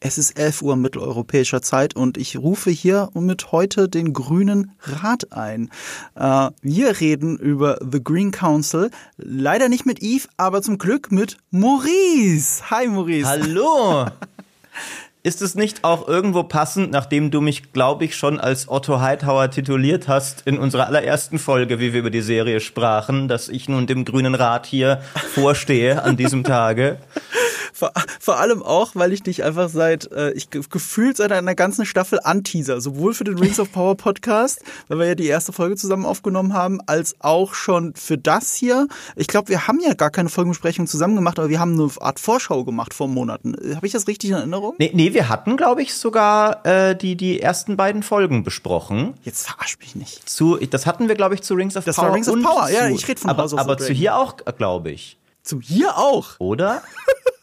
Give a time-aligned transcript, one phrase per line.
[0.00, 5.32] Es ist 11 Uhr mitteleuropäischer Zeit und ich rufe hier mit heute den Grünen Rat
[5.32, 5.70] ein.
[6.14, 8.92] Äh, wir reden über The Green Council.
[9.16, 12.70] Leider nicht mit Yves, aber zum Glück mit Maurice.
[12.70, 13.26] Hi Maurice.
[13.28, 14.06] Hallo.
[15.24, 19.50] Ist es nicht auch irgendwo passend, nachdem du mich, glaube ich, schon als Otto Hightower
[19.50, 23.88] tituliert hast in unserer allerersten Folge, wie wir über die Serie sprachen, dass ich nun
[23.88, 25.02] dem Grünen Rat hier
[25.34, 26.98] vorstehe an diesem Tage?
[27.78, 31.86] Vor, vor allem auch, weil ich dich einfach seit, äh, ich gefühlt seit einer ganzen
[31.86, 35.76] Staffel anteaser, sowohl für den Rings of Power Podcast, weil wir ja die erste Folge
[35.76, 38.88] zusammen aufgenommen haben, als auch schon für das hier.
[39.14, 42.18] Ich glaube, wir haben ja gar keine Folgenbesprechung zusammen gemacht, aber wir haben eine Art
[42.18, 43.54] Vorschau gemacht vor Monaten.
[43.76, 44.74] Habe ich das richtig in Erinnerung?
[44.78, 49.14] Nee, nee wir hatten, glaube ich, sogar äh, die, die ersten beiden Folgen besprochen.
[49.22, 50.28] Jetzt verarsch mich nicht.
[50.28, 52.06] Zu, das hatten wir, glaube ich, zu Rings of das Power.
[52.06, 54.16] Das war Rings of Power, ja, ich rede von aber, House of Aber zu hier
[54.16, 55.16] auch, glaube ich.
[55.44, 56.40] Zu hier auch?
[56.40, 56.82] Oder?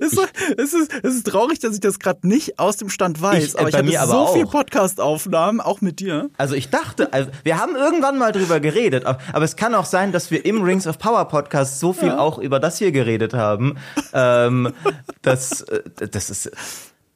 [0.00, 3.20] es, ist, es, ist, es ist traurig, dass ich das gerade nicht aus dem Stand
[3.20, 3.44] weiß.
[3.44, 4.34] Ich, äh, aber ich aber so auch.
[4.34, 6.30] viel Podcast-Aufnahmen, auch mit dir.
[6.36, 9.84] Also ich dachte, also wir haben irgendwann mal drüber geredet, aber, aber, es kann auch
[9.84, 12.18] sein, dass wir im Rings of Power Podcast so viel ja.
[12.18, 13.76] auch über das hier geredet haben.
[14.12, 14.72] Ähm,
[15.22, 16.50] das, äh, das ist.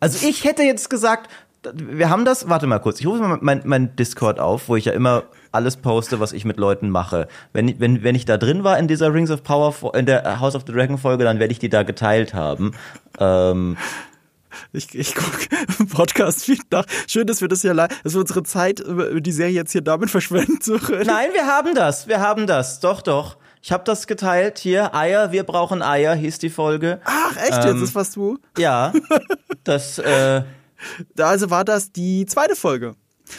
[0.00, 1.30] Also ich hätte jetzt gesagt,
[1.74, 4.86] wir haben das, warte mal kurz, ich rufe mal mein, mein Discord auf, wo ich
[4.86, 7.28] ja immer alles poste, was ich mit Leuten mache.
[7.52, 10.54] Wenn, wenn, wenn ich da drin war in dieser Rings of Power, in der House
[10.54, 12.72] of the Dragon Folge, dann werde ich die da geteilt haben.
[13.18, 13.76] Ähm,
[14.72, 15.48] ich, ich gucke
[15.92, 16.84] Podcast Feed nach.
[17.06, 20.10] Schön, dass wir das ja, dass wir unsere Zeit über die Serie jetzt hier damit
[20.10, 21.06] verschwenden zu können.
[21.06, 22.80] Nein, wir haben das, wir haben das.
[22.80, 23.36] Doch, doch.
[23.62, 24.94] Ich habe das geteilt hier.
[24.94, 27.00] Eier, wir brauchen Eier, hieß die Folge.
[27.04, 27.64] Ach, echt?
[27.64, 28.38] Ähm, jetzt ist was du?
[28.58, 28.92] Ja.
[29.64, 29.98] Das.
[29.98, 30.42] Äh,
[31.18, 32.94] also war das die zweite Folge.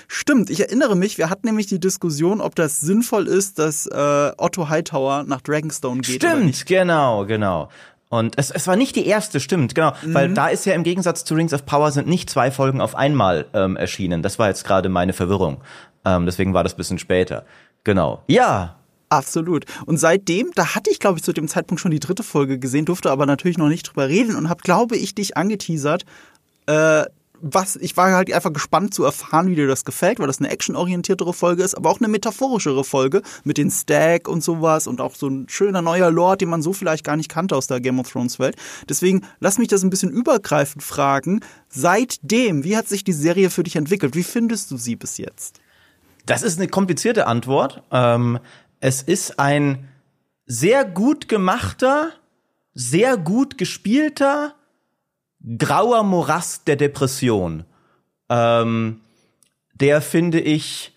[0.08, 4.32] Stimmt, ich erinnere mich, wir hatten nämlich die Diskussion, ob das sinnvoll ist, dass äh,
[4.38, 6.24] Otto Hightower nach Dragonstone geht.
[6.24, 7.70] Stimmt, genau, genau.
[8.10, 9.94] Und es, es war nicht die erste, stimmt, genau.
[10.04, 10.14] Mhm.
[10.14, 12.96] Weil da ist ja im Gegensatz zu Rings of Power sind nicht zwei Folgen auf
[12.96, 14.22] einmal ähm, erschienen.
[14.24, 15.62] Das war jetzt gerade meine Verwirrung.
[16.04, 17.46] Ähm, deswegen war das bisschen später.
[17.84, 18.24] Genau.
[18.28, 18.78] Ja,
[19.10, 19.66] Absolut.
[19.86, 22.86] Und seitdem, da hatte ich, glaube ich, zu dem Zeitpunkt schon die dritte Folge gesehen,
[22.86, 26.06] durfte aber natürlich noch nicht drüber reden und habe, glaube ich, dich angeteasert,
[26.66, 27.04] äh,
[27.48, 30.50] was, ich war halt einfach gespannt zu erfahren, wie dir das gefällt, weil das eine
[30.50, 35.14] actionorientiertere Folge ist, aber auch eine metaphorischere Folge mit den Stack und sowas und auch
[35.14, 38.00] so ein schöner neuer Lord, den man so vielleicht gar nicht kannte aus der Game
[38.00, 38.56] of Thrones Welt.
[38.90, 41.42] Deswegen lass mich das ein bisschen übergreifend fragen.
[41.70, 44.16] Seitdem, wie hat sich die Serie für dich entwickelt?
[44.16, 45.60] Wie findest du sie bis jetzt?
[46.26, 47.84] Das ist eine komplizierte Antwort.
[47.92, 48.40] Ähm,
[48.80, 49.88] es ist ein
[50.48, 52.10] sehr gut gemachter,
[52.74, 54.56] sehr gut gespielter,
[55.58, 57.66] grauer Morast der Depression,
[58.30, 59.02] ähm,
[59.74, 60.96] der finde ich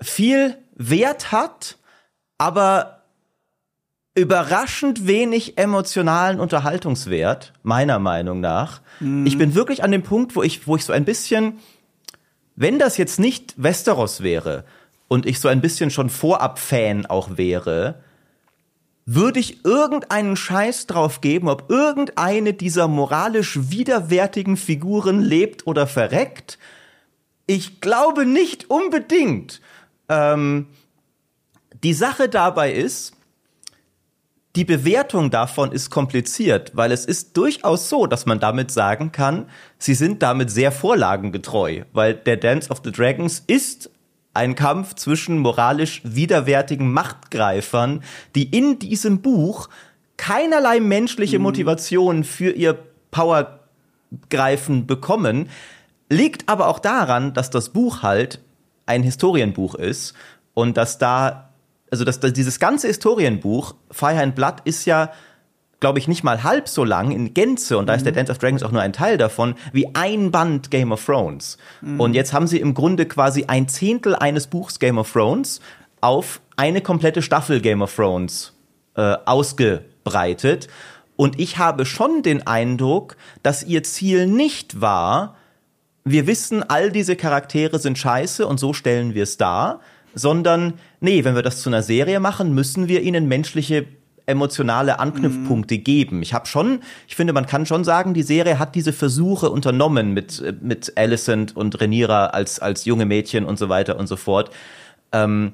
[0.00, 1.78] viel Wert hat,
[2.38, 3.02] aber
[4.14, 8.82] überraschend wenig emotionalen Unterhaltungswert, meiner Meinung nach.
[9.00, 9.26] Mhm.
[9.26, 11.60] Ich bin wirklich an dem Punkt, wo ich, wo ich so ein bisschen,
[12.56, 14.64] wenn das jetzt nicht Westeros wäre
[15.08, 18.02] und ich so ein bisschen schon Vorab-Fan auch wäre,
[19.04, 26.58] würde ich irgendeinen Scheiß drauf geben, ob irgendeine dieser moralisch widerwärtigen Figuren lebt oder verreckt?
[27.46, 29.60] Ich glaube nicht unbedingt.
[30.08, 30.68] Ähm,
[31.82, 33.14] die Sache dabei ist,
[34.54, 39.48] die Bewertung davon ist kompliziert, weil es ist durchaus so, dass man damit sagen kann,
[39.78, 43.90] sie sind damit sehr vorlagengetreu, weil der Dance of the Dragons ist
[44.34, 48.02] ein Kampf zwischen moralisch widerwärtigen Machtgreifern,
[48.34, 49.68] die in diesem Buch
[50.16, 51.44] keinerlei menschliche mhm.
[51.44, 52.78] Motivation für ihr
[53.10, 55.48] Powergreifen bekommen,
[56.08, 58.40] liegt aber auch daran, dass das Buch halt
[58.86, 60.14] ein Historienbuch ist
[60.54, 61.50] und dass da,
[61.90, 65.12] also dass, dass dieses ganze Historienbuch, Fire and Blood, ist ja
[65.82, 68.16] glaube ich, nicht mal halb so lang in Gänze, und da ist der mhm.
[68.16, 71.58] Dance of Dragons auch nur ein Teil davon, wie ein Band Game of Thrones.
[71.82, 72.00] Mhm.
[72.00, 75.60] Und jetzt haben sie im Grunde quasi ein Zehntel eines Buchs Game of Thrones
[76.00, 78.54] auf eine komplette Staffel Game of Thrones
[78.96, 80.68] äh, ausgebreitet.
[81.16, 85.36] Und ich habe schon den Eindruck, dass ihr Ziel nicht war,
[86.04, 89.80] wir wissen, all diese Charaktere sind scheiße und so stellen wir es dar,
[90.14, 93.86] sondern nee, wenn wir das zu einer Serie machen, müssen wir ihnen menschliche
[94.26, 95.84] emotionale Anknüpfpunkte mhm.
[95.84, 96.22] geben.
[96.22, 100.12] Ich habe schon, ich finde, man kann schon sagen, die Serie hat diese Versuche unternommen
[100.12, 104.50] mit mit Alicent und Rhaenyra als als junge Mädchen und so weiter und so fort.
[105.12, 105.52] Ähm,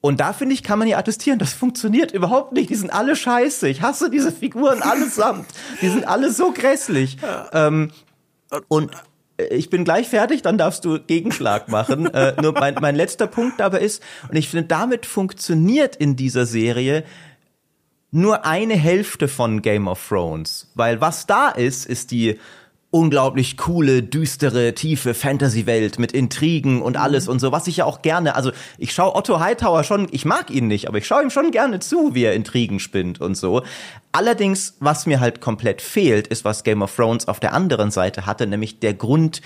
[0.00, 2.70] und da finde ich, kann man ja attestieren, das funktioniert überhaupt nicht.
[2.70, 3.68] Die sind alle scheiße.
[3.68, 5.46] Ich hasse diese Figuren allesamt.
[5.82, 7.18] Die sind alle so grässlich.
[7.52, 7.90] Ähm,
[8.68, 8.90] und
[9.50, 12.06] ich bin gleich fertig, dann darfst du Gegenschlag machen.
[12.14, 16.46] äh, nur mein, mein letzter Punkt dabei ist, und ich finde, damit funktioniert in dieser
[16.46, 17.04] Serie
[18.10, 20.70] nur eine Hälfte von Game of Thrones.
[20.74, 22.38] Weil was da ist, ist die
[22.90, 28.02] unglaublich coole, düstere, tiefe Fantasy-Welt mit Intrigen und alles und so, was ich ja auch
[28.02, 31.30] gerne, also ich schaue Otto Hightower schon, ich mag ihn nicht, aber ich schaue ihm
[31.30, 33.62] schon gerne zu, wie er Intrigen spinnt und so.
[34.10, 38.26] Allerdings, was mir halt komplett fehlt, ist, was Game of Thrones auf der anderen Seite
[38.26, 39.40] hatte, nämlich der Grund,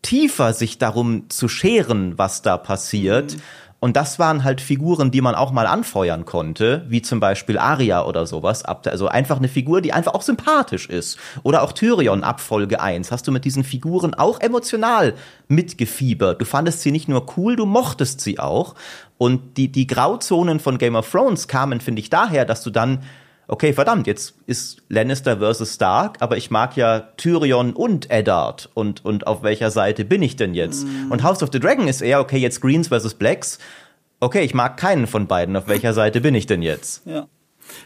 [0.00, 3.34] tiefer sich darum zu scheren, was da passiert.
[3.34, 3.42] Mhm
[3.82, 8.04] und das waren halt Figuren, die man auch mal anfeuern konnte, wie zum Beispiel Arya
[8.04, 8.64] oder sowas.
[8.64, 11.18] Also einfach eine Figur, die einfach auch sympathisch ist.
[11.42, 13.10] Oder auch Tyrion ab Folge 1.
[13.10, 15.14] Hast du mit diesen Figuren auch emotional
[15.48, 16.40] mitgefiebert.
[16.40, 18.76] Du fandest sie nicht nur cool, du mochtest sie auch.
[19.18, 23.00] Und die, die Grauzonen von Game of Thrones kamen, finde ich, daher, dass du dann
[23.48, 29.04] okay, verdammt, jetzt ist Lannister versus Stark, aber ich mag ja Tyrion und Eddard und,
[29.04, 30.86] und auf welcher Seite bin ich denn jetzt?
[30.86, 31.10] Mm.
[31.10, 33.58] Und House of the Dragon ist eher, okay, jetzt Greens versus Blacks.
[34.20, 37.02] Okay, ich mag keinen von beiden, auf welcher Seite bin ich denn jetzt?
[37.06, 37.26] Ja.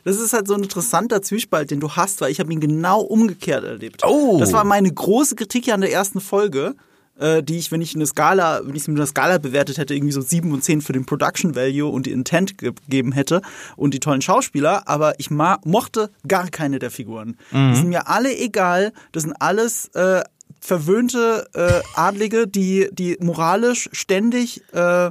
[0.04, 3.00] Das ist halt so ein interessanter Zwiespalt, den du hast, weil ich habe ihn genau
[3.00, 4.02] umgekehrt erlebt.
[4.04, 4.36] Oh.
[4.38, 6.74] Das war meine große Kritik hier an der ersten Folge
[7.18, 9.94] äh, die ich, wenn ich eine Skala, wenn ich es mit einer Skala bewertet hätte,
[9.94, 13.42] irgendwie so sieben und zehn für den Production Value und die Intent gegeben hätte
[13.76, 17.36] und die tollen Schauspieler, aber ich mochte gar keine der Figuren.
[17.50, 17.70] Mhm.
[17.70, 18.92] Die sind mir alle egal.
[19.12, 20.22] Das sind alles äh,
[20.60, 25.10] verwöhnte äh, Adlige, die, die moralisch ständig äh,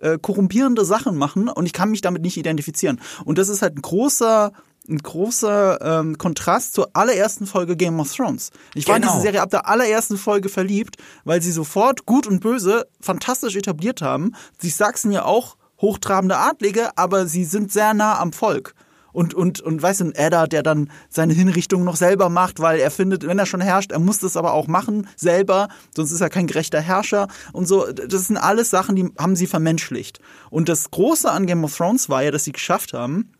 [0.00, 3.00] äh, korrumpierende Sachen machen und ich kann mich damit nicht identifizieren.
[3.24, 4.52] Und das ist halt ein großer
[4.88, 8.50] ein großer ähm, Kontrast zur allerersten Folge Game of Thrones.
[8.74, 9.08] Ich war genau.
[9.08, 13.56] in diese Serie ab der allerersten Folge verliebt, weil sie sofort Gut und Böse fantastisch
[13.56, 14.32] etabliert haben.
[14.58, 18.74] Sie sagsen ja auch hochtrabende Adlige, aber sie sind sehr nah am Volk.
[19.12, 22.78] Und, und, und weißt du, ein Eddard, der dann seine Hinrichtung noch selber macht, weil
[22.78, 26.20] er findet, wenn er schon herrscht, er muss das aber auch machen, selber, sonst ist
[26.20, 27.86] er kein gerechter Herrscher und so.
[27.90, 30.20] Das sind alles Sachen, die haben sie vermenschlicht.
[30.50, 33.32] Und das Große an Game of Thrones war ja, dass sie geschafft haben,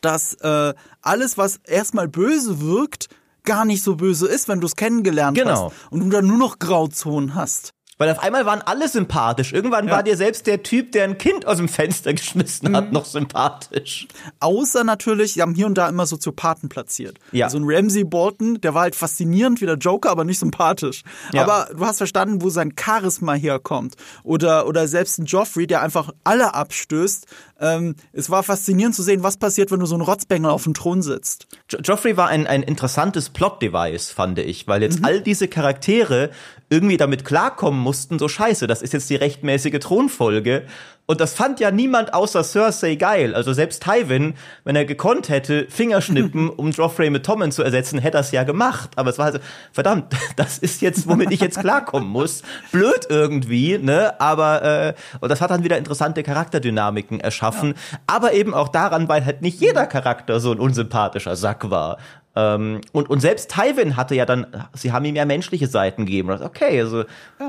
[0.00, 3.08] dass äh, alles, was erstmal böse wirkt,
[3.44, 5.70] gar nicht so böse ist, wenn du es kennengelernt genau.
[5.70, 7.72] hast und du dann nur noch Grauzonen hast.
[8.00, 9.52] Weil auf einmal waren alle sympathisch.
[9.52, 9.92] Irgendwann ja.
[9.92, 12.92] war dir selbst der Typ, der ein Kind aus dem Fenster geschmissen hat, mhm.
[12.94, 14.08] noch sympathisch.
[14.40, 17.18] Außer natürlich, sie haben hier und da immer Soziopathen platziert.
[17.30, 17.50] Ja.
[17.50, 21.02] So also ein Ramsey Bolton, der war halt faszinierend wie der Joker, aber nicht sympathisch.
[21.34, 21.42] Ja.
[21.42, 23.96] Aber du hast verstanden, wo sein Charisma herkommt.
[24.22, 27.26] Oder, oder selbst ein Joffrey, der einfach alle abstößt.
[27.60, 30.74] Ähm, es war faszinierend zu sehen, was passiert, wenn du so ein Rotzbengel auf dem
[30.74, 31.46] Thron sitzt.
[31.70, 35.04] Jo Joffrey war ein, ein interessantes Plot-Device, fand ich, weil jetzt mhm.
[35.04, 36.30] all diese Charaktere
[36.70, 40.64] irgendwie damit klarkommen mussten, so scheiße, das ist jetzt die rechtmäßige Thronfolge.
[41.06, 43.34] Und das fand ja niemand außer Cersei geil.
[43.34, 48.18] Also selbst Tywin, wenn er gekonnt hätte, Fingerschnippen, um Joffrey mit Tommen zu ersetzen, hätte
[48.18, 48.90] er es ja gemacht.
[48.94, 49.40] Aber es war halt so,
[49.72, 52.42] verdammt, das ist jetzt, womit ich jetzt klarkommen muss.
[52.70, 54.20] Blöd irgendwie, ne?
[54.20, 57.70] Aber, äh, und das hat dann wieder interessante Charakterdynamiken erschaffen.
[57.70, 57.98] Ja.
[58.06, 61.98] Aber eben auch daran, weil halt nicht jeder Charakter so ein unsympathischer Sack war.
[62.36, 66.30] Ähm, und, und selbst Tywin hatte ja dann, sie haben ihm ja menschliche Seiten gegeben.
[66.30, 67.04] Okay, also,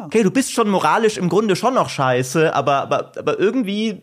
[0.06, 4.02] okay, du bist schon moralisch im Grunde schon noch scheiße, aber, aber, aber irgendwie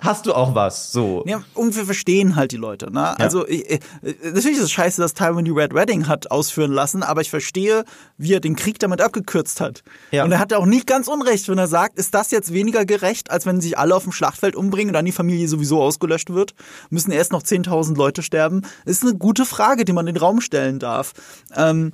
[0.00, 1.24] hast du auch was, so.
[1.26, 3.00] Ja, und wir verstehen halt die Leute, ne?
[3.00, 3.12] Ja.
[3.14, 3.80] Also, ich, ich,
[4.22, 7.84] natürlich ist es scheiße, dass Tywin die Red Wedding hat ausführen lassen, aber ich verstehe,
[8.18, 9.82] wie er den Krieg damit abgekürzt hat.
[10.10, 10.24] Ja.
[10.24, 13.30] Und er hat auch nicht ganz unrecht, wenn er sagt, ist das jetzt weniger gerecht,
[13.30, 16.54] als wenn sich alle auf dem Schlachtfeld umbringen und dann die Familie sowieso ausgelöscht wird?
[16.90, 18.62] Müssen erst noch 10.000 Leute sterben?
[18.84, 21.12] Ist eine gute Frage, die man in den Raum stellen darf.
[21.54, 21.92] Ähm,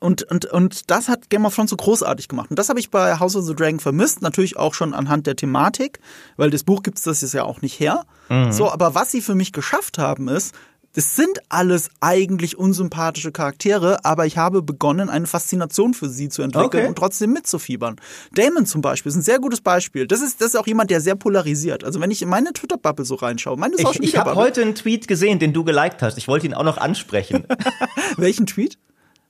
[0.00, 2.50] und, und, und das hat Game of Thrones so großartig gemacht.
[2.50, 5.36] Und das habe ich bei House of the Dragon vermisst, natürlich auch schon anhand der
[5.36, 6.00] Thematik,
[6.36, 8.04] weil das Buch gibt es das jetzt ja auch nicht her.
[8.28, 8.52] Mhm.
[8.52, 10.54] So, aber was sie für mich geschafft haben, ist,
[10.94, 16.42] das sind alles eigentlich unsympathische Charaktere, aber ich habe begonnen, eine Faszination für sie zu
[16.42, 16.86] entwickeln okay.
[16.88, 17.96] und trotzdem mitzufiebern.
[18.32, 20.06] Damon zum Beispiel ist ein sehr gutes Beispiel.
[20.06, 21.84] Das ist, das ist auch jemand, der sehr polarisiert.
[21.84, 24.74] Also wenn ich in meine Twitter-Bubble so reinschaue, meine Social Ich, ich habe heute einen
[24.74, 26.18] Tweet gesehen, den du geliked hast.
[26.18, 27.46] Ich wollte ihn auch noch ansprechen.
[28.16, 28.78] Welchen Tweet?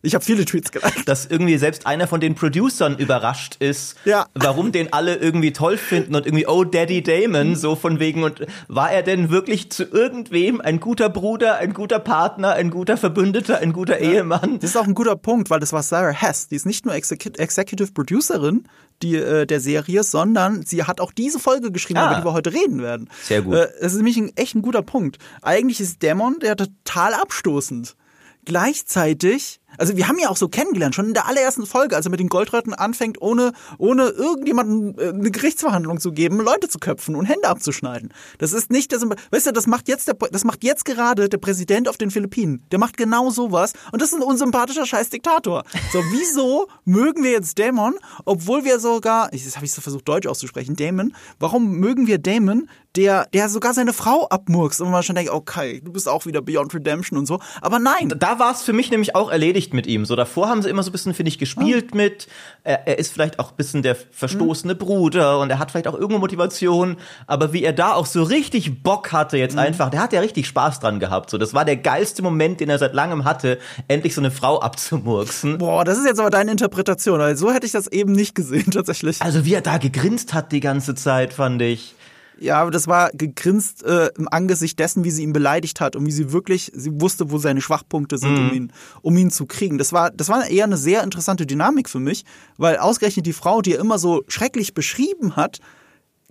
[0.01, 1.09] Ich habe viele Tweets geliked.
[1.09, 4.27] Dass irgendwie selbst einer von den Producern überrascht ist, ja.
[4.35, 8.47] warum den alle irgendwie toll finden und irgendwie, oh, Daddy Damon, so von wegen, und
[8.69, 13.59] war er denn wirklich zu irgendwem ein guter Bruder, ein guter Partner, ein guter Verbündeter,
[13.59, 14.13] ein guter ja.
[14.13, 14.61] Ehemann?
[14.61, 16.47] Das ist auch ein guter Punkt, weil das war Sarah Hess.
[16.49, 18.69] Die ist nicht nur Executive Producerin
[19.03, 22.07] die, äh, der Serie, sondern sie hat auch diese Folge geschrieben, ah.
[22.07, 23.09] über die wir heute reden werden.
[23.23, 23.55] Sehr gut.
[23.55, 25.19] Äh, das ist nämlich ein, echt ein guter Punkt.
[25.43, 27.97] Eigentlich ist Damon der total abstoßend.
[28.45, 32.11] Gleichzeitig Also wir haben ja auch so kennengelernt, schon in der allerersten Folge, als er
[32.11, 37.15] mit den Goldrötten anfängt, ohne, ohne irgendjemanden äh, eine Gerichtsverhandlung zu geben, Leute zu köpfen
[37.15, 38.13] und Hände abzuschneiden.
[38.39, 41.39] Das ist nicht das, weißt du, das macht jetzt der, das macht jetzt gerade der
[41.39, 42.65] Präsident auf den Philippinen.
[42.71, 45.65] Der macht genau sowas und das ist ein unsympathischer scheiß Diktator.
[45.93, 47.95] So, wieso mögen wir jetzt Dämon,
[48.25, 52.69] obwohl wir sogar, das habe ich so versucht deutsch auszusprechen, Damon, warum mögen wir Damon,
[52.97, 56.41] der, der sogar seine Frau abmurkst und man schon denkt, okay, du bist auch wieder
[56.41, 57.39] Beyond Redemption und so.
[57.61, 58.13] Aber nein.
[58.19, 60.05] Da war es für mich nämlich auch erledigt mit ihm.
[60.05, 61.97] So davor haben sie immer so ein bisschen, finde ich, gespielt ah.
[61.97, 62.29] mit.
[62.65, 64.79] Er, er, ist vielleicht auch ein bisschen der verstoßene mhm.
[64.79, 66.97] Bruder und er hat vielleicht auch irgendwo Motivation.
[67.27, 69.61] Aber wie er da auch so richtig Bock hatte jetzt mhm.
[69.61, 71.31] einfach, der hat ja richtig Spaß dran gehabt.
[71.31, 74.61] So, das war der geilste Moment, den er seit langem hatte, endlich so eine Frau
[74.61, 75.59] abzumurksen.
[75.59, 77.21] Boah, das ist jetzt aber deine Interpretation.
[77.21, 79.21] Also so hätte ich das eben nicht gesehen, tatsächlich.
[79.23, 81.95] Also wie er da gegrinst hat die ganze Zeit, fand ich.
[82.41, 86.07] Ja, aber das war gegrinst äh, im Angesicht dessen, wie sie ihn beleidigt hat und
[86.07, 88.49] wie sie wirklich, sie wusste, wo seine Schwachpunkte sind, mhm.
[88.49, 89.79] um ihn, um ihn zu kriegen.
[89.79, 92.25] Das war, das war eher eine sehr interessante Dynamik für mich,
[92.57, 95.59] weil ausgerechnet die Frau, die er immer so schrecklich beschrieben hat,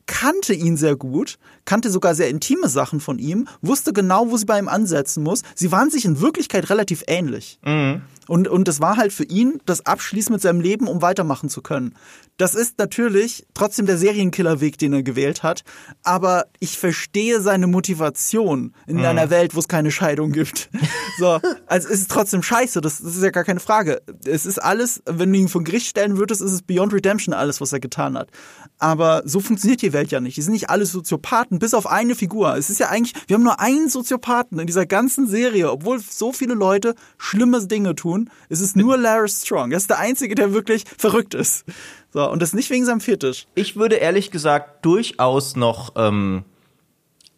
[0.06, 4.46] kannte ihn sehr gut, kannte sogar sehr intime Sachen von ihm, wusste genau, wo sie
[4.46, 5.44] bei ihm ansetzen muss.
[5.54, 7.60] Sie waren sich in Wirklichkeit relativ ähnlich.
[7.64, 8.02] Mhm.
[8.28, 11.62] Und, und das war halt für ihn das Abschließen mit seinem Leben, um weitermachen zu
[11.62, 11.96] können.
[12.38, 15.64] Das ist natürlich trotzdem der Serienkillerweg, den er gewählt hat.
[16.04, 19.06] Aber ich verstehe seine Motivation in mhm.
[19.06, 20.70] einer Welt, wo es keine Scheidung gibt.
[21.20, 24.04] So, also es ist trotzdem scheiße, das, das ist ja gar keine Frage.
[24.24, 27.60] Es ist alles, wenn du ihn vor Gericht stellen würdest, ist es Beyond Redemption alles,
[27.60, 28.30] was er getan hat.
[28.78, 30.38] Aber so funktioniert die Welt ja nicht.
[30.38, 32.56] Die sind nicht alle Soziopathen, bis auf eine Figur.
[32.56, 36.32] Es ist ja eigentlich, wir haben nur einen Soziopathen in dieser ganzen Serie, obwohl so
[36.32, 38.17] viele Leute schlimme Dinge tun.
[38.50, 39.72] Es ist nur Larry Strong.
[39.72, 41.66] Er ist der Einzige, der wirklich verrückt ist.
[42.14, 43.48] So, und das nicht wegen seinem Fetisch.
[43.56, 46.44] Ich würde ehrlich gesagt durchaus noch ähm,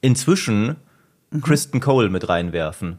[0.01, 0.77] inzwischen
[1.31, 1.41] mhm.
[1.41, 2.97] Kristen Cole mit reinwerfen.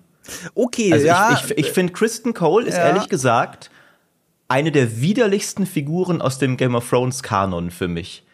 [0.54, 1.32] Okay, also ja.
[1.32, 2.88] Ich, ich, ich finde, Kristen Cole ist ja.
[2.88, 3.70] ehrlich gesagt
[4.48, 8.24] eine der widerlichsten Figuren aus dem Game of Thrones Kanon für mich.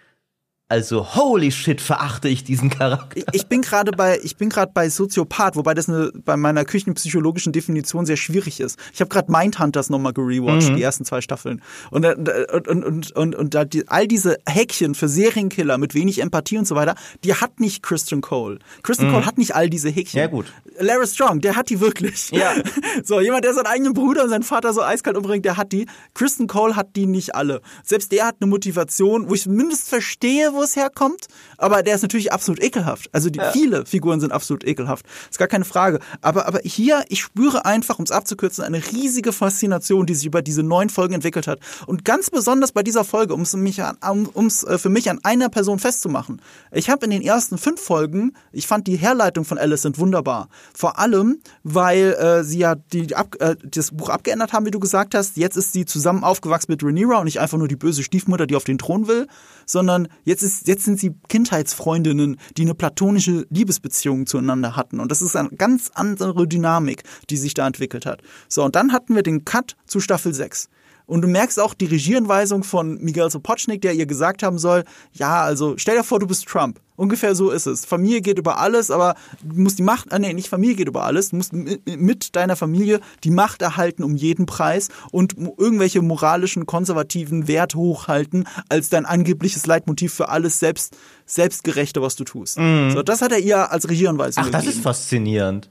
[0.69, 3.23] Also holy shit, verachte ich diesen Charakter.
[3.31, 7.53] Ich bin gerade bei ich bin gerade bei Soziopath, wobei das eine, bei meiner küchenpsychologischen
[7.53, 8.77] Definition sehr schwierig ist.
[8.93, 10.77] Ich habe gerade Mindhunters nochmal gerewatcht, mhm.
[10.77, 11.63] die ersten zwei Staffeln.
[11.93, 16.21] Und und und und und, und da die, all diese Häkchen für Serienkiller mit wenig
[16.21, 18.59] Empathie und so weiter, die hat nicht Christian Cole.
[18.83, 19.15] Christian mhm.
[19.15, 20.19] Cole hat nicht all diese Häkchen.
[20.19, 20.47] Ja gut.
[20.81, 22.31] Larry Strong, der hat die wirklich.
[22.33, 22.55] Ja.
[23.05, 25.87] So jemand, der seinen eigenen Bruder und seinen Vater so eiskalt umbringt, der hat die.
[26.15, 27.61] Kristen Cole hat die nicht alle.
[27.85, 31.27] Selbst der hat eine Motivation, wo ich mindestens verstehe, wo es herkommt,
[31.59, 33.09] aber der ist natürlich absolut ekelhaft.
[33.13, 33.51] Also die, ja.
[33.53, 35.07] viele Figuren sind absolut ekelhaft.
[35.31, 36.01] Ist gar keine Frage.
[36.21, 40.43] Aber, aber hier, ich spüre einfach, um es abzukürzen, eine riesige Faszination, die sich über
[40.43, 41.61] diese neun Folgen entwickelt hat.
[41.87, 45.79] Und ganz besonders bei dieser Folge, um es um's äh, für mich an einer Person
[45.79, 46.41] festzumachen.
[46.73, 50.49] Ich habe in den ersten fünf Folgen, ich fand die Herleitung von Alicent wunderbar.
[50.75, 54.81] Vor allem, weil äh, sie ja die, ab, äh, das Buch abgeändert haben, wie du
[54.81, 55.37] gesagt hast.
[55.37, 58.57] Jetzt ist sie zusammen aufgewachsen mit Rhaenyra und nicht einfach nur die böse Stiefmutter, die
[58.57, 59.27] auf den Thron will,
[59.65, 65.01] sondern jetzt ist jetzt sind sie Kindheitsfreundinnen, die eine platonische Liebesbeziehung zueinander hatten.
[65.01, 68.23] Und das ist eine ganz andere Dynamik, die sich da entwickelt hat.
[68.49, 70.69] So, und dann hatten wir den Cut zu Staffel 6.
[71.07, 75.43] Und du merkst auch die Regieanweisung von Miguel Sopochnik, der ihr gesagt haben soll, ja,
[75.43, 76.81] also stell dir vor, du bist Trump.
[76.97, 77.85] Ungefähr so ist es.
[77.85, 81.05] Familie geht über alles, aber du musst die Macht, ah, nee, nicht Familie geht über
[81.05, 86.67] alles, du musst mit deiner Familie die Macht erhalten um jeden Preis und irgendwelche moralischen,
[86.67, 90.97] konservativen Werte hochhalten als dein angebliches Leitmotiv für alles selbst,
[91.27, 92.59] selbstgerechte, was du tust.
[92.59, 92.93] Mhm.
[92.93, 94.65] So, das hat er ihr als Regieranweisung Ach, gegeben.
[94.65, 95.69] das ist faszinierend.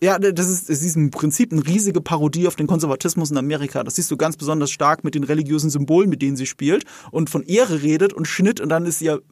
[0.00, 3.82] Ja, das ist, das ist im Prinzip eine riesige Parodie auf den Konservatismus in Amerika.
[3.82, 7.30] Das siehst du ganz besonders stark mit den religiösen Symbolen, mit denen sie spielt und
[7.30, 9.22] von Ehre redet und Schnitt und dann ist ihr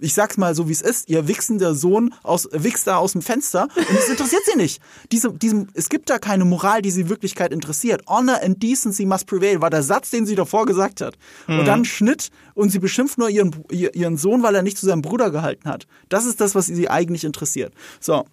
[0.00, 3.22] ich sag's mal so wie es ist, ihr wichsender Sohn aus, wichst da aus dem
[3.22, 4.82] Fenster und es interessiert sie nicht.
[5.12, 8.02] Diese, diesem, es gibt da keine Moral, die sie in Wirklichkeit interessiert.
[8.08, 11.16] Honor and decency must prevail war der Satz, den sie davor gesagt hat.
[11.46, 11.60] Mhm.
[11.60, 15.02] Und dann Schnitt und sie beschimpft nur ihren, ihren Sohn, weil er nicht zu seinem
[15.02, 15.86] Bruder gehalten hat.
[16.08, 17.72] Das ist das, was sie eigentlich interessiert.
[18.00, 18.24] So.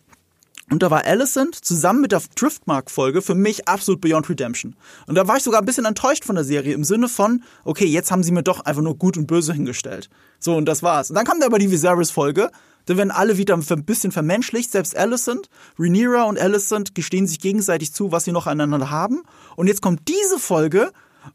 [0.71, 4.77] Und da war Alicent zusammen mit der Driftmark-Folge für mich absolut Beyond Redemption.
[5.05, 7.85] Und da war ich sogar ein bisschen enttäuscht von der Serie im Sinne von, okay,
[7.85, 10.09] jetzt haben sie mir doch einfach nur gut und böse hingestellt.
[10.39, 11.09] So, und das war's.
[11.09, 12.51] Und dann kam da aber die Viserys-Folge.
[12.85, 14.71] Da werden alle wieder ein bisschen vermenschlicht.
[14.71, 19.23] Selbst Alicent, Rhaenyra und Alicent gestehen sich gegenseitig zu, was sie noch aneinander haben.
[19.57, 20.93] Und jetzt kommt diese Folge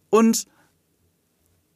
[0.09, 0.47] und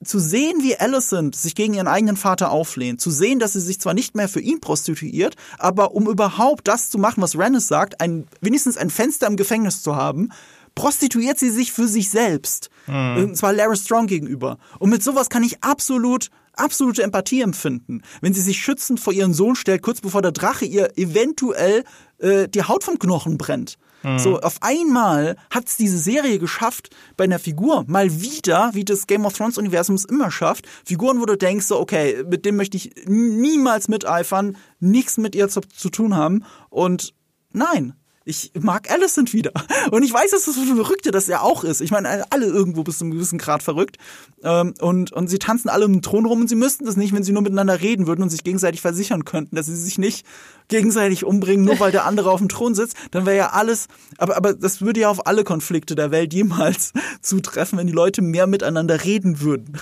[0.05, 3.81] zu sehen, wie Alicent sich gegen ihren eigenen Vater auflehnt, zu sehen, dass sie sich
[3.81, 8.01] zwar nicht mehr für ihn prostituiert, aber um überhaupt das zu machen, was Rennes sagt,
[8.01, 10.31] ein, wenigstens ein Fenster im Gefängnis zu haben,
[10.75, 12.71] prostituiert sie sich für sich selbst.
[12.87, 13.17] Mhm.
[13.17, 14.59] Und zwar Lara Strong gegenüber.
[14.79, 18.03] Und mit sowas kann ich absolut, absolute Empathie empfinden.
[18.23, 21.85] Wenn sie sich schützend vor ihren Sohn stellt, kurz bevor der Drache ihr eventuell
[22.19, 23.77] äh, die Haut vom Knochen brennt.
[24.03, 24.19] Mhm.
[24.19, 29.07] So, auf einmal hat es diese Serie geschafft, bei einer Figur mal wieder, wie das
[29.07, 32.57] Game of Thrones Universum es immer schafft, Figuren, wo du denkst, so, okay, mit dem
[32.57, 36.45] möchte ich niemals miteifern, nichts mit ihr zu, zu tun haben.
[36.71, 37.15] Und
[37.53, 39.53] nein, ich mag Alicent wieder.
[39.91, 41.81] Und ich weiß, dass das so Verrückte dass er auch ist.
[41.81, 43.97] Ich meine, alle irgendwo bis zu einem gewissen Grad verrückt.
[44.43, 47.23] Ähm, und, und sie tanzen alle im Thron rum und sie müssten das nicht, wenn
[47.23, 50.27] sie nur miteinander reden würden und sich gegenseitig versichern könnten, dass sie sich nicht
[50.69, 52.97] gegenseitig umbringen, nur weil der andere auf dem Thron sitzt.
[53.11, 56.93] Dann wäre ja alles, aber, aber das würde ja auf alle Konflikte der Welt jemals
[57.21, 59.79] zutreffen, wenn die Leute mehr miteinander reden würden.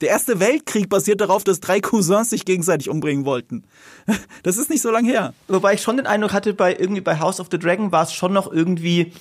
[0.00, 3.64] Der Erste Weltkrieg basiert darauf, dass drei Cousins sich gegenseitig umbringen wollten.
[4.42, 5.34] Das ist nicht so lang her.
[5.48, 8.12] Wobei ich schon den Eindruck hatte, bei irgendwie bei House of the Dragon war es
[8.12, 9.12] schon noch irgendwie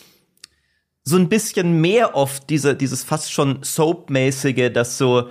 [1.04, 5.30] so ein bisschen mehr oft diese, dieses fast schon Soap-mäßige, das so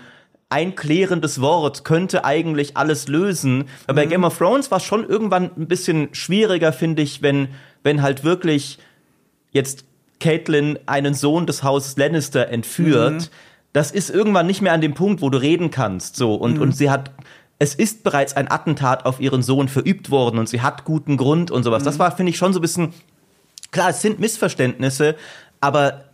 [0.48, 3.68] ein klärendes Wort könnte eigentlich alles lösen.
[3.86, 3.96] Aber mhm.
[3.96, 7.48] bei Game of Thrones war es schon irgendwann ein bisschen schwieriger, finde ich, wenn,
[7.82, 8.78] wenn halt wirklich
[9.52, 9.84] jetzt
[10.20, 13.12] Caitlin einen Sohn des Hauses Lannister entführt.
[13.12, 13.28] Mhm
[13.76, 16.16] das ist irgendwann nicht mehr an dem Punkt, wo du reden kannst.
[16.16, 16.62] So und mhm.
[16.62, 17.10] und sie hat
[17.58, 21.50] es ist bereits ein Attentat auf ihren Sohn verübt worden und sie hat guten Grund
[21.50, 21.82] und sowas.
[21.82, 21.84] Mhm.
[21.84, 22.94] Das war finde ich schon so ein bisschen
[23.72, 25.14] klar, es sind Missverständnisse,
[25.60, 26.04] aber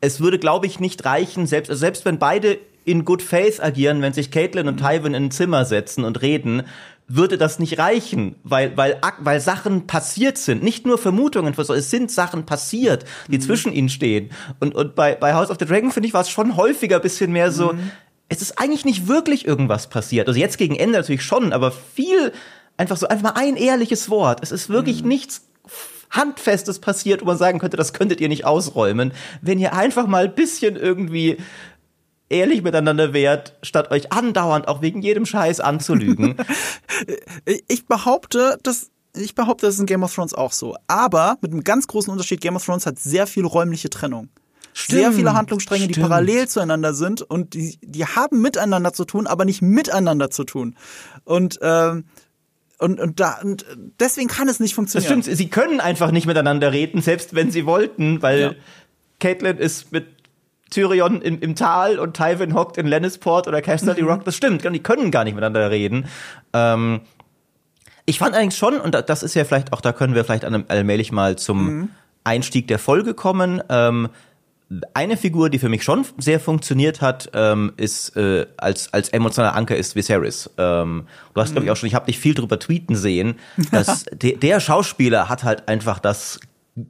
[0.00, 2.56] es würde glaube ich nicht reichen, selbst also selbst wenn beide
[2.86, 4.86] in good faith agieren, wenn sich Caitlin und mhm.
[4.86, 6.62] Tywin in ein Zimmer setzen und reden,
[7.06, 10.62] würde das nicht reichen, weil, weil, weil Sachen passiert sind.
[10.62, 13.42] Nicht nur Vermutungen, es sind Sachen passiert, die mhm.
[13.42, 14.30] zwischen ihnen stehen.
[14.60, 17.32] Und, und bei, bei House of the Dragon, finde ich, war es schon häufiger bisschen
[17.32, 17.90] mehr so, mhm.
[18.28, 20.28] es ist eigentlich nicht wirklich irgendwas passiert.
[20.28, 22.32] Also jetzt gegen Ende natürlich schon, aber viel,
[22.78, 24.40] einfach so, einfach mal ein ehrliches Wort.
[24.42, 25.08] Es ist wirklich mhm.
[25.08, 25.42] nichts
[26.10, 29.12] Handfestes passiert, wo man sagen könnte, das könntet ihr nicht ausräumen.
[29.42, 31.38] Wenn ihr einfach mal ein bisschen irgendwie
[32.28, 36.36] ehrlich miteinander wärt, statt euch andauernd auch wegen jedem Scheiß anzulügen.
[37.68, 40.76] ich behaupte, dass ich behaupte, das ist in Game of Thrones auch so.
[40.88, 44.28] Aber mit einem ganz großen Unterschied, Game of Thrones hat sehr viel räumliche Trennung.
[44.72, 45.96] Stimmt, sehr viele Handlungsstränge, stimmt.
[45.96, 50.42] die parallel zueinander sind und die, die haben miteinander zu tun, aber nicht miteinander zu
[50.42, 50.74] tun.
[51.24, 52.04] Und ähm,
[52.78, 53.64] und, und, da, und
[54.00, 55.20] deswegen kann es nicht funktionieren.
[55.20, 58.54] Das stimmt, sie können einfach nicht miteinander reden, selbst wenn sie wollten, weil ja.
[59.20, 60.06] Caitlin ist mit
[60.74, 64.08] Tyrion im, im Tal und Tywin hockt in Lannisport oder Casterly mhm.
[64.08, 64.24] Rock.
[64.24, 66.06] Das stimmt, die können gar nicht miteinander reden.
[66.52, 67.02] Ähm,
[68.06, 71.12] ich fand eigentlich schon, und das ist ja vielleicht auch, da können wir vielleicht allmählich
[71.12, 71.88] mal zum mhm.
[72.24, 73.62] Einstieg der Folge kommen.
[73.68, 74.08] Ähm,
[74.94, 79.54] eine Figur, die für mich schon sehr funktioniert hat, ähm, ist äh, als als emotionaler
[79.54, 80.50] Anker ist Viserys.
[80.58, 81.52] Ähm, du hast mhm.
[81.52, 83.36] glaube ich auch schon, ich habe dich viel drüber tweeten sehen,
[83.70, 86.40] dass de, der Schauspieler hat halt einfach das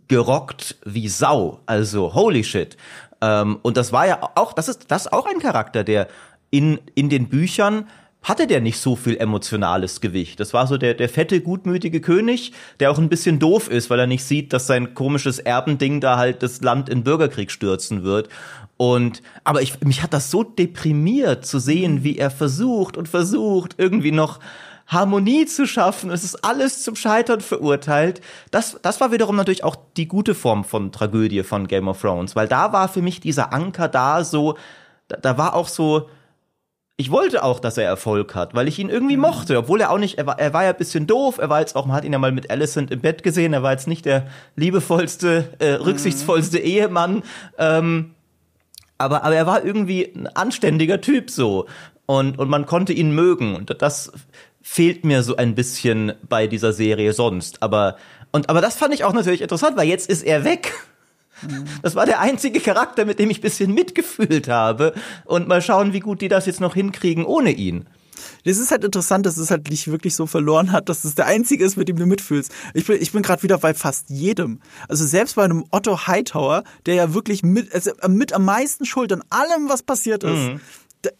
[0.08, 1.60] gerockt wie Sau.
[1.66, 2.76] Also holy shit.
[3.24, 6.08] Ähm, und das war ja auch, das ist das ist auch ein Charakter, der
[6.50, 7.86] in, in den Büchern
[8.22, 10.40] hatte der nicht so viel emotionales Gewicht.
[10.40, 14.00] Das war so der, der fette, gutmütige König, der auch ein bisschen doof ist, weil
[14.00, 18.30] er nicht sieht, dass sein komisches Erbending da halt das Land in Bürgerkrieg stürzen wird.
[18.78, 23.74] Und, aber ich, mich hat das so deprimiert zu sehen, wie er versucht und versucht,
[23.76, 24.40] irgendwie noch
[24.86, 26.10] Harmonie zu schaffen.
[26.10, 28.20] Es ist alles zum Scheitern verurteilt.
[28.50, 32.36] Das, das war wiederum natürlich auch die gute Form von Tragödie von Game of Thrones,
[32.36, 34.56] weil da war für mich dieser Anker da so,
[35.08, 36.08] da, da war auch so,
[36.96, 39.22] ich wollte auch, dass er Erfolg hat, weil ich ihn irgendwie mhm.
[39.22, 41.60] mochte, obwohl er auch nicht, er war, er war ja ein bisschen doof, er war
[41.60, 43.88] jetzt auch, man hat ihn ja mal mit Alicent im Bett gesehen, er war jetzt
[43.88, 45.84] nicht der liebevollste, äh, mhm.
[45.84, 46.58] rücksichtsvollste.
[46.58, 47.22] Ehemann,
[47.58, 48.14] ähm,
[48.96, 51.66] aber, aber er war irgendwie ein anständiger Typ so
[52.06, 54.12] und, und man konnte ihn mögen und das
[54.66, 57.62] fehlt mir so ein bisschen bei dieser Serie sonst.
[57.62, 57.96] Aber,
[58.32, 60.72] und, aber das fand ich auch natürlich interessant, weil jetzt ist er weg.
[61.82, 64.94] Das war der einzige Charakter, mit dem ich bisschen mitgefühlt habe.
[65.26, 67.86] Und mal schauen, wie gut die das jetzt noch hinkriegen ohne ihn.
[68.44, 71.26] Das ist halt interessant, dass es halt nicht wirklich so verloren hat, dass es der
[71.26, 72.50] einzige ist, mit dem du mitfühlst.
[72.72, 74.60] Ich bin, ich bin gerade wieder bei fast jedem.
[74.88, 79.12] Also selbst bei einem Otto Hightower, der ja wirklich mit, also mit am meisten Schuld
[79.12, 80.30] an allem, was passiert ist.
[80.30, 80.60] Mhm.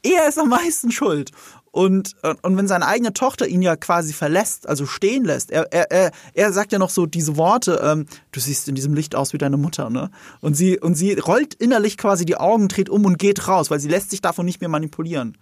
[0.03, 1.31] Er ist am meisten schuld.
[1.75, 6.13] Und, und wenn seine eigene Tochter ihn ja quasi verlässt, also stehen lässt, er, er,
[6.33, 9.39] er, sagt ja noch so diese Worte, ähm, du siehst in diesem Licht aus wie
[9.39, 10.13] deine Mutter, ne?
[10.41, 13.81] Und sie, und sie rollt innerlich quasi die Augen, dreht um und geht raus, weil
[13.81, 15.37] sie lässt sich davon nicht mehr manipulieren.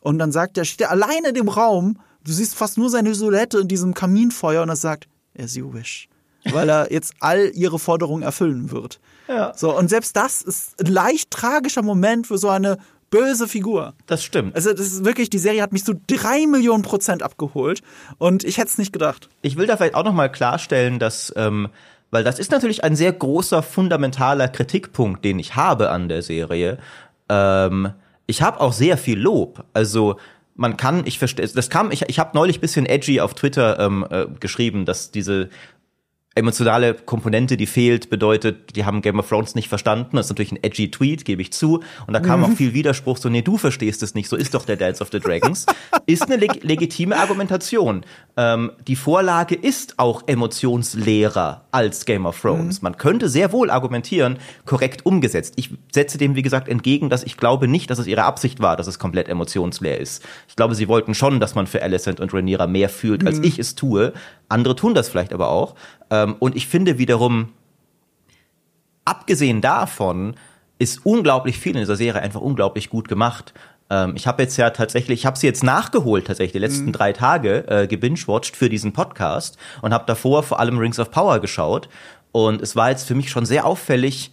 [0.00, 3.14] Und dann sagt er, steht er alleine in dem Raum, du siehst fast nur seine
[3.14, 5.06] Silhouette in diesem Kaminfeuer und er sagt,
[5.38, 6.08] as you wish.
[6.50, 8.98] Weil er jetzt all ihre Forderungen erfüllen wird.
[9.28, 9.52] Ja.
[9.54, 12.78] So, und selbst das ist ein leicht tragischer Moment für so eine
[13.10, 13.94] böse Figur.
[14.06, 14.54] Das stimmt.
[14.54, 17.82] Also das ist wirklich, die Serie hat mich so drei Millionen Prozent abgeholt
[18.18, 19.28] und ich hätte es nicht gedacht.
[19.42, 21.68] Ich will da vielleicht auch nochmal klarstellen, dass, ähm,
[22.10, 26.78] weil das ist natürlich ein sehr großer, fundamentaler Kritikpunkt, den ich habe an der Serie.
[27.28, 27.92] Ähm,
[28.26, 29.64] ich habe auch sehr viel Lob.
[29.72, 30.16] Also
[30.54, 34.06] man kann, ich verstehe, das kam, ich, ich habe neulich bisschen edgy auf Twitter ähm,
[34.08, 35.48] äh, geschrieben, dass diese
[36.36, 40.16] emotionale Komponente, die fehlt, bedeutet, die haben Game of Thrones nicht verstanden.
[40.16, 41.82] Das ist natürlich ein edgy Tweet, gebe ich zu.
[42.06, 44.64] Und da kam auch viel Widerspruch, so, nee, du verstehst es nicht, so ist doch
[44.64, 45.66] der Dance of the Dragons.
[46.06, 48.04] ist eine leg legitime Argumentation.
[48.36, 52.80] Ähm, die Vorlage ist auch emotionsleerer als Game of Thrones.
[52.80, 52.84] Mhm.
[52.84, 55.54] Man könnte sehr wohl argumentieren, korrekt umgesetzt.
[55.56, 58.76] Ich setze dem, wie gesagt, entgegen, dass ich glaube nicht, dass es ihre Absicht war,
[58.76, 60.24] dass es komplett emotionsleer ist.
[60.48, 63.44] Ich glaube, sie wollten schon, dass man für Alicent und Rhaenyra mehr fühlt, als mhm.
[63.44, 64.12] ich es tue.
[64.50, 65.74] Andere tun das vielleicht aber auch.
[66.10, 67.50] Ähm, und ich finde wiederum,
[69.04, 70.34] abgesehen davon,
[70.78, 73.52] ist unglaublich viel in dieser Serie einfach unglaublich gut gemacht.
[73.90, 76.92] Ähm, ich habe jetzt ja tatsächlich, ich habe sie jetzt nachgeholt tatsächlich die letzten mhm.
[76.92, 81.40] drei Tage äh, gebingewatcht für diesen Podcast und habe davor vor allem Rings of Power
[81.40, 81.88] geschaut
[82.32, 84.30] und es war jetzt für mich schon sehr auffällig,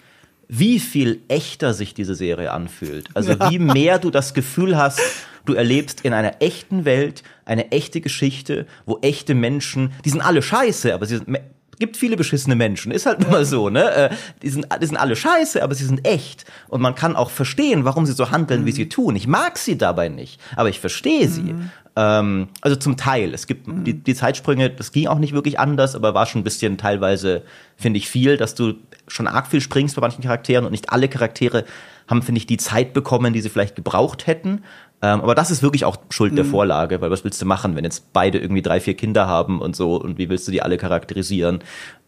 [0.47, 3.09] wie viel echter sich diese Serie anfühlt.
[3.13, 3.51] Also ja.
[3.51, 5.01] wie mehr du das Gefühl hast,
[5.47, 10.41] du erlebst in einer echten Welt eine echte Geschichte, wo echte Menschen, die sind alle
[10.41, 11.39] scheiße, aber sie sind
[11.79, 13.91] gibt viele beschissene Menschen, ist halt immer so, ne?
[13.91, 14.09] Äh,
[14.41, 16.45] die sind, die sind alle scheiße, aber sie sind echt.
[16.69, 18.65] Und man kann auch verstehen, warum sie so handeln, mhm.
[18.65, 19.15] wie sie tun.
[19.15, 21.53] Ich mag sie dabei nicht, aber ich verstehe sie.
[21.53, 21.69] Mhm.
[21.95, 23.33] Ähm, also zum Teil.
[23.33, 23.83] Es gibt mhm.
[23.83, 27.43] die, die Zeitsprünge, das ging auch nicht wirklich anders, aber war schon ein bisschen teilweise,
[27.75, 28.75] finde ich, viel, dass du
[29.07, 31.65] schon arg viel springst bei manchen Charakteren und nicht alle Charaktere
[32.07, 34.63] haben, finde ich, die Zeit bekommen, die sie vielleicht gebraucht hätten.
[35.01, 36.37] Ähm, aber das ist wirklich auch Schuld mhm.
[36.37, 39.61] der Vorlage, weil was willst du machen, wenn jetzt beide irgendwie drei, vier Kinder haben
[39.61, 41.59] und so und wie willst du die alle charakterisieren?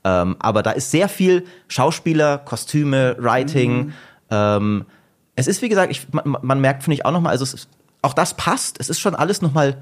[0.03, 3.77] Ähm, aber da ist sehr viel Schauspieler, Kostüme, Writing.
[3.77, 3.93] Mhm.
[4.31, 4.85] Ähm,
[5.35, 7.69] es ist, wie gesagt, ich, man, man merkt, finde ich, auch nochmal, also ist,
[8.01, 8.79] auch das passt.
[8.79, 9.77] Es ist schon alles nochmal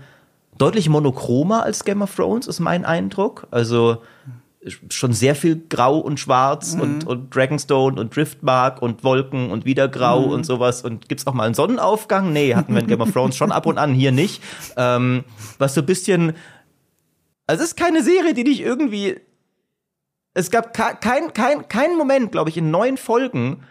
[0.57, 3.47] deutlich monochromer als Game of Thrones, ist mein Eindruck.
[3.51, 4.01] Also
[4.89, 6.81] schon sehr viel Grau und Schwarz mhm.
[6.81, 10.31] und, und Dragonstone und Driftmark und Wolken und wieder Grau mhm.
[10.31, 10.83] und sowas.
[10.83, 12.33] Und gibt's auch mal einen Sonnenaufgang?
[12.33, 14.41] Nee, hatten wir in Game of Thrones schon ab und an, hier nicht.
[14.75, 15.23] Ähm,
[15.57, 16.33] was so ein bisschen.
[17.45, 19.19] Also es ist keine Serie, die dich irgendwie.
[20.33, 23.63] Es gab kein, kein, kein Moment, glaube ich, in neun Folgen,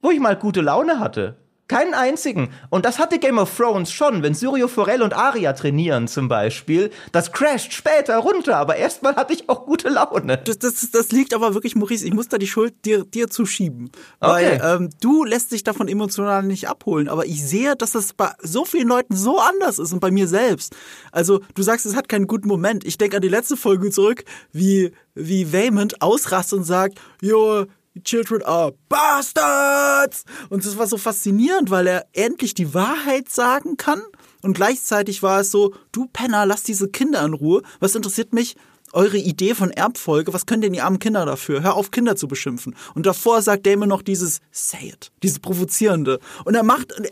[0.00, 1.36] wo ich mal gute Laune hatte.
[1.68, 2.50] Keinen einzigen.
[2.70, 6.90] Und das hatte Game of Thrones schon, wenn Syrio Forel und Arya trainieren zum Beispiel.
[7.10, 10.38] Das crasht später runter, aber erstmal hatte ich auch gute Laune.
[10.44, 13.90] Das, das, das liegt aber wirklich, Maurice, ich muss da die Schuld dir, dir zuschieben.
[14.20, 14.60] Okay.
[14.60, 17.08] Weil ähm, du lässt dich davon emotional nicht abholen.
[17.08, 20.28] Aber ich sehe, dass das bei so vielen Leuten so anders ist und bei mir
[20.28, 20.76] selbst.
[21.10, 22.84] Also du sagst, es hat keinen guten Moment.
[22.84, 27.66] Ich denke an die letzte Folge zurück, wie, wie Waymond ausrastet und sagt, jo,
[28.04, 30.24] Children are bastards!
[30.48, 34.02] Und das war so faszinierend, weil er endlich die Wahrheit sagen kann.
[34.42, 37.62] Und gleichzeitig war es so, du Penner, lass diese Kinder in Ruhe.
[37.80, 38.56] Was interessiert mich,
[38.96, 41.62] eure Idee von Erbfolge, was können denn die armen Kinder dafür?
[41.62, 42.74] Hör auf, Kinder zu beschimpfen.
[42.94, 46.18] Und davor sagt Damon noch dieses Say it, dieses Provozierende.
[46.46, 47.10] Und er macht, er,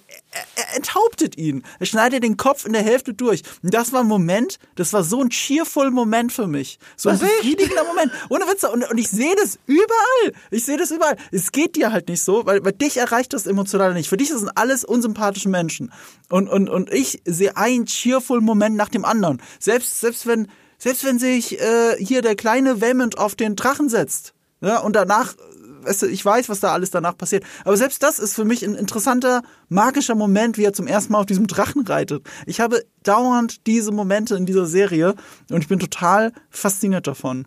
[0.57, 1.62] er enthauptet ihn.
[1.79, 3.42] Er schneidet den Kopf in der Hälfte durch.
[3.62, 6.79] Und das war ein Moment, das war so ein cheerful Moment für mich.
[6.97, 8.11] So ein befriedigender Moment.
[8.31, 8.70] Ohne Witze.
[8.70, 10.33] Und, und ich sehe das überall.
[10.51, 11.16] Ich sehe das überall.
[11.33, 14.09] Es geht dir halt nicht so, weil bei dich erreicht das emotional nicht.
[14.09, 15.92] Für dich sind alles unsympathische Menschen.
[16.31, 19.42] Und, und, und ich sehe einen cheerful Moment nach dem anderen.
[19.59, 24.34] Selbst, selbst wenn, selbst wenn sich äh, hier der kleine Waymond auf den Drachen setzt
[24.60, 25.34] ja, und danach,
[25.82, 28.64] weißt du, ich weiß, was da alles danach passiert, aber selbst das ist für mich
[28.64, 32.26] ein interessanter, magischer Moment, wie er zum ersten Mal auf diesem Drachen reitet.
[32.46, 35.14] Ich habe dauernd diese Momente in dieser Serie
[35.50, 37.46] und ich bin total fasziniert davon.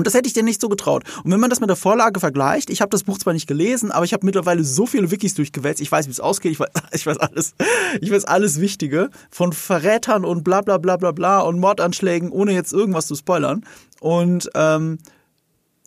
[0.00, 1.04] Und das hätte ich dir nicht so getraut.
[1.24, 3.92] Und wenn man das mit der Vorlage vergleicht, ich habe das Buch zwar nicht gelesen,
[3.92, 5.82] aber ich habe mittlerweile so viele Wikis durchgewälzt.
[5.82, 6.52] Ich weiß, wie es ausgeht.
[6.52, 7.52] Ich weiß, ich weiß alles.
[8.00, 12.52] Ich weiß alles Wichtige von Verrätern und bla bla bla bla bla und Mordanschlägen, ohne
[12.54, 13.62] jetzt irgendwas zu spoilern.
[14.00, 15.00] Und ähm,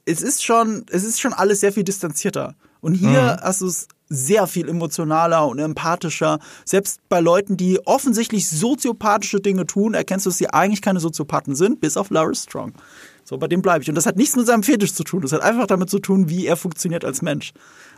[0.05, 2.53] es ist schon, es ist schon alles sehr viel distanzierter.
[2.81, 3.41] Und hier mhm.
[3.41, 6.37] hast du es sehr viel emotionaler und empathischer.
[6.65, 11.55] Selbst bei Leuten, die offensichtlich soziopathische Dinge tun, erkennst du, dass sie eigentlich keine Soziopathen
[11.55, 12.73] sind, bis auf Lara Strong.
[13.23, 13.89] So, bei dem bleibe ich.
[13.89, 15.21] Und das hat nichts mit seinem Fetisch zu tun.
[15.21, 17.53] Das hat einfach damit zu tun, wie er funktioniert als Mensch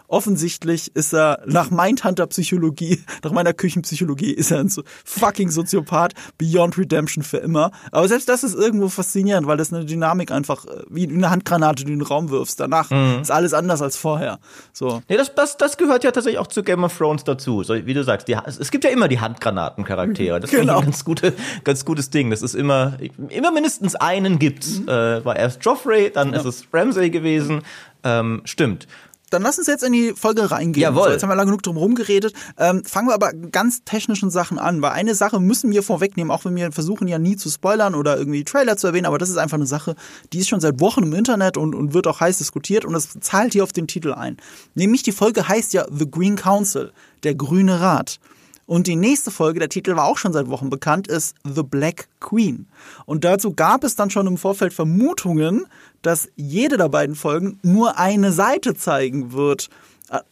[0.07, 4.71] offensichtlich ist er nach Mindhunter-Psychologie, nach meiner Küchenpsychologie, ist er ein
[5.03, 7.71] fucking Soziopath, Beyond Redemption für immer.
[7.91, 11.83] Aber selbst das ist irgendwo faszinierend, weil das eine Dynamik einfach, äh, wie eine Handgranate,
[11.83, 12.59] die du in den Raum wirfst.
[12.59, 13.19] Danach mhm.
[13.21, 14.39] ist alles anders als vorher.
[14.73, 15.01] So.
[15.09, 17.63] Nee, das, das, das gehört ja tatsächlich auch zu Game of Thrones dazu.
[17.63, 20.39] So, wie du sagst, die, es gibt ja immer die Handgranatencharaktere.
[20.39, 20.73] Das genau.
[20.73, 22.29] ist ein ganz, gute, ganz gutes Ding.
[22.29, 22.97] Das ist immer,
[23.29, 24.79] immer mindestens einen gibt's.
[24.79, 24.89] Mhm.
[24.89, 26.39] Äh, war erst Joffrey, dann ja.
[26.39, 27.61] ist es Ramsay gewesen.
[28.03, 28.87] Ähm, stimmt
[29.29, 30.81] dann lass uns jetzt in die Folge reingehen.
[30.81, 31.05] Jawohl.
[31.05, 32.33] So, jetzt haben wir lange genug drum rumgeredet.
[32.57, 36.45] Ähm, fangen wir aber ganz technischen Sachen an, weil eine Sache müssen wir vorwegnehmen, auch
[36.45, 39.37] wenn wir versuchen ja nie zu spoilern oder irgendwie Trailer zu erwähnen, aber das ist
[39.37, 39.95] einfach eine Sache,
[40.33, 43.09] die ist schon seit Wochen im Internet und, und wird auch heiß diskutiert und das
[43.19, 44.37] zahlt hier auf den Titel ein.
[44.75, 46.91] Nämlich die Folge heißt ja The Green Council,
[47.23, 48.19] der grüne Rat.
[48.65, 52.07] Und die nächste Folge, der Titel war auch schon seit Wochen bekannt, ist The Black
[52.19, 52.67] Queen.
[53.05, 55.67] Und dazu gab es dann schon im Vorfeld Vermutungen,
[56.01, 59.69] dass jede der beiden Folgen nur eine Seite zeigen wird.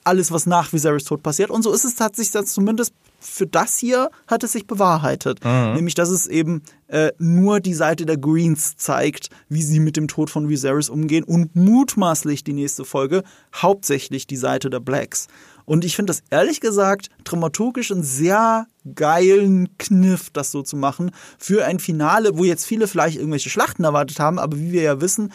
[0.03, 1.49] Alles, was nach Viserys Tod passiert.
[1.49, 2.93] Und so ist es tatsächlich zumindest
[3.23, 5.43] für das hier hat es sich bewahrheitet.
[5.43, 5.73] Mhm.
[5.75, 10.07] Nämlich, dass es eben äh, nur die Seite der Greens zeigt, wie sie mit dem
[10.07, 13.23] Tod von Viserys umgehen und mutmaßlich die nächste Folge
[13.55, 15.27] hauptsächlich die Seite der Blacks.
[15.65, 21.11] Und ich finde das ehrlich gesagt dramaturgisch einen sehr geilen Kniff, das so zu machen,
[21.37, 25.01] für ein Finale, wo jetzt viele vielleicht irgendwelche Schlachten erwartet haben, aber wie wir ja
[25.01, 25.31] wissen,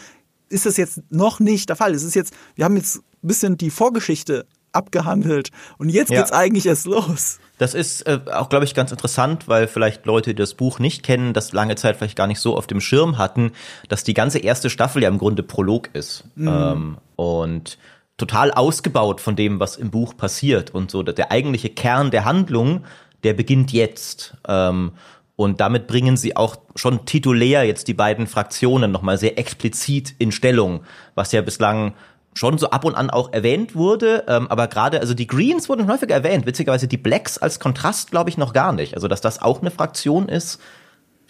[0.49, 1.93] ist das jetzt noch nicht der Fall.
[1.93, 6.19] Es ist jetzt, wir haben jetzt ein bisschen die Vorgeschichte abgehandelt und jetzt ja.
[6.19, 7.39] geht's eigentlich erst los.
[7.57, 11.03] Das ist äh, auch, glaube ich, ganz interessant, weil vielleicht Leute, die das Buch nicht
[11.03, 13.51] kennen, das lange Zeit vielleicht gar nicht so auf dem Schirm hatten,
[13.87, 16.23] dass die ganze erste Staffel ja im Grunde Prolog ist.
[16.35, 16.47] Mhm.
[16.47, 17.77] Ähm, und
[18.19, 20.71] total ausgebaut von dem, was im Buch passiert.
[20.71, 22.83] Und so der eigentliche Kern der Handlung,
[23.23, 24.37] der beginnt jetzt.
[24.47, 24.91] Ähm,
[25.35, 30.31] und damit bringen sie auch schon titulär jetzt die beiden Fraktionen nochmal sehr explizit in
[30.31, 30.81] Stellung,
[31.15, 31.93] was ja bislang
[32.33, 35.89] schon so ab und an auch erwähnt wurde, ähm, aber gerade, also die Greens wurden
[35.89, 38.95] häufiger erwähnt, witzigerweise die Blacks als Kontrast glaube ich noch gar nicht.
[38.95, 40.59] Also dass das auch eine Fraktion ist,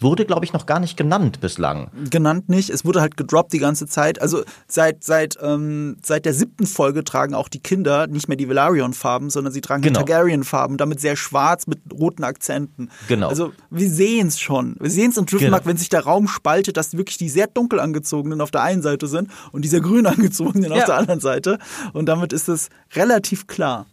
[0.02, 1.90] wurde, glaube ich, noch gar nicht genannt bislang.
[2.10, 2.70] Genannt nicht.
[2.70, 4.20] Es wurde halt gedroppt die ganze Zeit.
[4.20, 8.48] Also seit, seit, ähm, seit der siebten Folge tragen auch die Kinder nicht mehr die
[8.48, 10.00] Velaryon-Farben, sondern sie tragen genau.
[10.00, 12.90] die Targaryen-Farben, damit sehr schwarz mit roten Akzenten.
[13.08, 13.28] Genau.
[13.28, 14.76] Also wir sehen es schon.
[14.80, 15.70] Wir sehen es im Driftmark, genau.
[15.70, 19.06] wenn sich der Raum spaltet, dass wirklich die sehr dunkel angezogenen auf der einen Seite
[19.06, 20.78] sind und die sehr grün angezogenen ja.
[20.78, 21.58] auf der anderen Seite.
[21.92, 23.86] Und damit ist es relativ klar.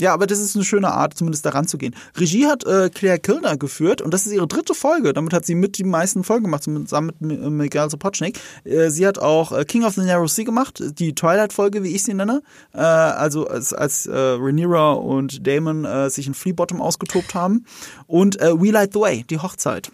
[0.00, 1.94] Ja, aber das ist eine schöne Art, zumindest daran zu gehen.
[2.16, 5.12] Regie hat äh, Claire Kilner geführt und das ist ihre dritte Folge.
[5.12, 8.40] Damit hat sie mit die meisten Folgen gemacht, zusammen mit äh, Miguel Sapochnik.
[8.64, 12.02] Äh, sie hat auch äh, King of the Narrow Sea gemacht, die Twilight-Folge, wie ich
[12.02, 12.42] sie nenne.
[12.72, 17.66] Äh, also als, als äh, Rhaenyra und Damon äh, sich in Fleabottom ausgetobt haben.
[18.06, 19.92] Und äh, We Light the Way, die Hochzeit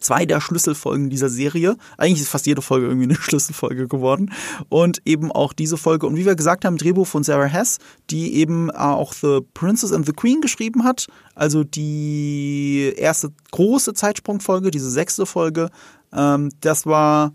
[0.00, 1.76] zwei der Schlüsselfolgen dieser Serie.
[1.98, 4.32] Eigentlich ist fast jede Folge irgendwie eine Schlüsselfolge geworden.
[4.68, 6.06] Und eben auch diese Folge.
[6.06, 7.78] Und wie wir gesagt haben, Drehbuch von Sarah Hess,
[8.10, 11.06] die eben auch The Princess and the Queen geschrieben hat.
[11.34, 15.70] Also die erste große Zeitsprungfolge, diese sechste Folge.
[16.12, 17.32] Ähm, das war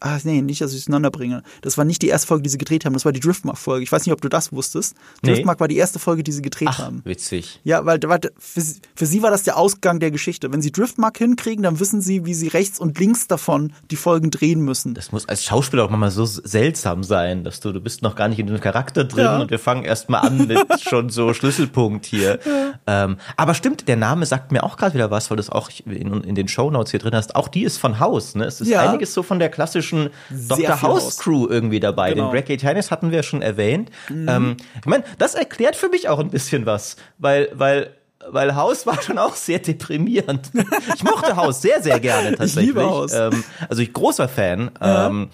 [0.00, 1.42] Ach nee, nicht, dass ich es auseinander bringe.
[1.60, 3.82] Das war nicht die erste Folge, die sie gedreht haben, das war die Driftmark-Folge.
[3.82, 4.96] Ich weiß nicht, ob du das wusstest.
[5.22, 5.34] Nee.
[5.34, 7.02] Driftmark war die erste Folge, die sie gedreht Ach, haben.
[7.04, 7.60] witzig.
[7.64, 8.00] Ja, weil
[8.38, 8.62] für,
[8.94, 10.52] für sie war das der Ausgang der Geschichte.
[10.52, 14.30] Wenn sie Driftmark hinkriegen, dann wissen sie, wie sie rechts und links davon die Folgen
[14.30, 14.94] drehen müssen.
[14.94, 18.28] Das muss als Schauspieler auch mal so seltsam sein, dass du, du bist noch gar
[18.28, 19.38] nicht in dem Charakter drin ja.
[19.38, 22.38] und wir fangen erst mal an mit schon so Schlüsselpunkt hier.
[22.46, 23.04] Ja.
[23.04, 25.70] Ähm, aber stimmt, der Name sagt mir auch gerade wieder was, weil du es auch
[25.84, 27.36] in, in den Shownotes hier drin hast.
[27.36, 28.44] Auch die ist von Haus, ne?
[28.44, 28.88] Es ist ja.
[28.88, 30.10] einiges so von der klassischen klassischen
[30.48, 30.82] Dr.
[30.82, 32.12] House Crew irgendwie dabei.
[32.12, 32.30] Genau.
[32.30, 33.90] Den Greg Tennis hatten wir schon erwähnt.
[34.08, 34.28] Mhm.
[34.28, 37.94] Ähm, ich meine, das erklärt für mich auch ein bisschen was, weil, weil
[38.28, 40.50] weil Haus war schon auch sehr deprimierend.
[40.94, 42.60] Ich mochte Haus sehr, sehr gerne tatsächlich.
[42.70, 43.12] Ich liebe Haus.
[43.14, 44.70] Ähm, also ich großer Fan.
[44.80, 45.06] Ja.
[45.06, 45.30] Ähm,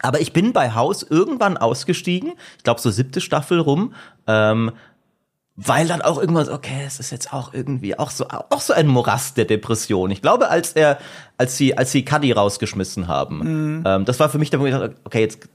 [0.00, 2.32] aber ich bin bei Haus irgendwann ausgestiegen.
[2.56, 3.94] Ich glaube so siebte Staffel rum.
[4.26, 4.72] Ähm,
[5.56, 8.74] weil dann auch irgendwann so, okay, es ist jetzt auch irgendwie auch so auch so
[8.74, 10.10] ein Morast der Depression.
[10.10, 10.98] Ich glaube, als er
[11.38, 13.84] als sie als sie Cuddy rausgeschmissen haben, mhm.
[13.86, 15.48] ähm, das war für mich der Moment, okay, jetzt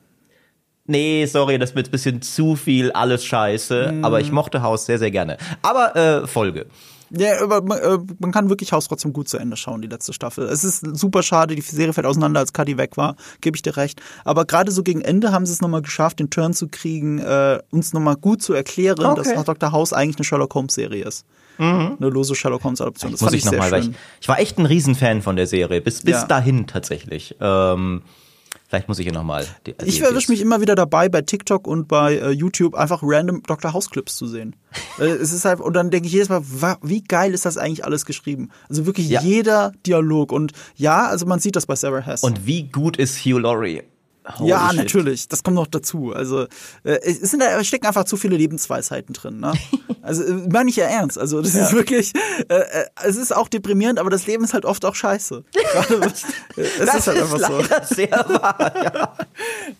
[0.86, 4.06] nee, sorry, das wird ein bisschen zu viel alles Scheiße, mhm.
[4.06, 5.38] aber ich mochte Haus sehr sehr gerne.
[5.62, 6.66] Aber äh, Folge.
[7.17, 10.13] Ja, aber man, äh, man kann wirklich Haus trotzdem gut zu Ende schauen, die letzte
[10.13, 10.45] Staffel.
[10.45, 13.76] Es ist super schade, die Serie fällt auseinander, als Cuddy weg war, gebe ich dir
[13.76, 14.02] recht.
[14.24, 17.60] Aber gerade so gegen Ende haben sie es nochmal geschafft, den Turn zu kriegen, äh,
[17.69, 19.34] uns nochmal gut zu erklären, okay.
[19.36, 19.71] dass Dr.
[19.71, 21.26] House eigentlich eine Sherlock Holmes-Serie ist.
[21.58, 21.97] Mhm.
[22.00, 23.12] Eine lose Sherlock Holmes-Adoption.
[23.12, 25.82] Das muss ich, ich nochmal, weil ich, ich war echt ein Riesenfan von der Serie,
[25.82, 26.26] bis, bis ja.
[26.26, 27.36] dahin tatsächlich.
[27.41, 28.04] Ähm
[28.71, 29.45] Vielleicht muss ich hier nochmal.
[29.84, 33.73] Ich erwische mich immer wieder dabei, bei TikTok und bei äh, YouTube einfach random Dr.
[33.73, 34.55] House Clips zu sehen.
[34.97, 36.41] äh, es ist halt, und dann denke ich jedes Mal,
[36.81, 38.49] wie geil ist das eigentlich alles geschrieben?
[38.69, 39.21] Also wirklich ja.
[39.21, 40.31] jeder Dialog.
[40.31, 42.23] Und ja, also man sieht das bei Sarah Hess.
[42.23, 43.84] Und wie gut ist Hugh Laurie?
[44.39, 44.78] Holy ja, shit.
[44.78, 45.28] natürlich.
[45.28, 46.13] Das kommt noch dazu.
[46.13, 46.44] Also
[46.84, 49.39] äh, es sind da stecken einfach zu viele Lebensweisheiten drin.
[49.39, 49.54] Ne?
[50.04, 51.20] Also äh, meine ich ja ernst.
[51.20, 51.63] Also das ja.
[51.63, 52.12] ist wirklich.
[52.50, 55.44] Äh, äh, es ist auch deprimierend, aber das Leben ist halt oft auch scheiße.
[55.54, 56.26] Gerade, es
[56.80, 57.96] das ist halt einfach ist so.
[57.96, 58.74] sehr wahr.
[58.84, 59.13] Ja.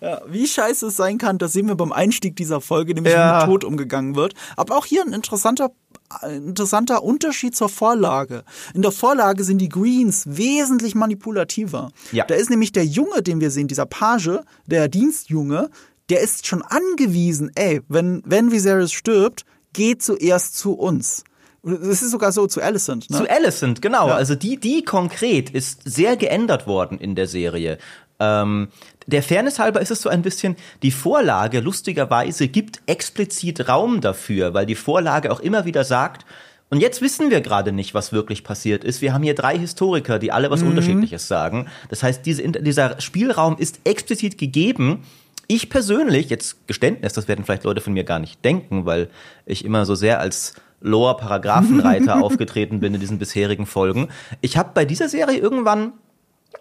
[0.00, 0.20] ja.
[0.28, 3.34] Wie scheiße es sein kann, das sehen wir beim Einstieg dieser Folge, nämlich ja.
[3.34, 4.34] wie mit Tod umgegangen wird.
[4.56, 5.72] Aber auch hier ein interessanter
[6.22, 8.44] interessanter Unterschied zur Vorlage.
[8.74, 11.92] In der Vorlage sind die Greens wesentlich manipulativer.
[12.12, 12.24] Ja.
[12.24, 15.70] Da ist nämlich der Junge, den wir sehen, dieser Page, der Dienstjunge,
[16.08, 21.24] der ist schon angewiesen, ey, wenn, wenn Viserys stirbt, geht zuerst zu uns.
[21.64, 23.18] Es ist sogar so zu Alicent, ne?
[23.18, 24.08] Zu Alicent, genau.
[24.08, 24.16] Ja.
[24.16, 27.78] Also die, die konkret ist sehr geändert worden in der Serie.
[28.18, 28.68] Ähm,
[29.06, 34.54] der Fairness halber ist es so ein bisschen, die Vorlage lustigerweise gibt explizit Raum dafür,
[34.54, 36.24] weil die Vorlage auch immer wieder sagt,
[36.72, 39.02] und jetzt wissen wir gerade nicht, was wirklich passiert ist.
[39.02, 40.68] Wir haben hier drei Historiker, die alle was mhm.
[40.68, 41.66] Unterschiedliches sagen.
[41.90, 45.02] Das heißt, diese, dieser Spielraum ist explizit gegeben.
[45.48, 49.10] Ich persönlich, jetzt Geständnis, das werden vielleicht Leute von mir gar nicht denken, weil
[49.44, 54.08] ich immer so sehr als Lore-Paragraphenreiter aufgetreten bin in diesen bisherigen Folgen.
[54.40, 55.92] Ich habe bei dieser Serie irgendwann,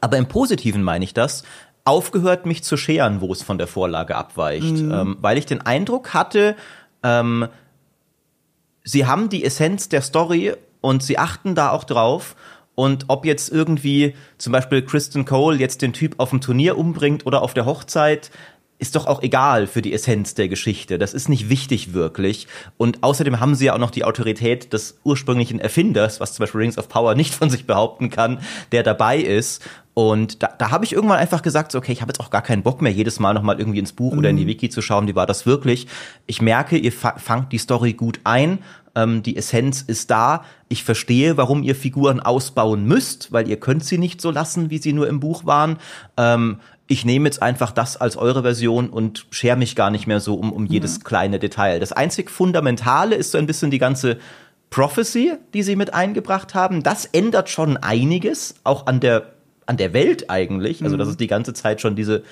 [0.02, 1.44] aber im Positiven meine ich das,
[1.84, 4.92] aufgehört, mich zu scheren, wo es von der Vorlage abweicht, mhm.
[4.92, 6.56] ähm, weil ich den Eindruck hatte,
[7.04, 7.48] ähm,
[8.84, 12.36] sie haben die Essenz der Story und sie achten da auch drauf.
[12.74, 17.26] Und ob jetzt irgendwie zum Beispiel Kristen Cole jetzt den Typ auf dem Turnier umbringt
[17.26, 18.32] oder auf der Hochzeit,
[18.82, 20.98] ist doch auch egal für die Essenz der Geschichte.
[20.98, 22.48] Das ist nicht wichtig wirklich.
[22.78, 26.62] Und außerdem haben sie ja auch noch die Autorität des ursprünglichen Erfinders, was zum Beispiel
[26.62, 28.40] Rings of Power nicht von sich behaupten kann,
[28.72, 29.62] der dabei ist.
[29.94, 32.42] Und da, da habe ich irgendwann einfach gesagt, so, okay, ich habe jetzt auch gar
[32.42, 34.20] keinen Bock mehr, jedes Mal nochmal irgendwie ins Buch mhm.
[34.20, 34.50] oder in die mhm.
[34.50, 35.86] Wiki zu schauen, wie war das wirklich.
[36.26, 38.60] Ich merke, ihr fangt die Story gut ein,
[38.96, 40.44] ähm, die Essenz ist da.
[40.70, 44.80] Ich verstehe, warum ihr Figuren ausbauen müsst, weil ihr könnt sie nicht so lassen, wie
[44.80, 45.78] sie nur im Buch waren.
[46.18, 46.58] Ähm,
[46.92, 50.36] ich nehme jetzt einfach das als eure Version und schere mich gar nicht mehr so
[50.36, 51.04] um, um jedes mhm.
[51.04, 51.80] kleine Detail.
[51.80, 54.18] Das einzig Fundamentale ist so ein bisschen die ganze
[54.72, 56.84] Prophecy, die sie mit eingebracht haben.
[56.84, 59.32] Das ändert schon einiges, auch an der,
[59.68, 60.84] an der Welt eigentlich.
[60.84, 61.00] Also, mhm.
[61.00, 62.24] dass es die ganze Zeit schon diese,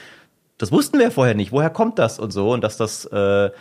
[0.57, 3.51] das wussten wir vorher nicht, woher kommt das und so, und dass das äh,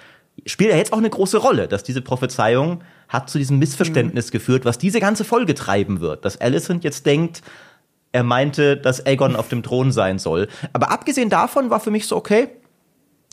[0.47, 4.33] spielt ja jetzt auch eine große Rolle, dass diese Prophezeiung hat zu diesem Missverständnis mhm.
[4.33, 6.25] geführt, was diese ganze Folge treiben wird.
[6.25, 7.43] Dass Alicent jetzt denkt,
[8.13, 10.49] er meinte, dass Aegon auf dem Thron sein soll.
[10.73, 12.49] Aber abgesehen davon war für mich so, okay,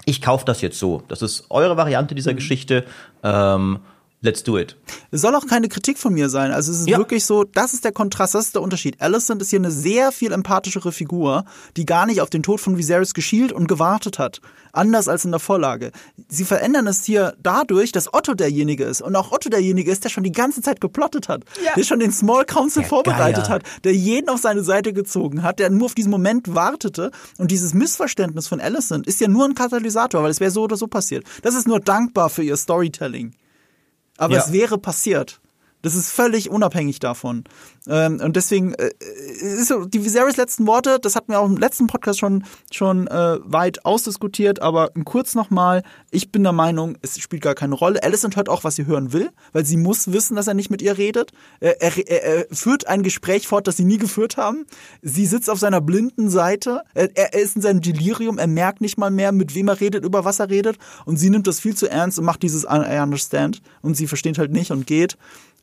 [0.05, 1.03] ich kaufe das jetzt so.
[1.07, 2.37] Das ist eure Variante dieser mhm.
[2.37, 2.85] Geschichte.
[3.23, 3.79] Ähm,
[4.25, 4.75] let's do it.
[5.11, 6.51] Es soll auch keine Kritik von mir sein.
[6.51, 6.97] Also es ist ja.
[6.97, 8.99] wirklich so, das ist der Kontrast, das ist der Unterschied.
[8.99, 11.45] Alicent ist hier eine sehr viel empathischere Figur,
[11.77, 14.41] die gar nicht auf den Tod von Viserys geschielt und gewartet hat.
[14.73, 15.91] Anders als in der Vorlage.
[16.27, 19.01] Sie verändern es hier dadurch, dass Otto derjenige ist.
[19.01, 21.43] Und auch Otto derjenige ist, der schon die ganze Zeit geplottet hat.
[21.63, 21.73] Ja.
[21.75, 23.53] Der schon den Small Council ja, vorbereitet geil.
[23.53, 23.63] hat.
[23.85, 25.59] Der jeden auf seine Seite gezogen hat.
[25.59, 27.11] Der nur auf diesen Moment wartete.
[27.37, 30.75] Und dieses Missverständnis von Alicent ist ja nur ein Katalysator, weil es wäre so oder
[30.75, 31.23] so passiert.
[31.41, 33.33] Das ist nur dankbar für ihr Storytelling.
[34.17, 34.41] Aber ja.
[34.41, 35.39] es wäre passiert.
[35.85, 37.43] Das ist völlig unabhängig davon.
[37.87, 38.89] Ähm, und deswegen äh,
[39.39, 43.05] ist so, die Viserys letzten Worte, das hatten wir auch im letzten Podcast schon, schon
[43.05, 48.01] äh, weit ausdiskutiert, aber kurz nochmal, ich bin der Meinung, es spielt gar keine Rolle.
[48.01, 50.81] Alicent hört auch, was sie hören will, weil sie muss wissen, dass er nicht mit
[50.81, 51.33] ihr redet.
[51.59, 54.65] Er, er, er führt ein Gespräch fort, das sie nie geführt haben.
[55.03, 58.97] Sie sitzt auf seiner blinden Seite, er, er ist in seinem Delirium, er merkt nicht
[58.97, 61.75] mal mehr, mit wem er redet, über was er redet und sie nimmt das viel
[61.75, 65.15] zu ernst und macht dieses I understand und sie versteht halt nicht und geht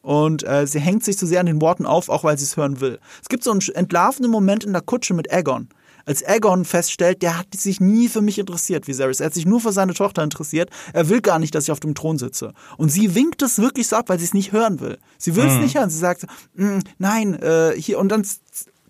[0.02, 2.56] und äh, sie hängt sich zu sehr an den Worten auf, auch weil sie es
[2.56, 2.98] hören will.
[3.22, 5.68] Es gibt so einen entlarvenden Moment in der Kutsche mit Aegon.
[6.04, 9.20] Als Aegon feststellt, der hat sich nie für mich interessiert, wie Viserys.
[9.20, 10.68] Er hat sich nur für seine Tochter interessiert.
[10.92, 12.52] Er will gar nicht, dass ich auf dem Thron sitze.
[12.76, 14.98] Und sie winkt es wirklich so ab, weil sie es nicht hören will.
[15.16, 15.60] Sie will es mhm.
[15.60, 15.90] nicht hören.
[15.90, 18.00] Sie sagt, mm, nein, äh, hier.
[18.00, 18.26] Und dann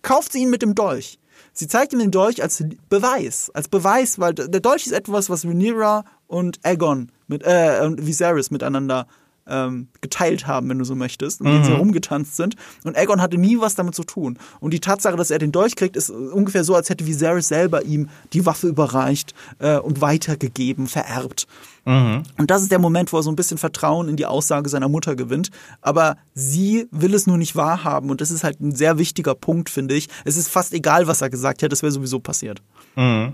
[0.01, 1.19] kauft sie ihn mit dem Dolch.
[1.53, 5.45] Sie zeigt ihm den Dolch als Beweis, als Beweis, weil der Dolch ist etwas, was
[5.45, 9.07] Rhaenyra und Aegon mit äh, Viserys miteinander
[9.47, 11.65] ähm, geteilt haben, wenn du so möchtest, denen mhm.
[11.65, 12.57] sie herumgetanzt sind.
[12.85, 14.39] Und Aegon hatte nie was damit zu tun.
[14.61, 17.85] Und die Tatsache, dass er den Dolch kriegt, ist ungefähr so, als hätte Viserys selber
[17.85, 21.47] ihm die Waffe überreicht äh, und weitergegeben, vererbt.
[21.85, 22.23] Mhm.
[22.39, 24.89] Und das ist der Moment, wo er so ein bisschen Vertrauen in die Aussage seiner
[24.89, 25.51] Mutter gewinnt.
[25.81, 28.11] Aber sie will es nur nicht wahrhaben.
[28.11, 30.09] Und das ist halt ein sehr wichtiger Punkt, finde ich.
[30.25, 32.63] Es ist fast egal, was er gesagt hat, das wäre sowieso passiert.
[32.97, 33.33] Mhm.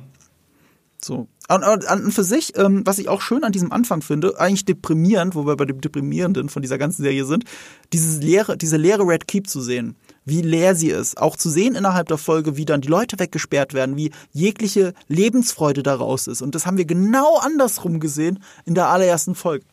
[1.02, 1.28] So.
[1.46, 5.34] An, an für sich, ähm, was ich auch schön an diesem Anfang finde, eigentlich deprimierend,
[5.34, 7.44] wo wir bei dem Deprimierenden von dieser ganzen Serie sind,
[7.92, 11.16] dieses leere, diese leere Red Keep zu sehen, wie leer sie ist.
[11.16, 15.82] Auch zu sehen innerhalb der Folge, wie dann die Leute weggesperrt werden, wie jegliche Lebensfreude
[15.82, 16.42] daraus ist.
[16.42, 19.64] Und das haben wir genau andersrum gesehen in der allerersten Folge.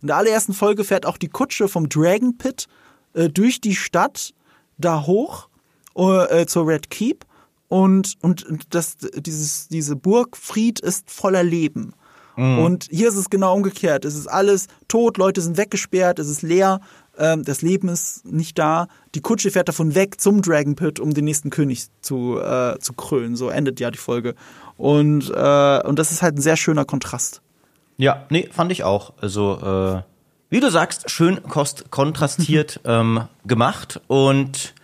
[0.00, 2.66] In der allerersten Folge fährt auch die Kutsche vom Dragon Pit
[3.12, 4.34] äh, durch die Stadt
[4.78, 5.48] da hoch
[5.94, 7.26] äh, zur Red Keep
[7.72, 11.94] und, und das, dieses, diese Burg Fried ist voller Leben.
[12.36, 12.58] Mhm.
[12.58, 14.04] Und hier ist es genau umgekehrt.
[14.04, 16.80] Es ist alles tot, Leute sind weggesperrt, es ist leer,
[17.16, 18.88] ähm, das Leben ist nicht da.
[19.14, 22.92] Die Kutsche fährt davon weg zum Dragon Pit, um den nächsten König zu, äh, zu
[22.92, 23.36] krönen.
[23.36, 24.34] So endet ja die Folge.
[24.76, 27.40] Und, äh, und das ist halt ein sehr schöner Kontrast.
[27.96, 29.14] Ja, nee, fand ich auch.
[29.18, 30.02] Also, äh,
[30.50, 34.02] wie du sagst, schön kost kontrastiert ähm, gemacht.
[34.08, 34.74] Und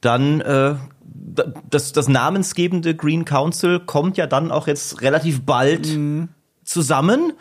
[0.00, 0.76] dann äh,
[1.12, 6.28] das, das namensgebende Green Council kommt ja dann auch jetzt relativ bald mhm.
[6.64, 7.32] zusammen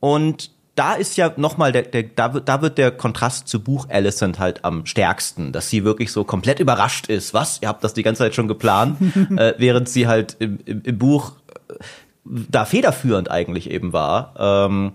[0.00, 3.88] und da ist ja nochmal der, der da wird da wird der Kontrast zu Buch
[3.88, 7.32] Alicent halt am stärksten, dass sie wirklich so komplett überrascht ist.
[7.32, 7.60] Was?
[7.62, 8.98] Ihr habt das die ganze Zeit schon geplant,
[9.36, 11.32] äh, während sie halt im, im, im Buch
[11.70, 11.74] äh,
[12.24, 14.34] da federführend eigentlich eben war.
[14.38, 14.92] Ähm,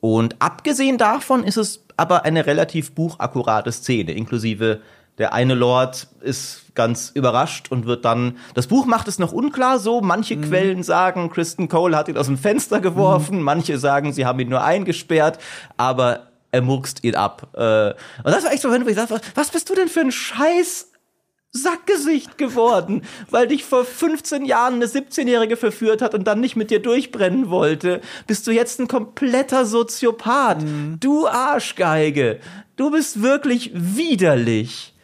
[0.00, 4.80] und abgesehen davon ist es aber eine relativ buchakkurate Szene, inklusive
[5.18, 8.38] der eine Lord ist ganz überrascht und wird dann.
[8.54, 10.00] Das Buch macht es noch unklar so.
[10.00, 10.42] Manche mhm.
[10.42, 13.38] Quellen sagen, Kristen Cole hat ihn aus dem Fenster geworfen.
[13.38, 13.44] Mhm.
[13.44, 15.38] Manche sagen, sie haben ihn nur eingesperrt.
[15.76, 17.48] Aber er murkst ihn ab.
[17.54, 20.00] Äh, und das war echt so, wenn du gesagt hast, was bist du denn für
[20.00, 20.92] ein Scheiß
[21.50, 26.70] Sackgesicht geworden, weil dich vor 15 Jahren eine 17-Jährige verführt hat und dann nicht mit
[26.70, 30.62] dir durchbrennen wollte, bist du jetzt ein kompletter Soziopath.
[30.62, 30.98] Mhm.
[31.00, 32.40] Du Arschgeige.
[32.76, 34.94] Du bist wirklich widerlich.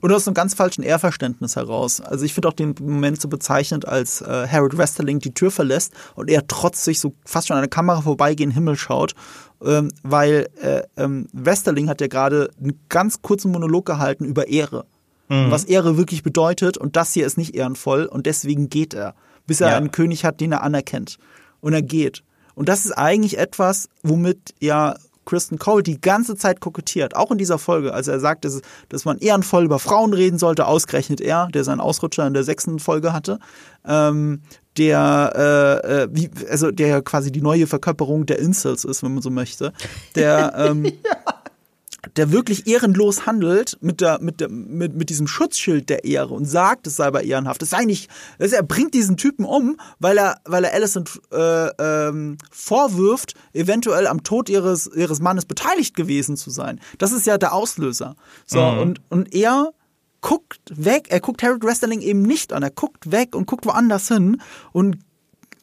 [0.00, 2.00] Und du hast einen ganz falschen Ehrverständnis heraus.
[2.00, 5.92] Also ich finde auch den Moment so bezeichnend, als äh, Harold Westerling die Tür verlässt
[6.14, 9.14] und er trotzig so fast schon an der Kamera vorbeigehen Himmel schaut,
[9.64, 14.86] ähm, weil äh, ähm, Westerling hat ja gerade einen ganz kurzen Monolog gehalten über Ehre.
[15.28, 15.50] Mhm.
[15.50, 19.14] Was Ehre wirklich bedeutet und das hier ist nicht ehrenvoll und deswegen geht er,
[19.46, 19.76] bis er ja.
[19.76, 21.18] einen König hat, den er anerkennt.
[21.60, 22.22] Und er geht.
[22.54, 27.38] Und das ist eigentlich etwas, womit ja Kristen Cole die ganze Zeit kokettiert, auch in
[27.38, 27.92] dieser Folge.
[27.94, 31.80] Also er sagt, dass, dass man ehrenvoll über Frauen reden sollte, ausgerechnet er, der seinen
[31.80, 33.38] Ausrutscher in der sechsten Folge hatte,
[33.86, 34.42] ähm,
[34.76, 35.32] der
[35.82, 39.30] äh, äh wie, also der quasi die neue Verkörperung der Incels ist, wenn man so
[39.30, 39.72] möchte.
[40.14, 41.43] Der ähm, ja
[42.16, 46.44] der wirklich ehrenlos handelt mit der mit der mit, mit diesem Schutzschild der Ehre und
[46.44, 47.62] sagt, es sei aber ehrenhaft.
[47.62, 51.68] Das sei nicht, das er bringt diesen Typen um, weil er weil er Alison äh,
[51.78, 56.80] ähm, vorwirft, eventuell am Tod ihres ihres Mannes beteiligt gewesen zu sein.
[56.98, 58.16] Das ist ja der Auslöser.
[58.46, 58.78] So mhm.
[58.78, 59.72] und und er
[60.20, 64.08] guckt weg, er guckt Harold Westerling eben nicht an, er guckt weg und guckt woanders
[64.08, 64.40] hin
[64.72, 64.98] und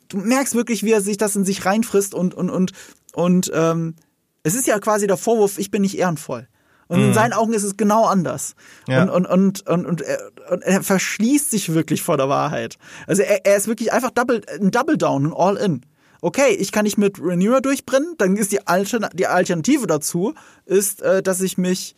[0.10, 2.74] du merkst wirklich, wie er sich das in sich reinfrisst und und und
[3.14, 3.95] und ähm,
[4.43, 6.47] es ist ja quasi der Vorwurf, ich bin nicht ehrenvoll.
[6.87, 7.07] Und mhm.
[7.07, 8.53] in seinen Augen ist es genau anders.
[8.87, 9.03] Ja.
[9.03, 12.77] Und, und, und, und, und, er, und er verschließt sich wirklich vor der Wahrheit.
[13.07, 15.85] Also er, er ist wirklich einfach double, ein Double Down, ein All In.
[16.19, 20.33] Okay, ich kann nicht mit Rhaenyra durchbrennen, dann ist die, Altern die Alternative dazu,
[20.65, 21.95] ist, äh, dass ich mich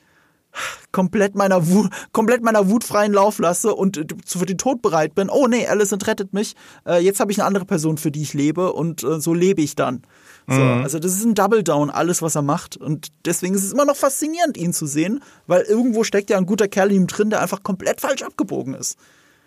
[0.92, 5.16] komplett meiner Wut, komplett meiner Wut freien Lauf lasse und äh, für den Tod bereit
[5.16, 5.30] bin.
[5.30, 6.56] Oh nee, Alicent rettet mich.
[6.88, 9.62] Äh, jetzt habe ich eine andere Person, für die ich lebe und äh, so lebe
[9.62, 10.04] ich dann.
[10.48, 10.84] So, mhm.
[10.84, 12.78] Also das ist ein Double Down, alles, was er macht.
[12.78, 16.46] Und deswegen ist es immer noch faszinierend, ihn zu sehen, weil irgendwo steckt ja ein
[16.46, 18.98] guter Kerl in ihm drin, der einfach komplett falsch abgebogen ist.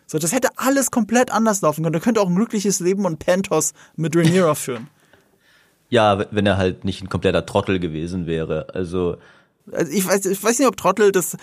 [0.06, 1.94] So, das hätte alles komplett anders laufen können.
[1.94, 4.88] Er könnte auch ein glückliches Leben und Pentos mit Rhaenyra führen.
[5.88, 8.68] Ja, wenn er halt nicht ein kompletter Trottel gewesen wäre.
[8.74, 9.18] Also,
[9.70, 11.36] also ich, weiß, ich weiß nicht, ob Trottel das.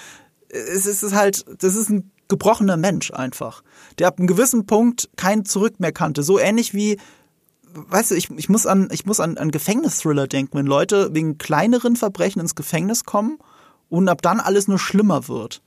[0.49, 3.63] Es ist halt, das ist ein gebrochener Mensch einfach,
[3.99, 6.23] der ab einem gewissen Punkt kein Zurück mehr kannte.
[6.23, 6.97] So ähnlich wie
[7.74, 11.38] weißt du, ich, ich muss an, ich muss an, an Gefängnisthriller denken, wenn Leute wegen
[11.38, 13.38] kleineren Verbrechen ins Gefängnis kommen
[13.89, 15.61] und ab dann alles nur schlimmer wird.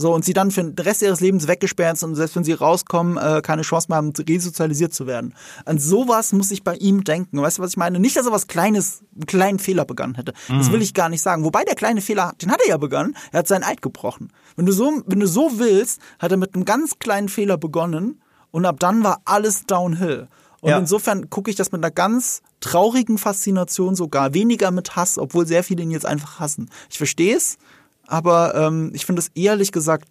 [0.00, 2.52] So, und sie dann für den Rest ihres Lebens weggesperrt sind und selbst wenn sie
[2.52, 5.34] rauskommen, äh, keine Chance mehr haben, resozialisiert zu werden.
[5.64, 7.42] An sowas muss ich bei ihm denken.
[7.42, 7.98] Weißt du, was ich meine?
[7.98, 10.34] Nicht, dass er was Kleines, einen kleinen Fehler begangen hätte.
[10.48, 10.58] Mhm.
[10.58, 11.42] Das will ich gar nicht sagen.
[11.42, 13.16] Wobei der kleine Fehler, den hat er ja begangen.
[13.32, 14.30] Er hat seinen Eid gebrochen.
[14.54, 18.22] Wenn du so, wenn du so willst, hat er mit einem ganz kleinen Fehler begonnen
[18.52, 20.28] und ab dann war alles downhill.
[20.60, 20.78] Und ja.
[20.78, 25.62] insofern gucke ich das mit einer ganz traurigen Faszination sogar, weniger mit Hass, obwohl sehr
[25.62, 26.70] viele ihn jetzt einfach hassen.
[26.90, 27.58] Ich verstehe es,
[28.06, 30.08] aber ähm, ich finde es ehrlich gesagt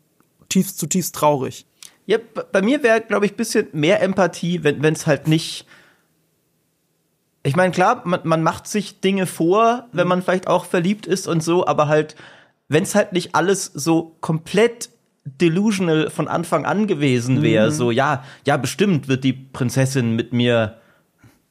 [0.49, 1.65] tief, zutiefst traurig.
[2.05, 2.19] Ja,
[2.53, 5.67] bei mir wäre, glaube ich, ein bisschen mehr Empathie, wenn es halt nicht.
[7.43, 10.09] Ich meine, klar, man, man macht sich Dinge vor, wenn mhm.
[10.09, 12.15] man vielleicht auch verliebt ist und so, aber halt,
[12.69, 14.89] wenn es halt nicht alles so komplett
[15.41, 17.67] delusional von Anfang an gewesen wäre.
[17.67, 17.73] Mhm.
[17.73, 20.77] So, ja, ja, bestimmt wird die Prinzessin mit mir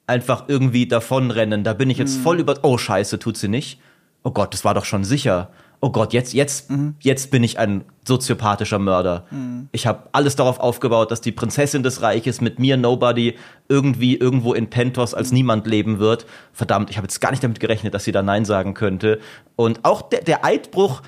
[0.06, 1.64] einfach irgendwie davonrennen.
[1.64, 2.22] Da bin ich jetzt mhm.
[2.22, 2.54] voll über.
[2.62, 3.80] Oh, scheiße, tut sie nicht.
[4.22, 5.50] Oh Gott, das war doch schon sicher.
[5.80, 6.94] Oh Gott, jetzt, jetzt, mhm.
[7.00, 9.26] jetzt bin ich ein soziopathischer Mörder.
[9.30, 9.68] Mhm.
[9.72, 13.36] Ich habe alles darauf aufgebaut, dass die Prinzessin des Reiches mit mir, Nobody,
[13.68, 16.26] irgendwie irgendwo in Pentos als niemand leben wird.
[16.52, 19.20] Verdammt, ich habe jetzt gar nicht damit gerechnet, dass sie da Nein sagen könnte.
[19.54, 21.02] Und auch der, der Eidbruch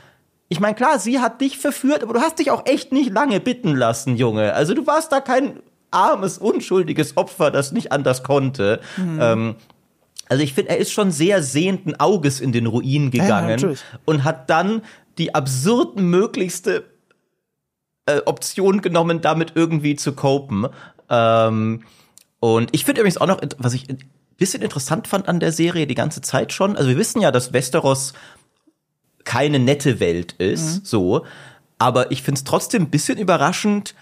[0.49, 3.41] ich meine, klar, sie hat dich verführt, aber du hast dich auch echt nicht lange
[3.41, 4.55] bitten lassen, Junge.
[4.55, 8.81] Also du warst da kein armes, unschuldiges Opfer, das nicht anders konnte.
[8.97, 9.19] Mhm.
[9.21, 9.57] Ähm,
[10.29, 13.69] also ich finde, er ist schon sehr sehenden Auges in den Ruin gegangen ja,
[14.05, 14.83] und hat dann
[15.17, 16.85] die absurd möglichste
[18.07, 20.67] äh, Option genommen, damit irgendwie zu copen.
[21.09, 21.83] Ähm,
[22.41, 23.99] und ich finde übrigens auch noch, was ich ein
[24.37, 27.53] bisschen interessant fand an der Serie die ganze Zeit schon, also wir wissen ja, dass
[27.53, 28.13] Westeros
[29.29, 30.85] keine nette Welt ist, mhm.
[30.85, 31.27] so.
[31.79, 33.95] Aber ich finde es trotzdem ein bisschen überraschend,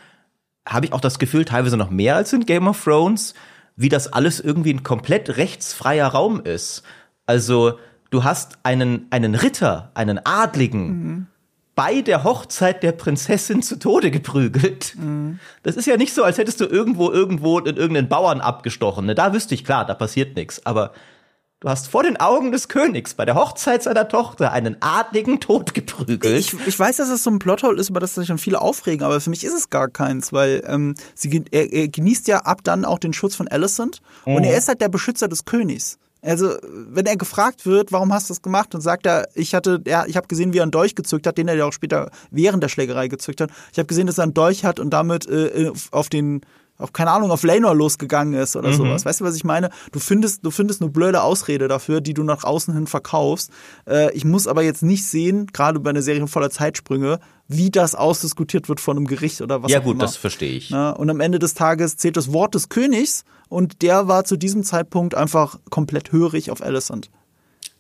[0.64, 3.34] habe ich auch das Gefühl, teilweise noch mehr als in Game of Thrones,
[3.74, 6.84] wie das alles irgendwie ein komplett rechtsfreier Raum ist.
[7.26, 7.76] Also
[8.10, 11.26] du hast einen, einen Ritter, einen Adligen, mhm.
[11.74, 14.94] bei der Hochzeit der Prinzessin zu Tode geprügelt.
[14.96, 15.40] Mhm.
[15.64, 19.06] Das ist ja nicht so, als hättest du irgendwo irgendwo in irgendeinen Bauern abgestochen.
[19.06, 19.16] Ne?
[19.16, 20.64] Da wüsste ich, klar, da passiert nichts.
[20.64, 20.92] Aber
[21.60, 25.72] Du hast vor den Augen des Königs bei der Hochzeit seiner Tochter einen Adligen Tod
[25.72, 26.38] geprügelt.
[26.38, 29.02] Ich, ich weiß, dass das so ein Plothole ist, über das sich schon viele aufregen,
[29.06, 32.60] aber für mich ist es gar keins, weil ähm, sie, er, er genießt ja ab
[32.62, 34.34] dann auch den Schutz von Alicent mhm.
[34.34, 35.96] und er ist halt der Beschützer des Königs.
[36.20, 39.80] Also, wenn er gefragt wird, warum hast du das gemacht, und sagt er, ich hatte,
[39.86, 42.10] ja, ich habe gesehen, wie er einen Dolch gezückt hat, den er ja auch später
[42.30, 43.50] während der Schlägerei gezückt hat.
[43.72, 46.42] Ich habe gesehen, dass er einen Dolch hat und damit äh, auf den
[46.78, 48.74] auf keine Ahnung, auf Lanor losgegangen ist oder mhm.
[48.74, 49.04] sowas.
[49.04, 49.70] Weißt du, was ich meine?
[49.92, 53.50] Du findest, du findest eine blöde Ausrede dafür, die du nach außen hin verkaufst.
[53.88, 57.18] Äh, ich muss aber jetzt nicht sehen, gerade bei einer Serie voller Zeitsprünge,
[57.48, 60.04] wie das ausdiskutiert wird von einem Gericht oder was ja, auch gut, immer.
[60.04, 60.70] das verstehe ich.
[60.70, 64.36] Ja, und am Ende des Tages zählt das Wort des Königs und der war zu
[64.36, 67.10] diesem Zeitpunkt einfach komplett hörig auf Alicent.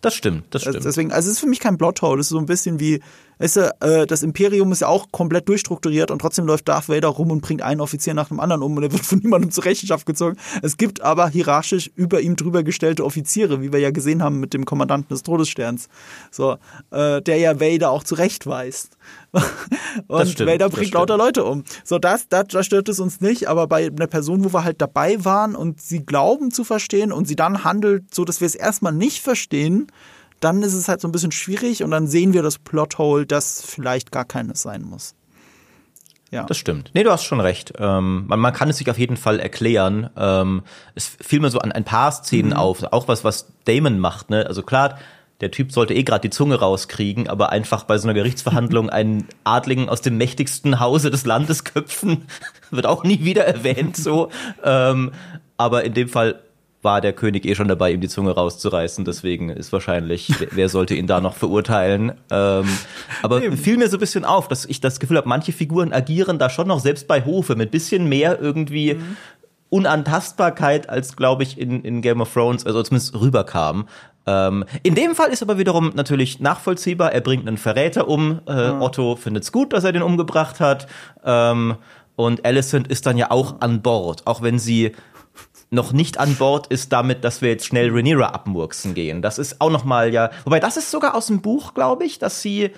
[0.00, 0.84] Das stimmt, das stimmt.
[0.84, 3.00] Deswegen, also es ist für mich kein Plothole, das ist so ein bisschen wie,
[3.38, 7.08] weißt du, äh, das Imperium ist ja auch komplett durchstrukturiert und trotzdem läuft Darth Vader
[7.08, 9.64] rum und bringt einen Offizier nach dem anderen um und er wird von niemandem zur
[9.64, 10.36] Rechenschaft gezogen.
[10.62, 14.54] Es gibt aber hierarchisch über ihm drüber gestellte Offiziere, wie wir ja gesehen haben mit
[14.54, 15.88] dem Kommandanten des Todessterns,
[16.30, 16.56] so,
[16.90, 18.96] äh, der ja Vader auch zurechtweist.
[20.06, 21.64] und stimmt, Vader bringt lauter Leute um.
[21.84, 24.80] So, das, das, das stört es uns nicht, aber bei einer Person, wo wir halt
[24.80, 28.54] dabei waren und sie glauben zu verstehen und sie dann handelt, so dass wir es
[28.54, 29.88] erstmal nicht verstehen,
[30.40, 33.62] dann ist es halt so ein bisschen schwierig und dann sehen wir das Plothole, das
[33.64, 35.14] vielleicht gar keines sein muss.
[36.30, 36.44] Ja.
[36.44, 36.90] Das stimmt.
[36.92, 37.74] Nee, du hast schon recht.
[37.78, 40.10] Ähm, man, man, kann es sich auf jeden Fall erklären.
[40.16, 40.62] Ähm,
[40.94, 42.56] es fiel mir so an ein paar Szenen mhm.
[42.56, 44.30] auf, auch was, was Damon macht.
[44.30, 44.44] Ne?
[44.46, 44.98] Also klar,
[45.40, 49.28] der Typ sollte eh gerade die Zunge rauskriegen, aber einfach bei so einer Gerichtsverhandlung einen
[49.44, 52.26] Adligen aus dem mächtigsten Hause des Landes köpfen,
[52.70, 54.30] wird auch nie wieder erwähnt so.
[54.64, 55.12] Ähm,
[55.56, 56.40] aber in dem Fall
[56.86, 59.04] war der König eh schon dabei, ihm die Zunge rauszureißen.
[59.04, 62.12] Deswegen ist wahrscheinlich, wer sollte ihn da noch verurteilen?
[62.30, 62.64] Ähm,
[63.22, 63.56] aber Eben.
[63.56, 66.48] fiel mir so ein bisschen auf, dass ich das Gefühl habe, manche Figuren agieren da
[66.48, 69.16] schon noch selbst bei Hofe mit bisschen mehr irgendwie mhm.
[69.68, 73.88] Unantastbarkeit, als glaube ich in, in Game of Thrones, also zumindest rüberkam.
[74.24, 77.12] Ähm, in dem Fall ist aber wiederum natürlich nachvollziehbar.
[77.12, 78.40] Er bringt einen Verräter um.
[78.46, 78.80] Äh, mhm.
[78.80, 80.86] Otto findet es gut, dass er den umgebracht hat.
[81.24, 81.74] Ähm,
[82.14, 84.92] und Alicent ist dann ja auch an Bord, auch wenn sie
[85.70, 89.22] noch nicht an Bord ist damit, dass wir jetzt schnell Rhaenyra abmurksen gehen.
[89.22, 92.18] Das ist auch noch mal ja, wobei das ist sogar aus dem Buch, glaube ich,
[92.18, 92.70] dass sie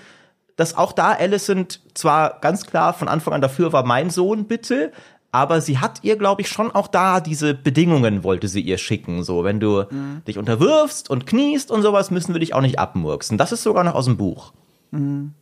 [0.57, 4.91] dass auch da Alicent zwar ganz klar von Anfang an dafür war, mein Sohn bitte,
[5.31, 9.23] aber sie hat ihr, glaube ich, schon auch da diese Bedingungen wollte sie ihr schicken.
[9.23, 10.23] So, wenn du mhm.
[10.27, 13.39] dich unterwirfst und kniest und sowas, müssen wir dich auch nicht abmurksen.
[13.39, 14.53] Das ist sogar noch aus dem Buch.
[14.91, 15.35] Mhm.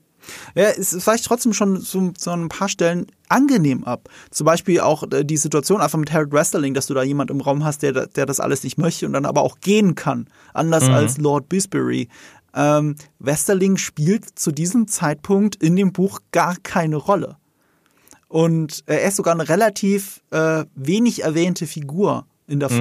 [0.55, 4.09] Ja, es weicht trotzdem schon zu, zu ein paar Stellen angenehm ab.
[4.31, 7.41] Zum Beispiel auch äh, die Situation einfach mit Harold Westerling, dass du da jemand im
[7.41, 10.29] Raum hast, der, der das alles nicht möchte und dann aber auch gehen kann.
[10.55, 10.95] Anders mhm.
[10.95, 12.09] als Lord Bisbury.
[12.55, 17.37] Ähm, Westerling spielt zu diesem Zeitpunkt in dem Buch gar keine Rolle.
[18.29, 22.79] Und er ist sogar eine relativ äh, wenig erwähnte Figur in der mhm.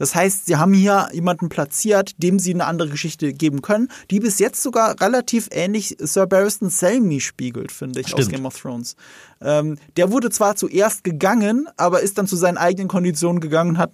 [0.00, 4.18] Das heißt, sie haben hier jemanden platziert, dem sie eine andere Geschichte geben können, die
[4.18, 8.22] bis jetzt sogar relativ ähnlich Sir Barristan Selmy spiegelt, finde ich, Stimmt.
[8.22, 8.96] aus Game of Thrones.
[9.42, 13.78] Ähm, der wurde zwar zuerst gegangen, aber ist dann zu seinen eigenen Konditionen gegangen und
[13.78, 13.90] hat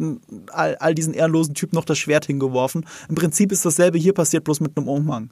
[0.53, 2.87] all, all diesen ehrenlosen Typ noch das Schwert hingeworfen.
[3.09, 5.31] Im Prinzip ist dasselbe hier passiert, bloß mit einem Umhang.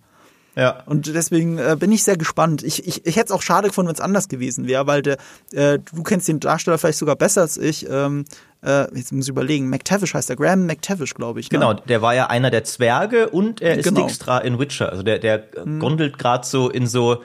[0.57, 0.83] Ja.
[0.87, 2.63] Und deswegen äh, bin ich sehr gespannt.
[2.63, 5.19] Ich, ich, ich hätte es auch schade gefunden, wenn es anders gewesen wäre, weil der,
[5.53, 7.87] äh, du kennst den Darsteller vielleicht sogar besser als ich.
[7.91, 8.25] Ähm,
[8.65, 11.51] äh, jetzt muss ich überlegen, McTavish heißt der, Graham McTavish, glaube ich.
[11.51, 11.59] Ne?
[11.59, 14.01] Genau, der war ja einer der Zwerge und er ist genau.
[14.01, 14.91] Dijkstra in Witcher.
[14.91, 15.79] Also der, der hm.
[15.81, 17.23] gondelt gerade so in so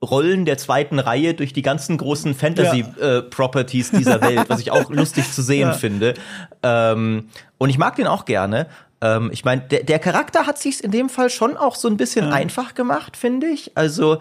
[0.00, 3.94] Rollen der zweiten Reihe durch die ganzen großen Fantasy-Properties ja.
[3.94, 5.72] äh, dieser Welt, was ich auch lustig zu sehen ja.
[5.72, 6.14] finde.
[6.62, 8.68] Ähm, und ich mag den auch gerne.
[9.00, 11.96] Ähm, ich meine, der, der Charakter hat sich in dem Fall schon auch so ein
[11.96, 12.32] bisschen ja.
[12.32, 13.76] einfach gemacht, finde ich.
[13.76, 14.18] Also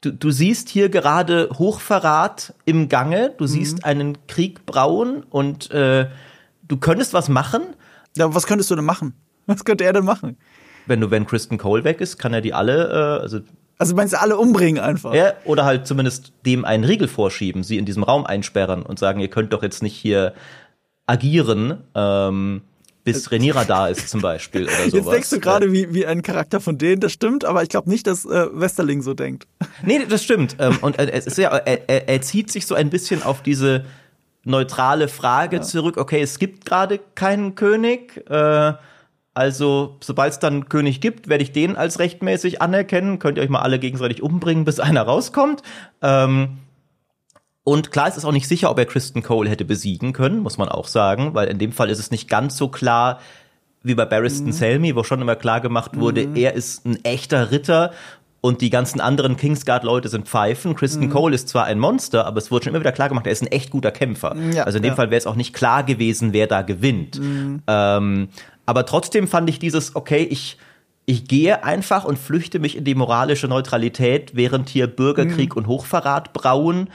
[0.00, 3.48] du, du siehst hier gerade Hochverrat im Gange, du mhm.
[3.48, 6.08] siehst einen Krieg brauen und äh,
[6.66, 7.62] du könntest was machen.
[8.16, 9.14] Ja, was könntest du denn machen?
[9.46, 10.36] Was könnte er denn machen?
[10.86, 13.40] Wenn du, wenn Kristen Cole weg ist, kann er die alle, äh, also
[13.78, 15.14] also meinst du alle umbringen einfach?
[15.14, 19.20] Ja, oder halt zumindest dem einen Riegel vorschieben, sie in diesem Raum einsperren und sagen,
[19.20, 20.34] ihr könnt doch jetzt nicht hier
[21.06, 21.78] agieren.
[21.94, 22.60] Ähm,
[23.04, 24.92] bis Renira da ist zum Beispiel oder sowas.
[24.92, 27.88] Jetzt denkst du gerade wie, wie ein Charakter von denen, das stimmt, aber ich glaube
[27.88, 29.46] nicht, dass äh, Westerling so denkt.
[29.82, 30.56] Nee, das stimmt.
[30.58, 33.42] Ähm, und äh, es ist ja, er, er, er zieht sich so ein bisschen auf
[33.42, 33.86] diese
[34.44, 35.62] neutrale Frage ja.
[35.62, 38.72] zurück, okay, es gibt gerade keinen König, äh,
[39.32, 43.44] also sobald es dann einen König gibt, werde ich den als rechtmäßig anerkennen, könnt ihr
[43.44, 45.62] euch mal alle gegenseitig umbringen, bis einer rauskommt.
[46.02, 46.58] Ähm,
[47.70, 50.58] und klar, es ist auch nicht sicher, ob er Kristen Cole hätte besiegen können, muss
[50.58, 53.20] man auch sagen, weil in dem Fall ist es nicht ganz so klar,
[53.84, 54.52] wie bei Barristan mhm.
[54.52, 56.34] Selmy, wo schon immer klar gemacht wurde, mhm.
[56.34, 57.92] er ist ein echter Ritter
[58.40, 60.74] und die ganzen anderen Kingsguard-Leute sind Pfeifen.
[60.74, 61.10] Kristen mhm.
[61.10, 63.42] Cole ist zwar ein Monster, aber es wurde schon immer wieder klar gemacht, er ist
[63.42, 64.34] ein echt guter Kämpfer.
[64.52, 64.96] Ja, also in dem ja.
[64.96, 67.20] Fall wäre es auch nicht klar gewesen, wer da gewinnt.
[67.20, 67.62] Mhm.
[67.68, 68.30] Ähm,
[68.66, 70.58] aber trotzdem fand ich dieses, okay, ich,
[71.06, 75.58] ich gehe einfach und flüchte mich in die moralische Neutralität, während hier Bürgerkrieg mhm.
[75.58, 76.88] und Hochverrat brauen.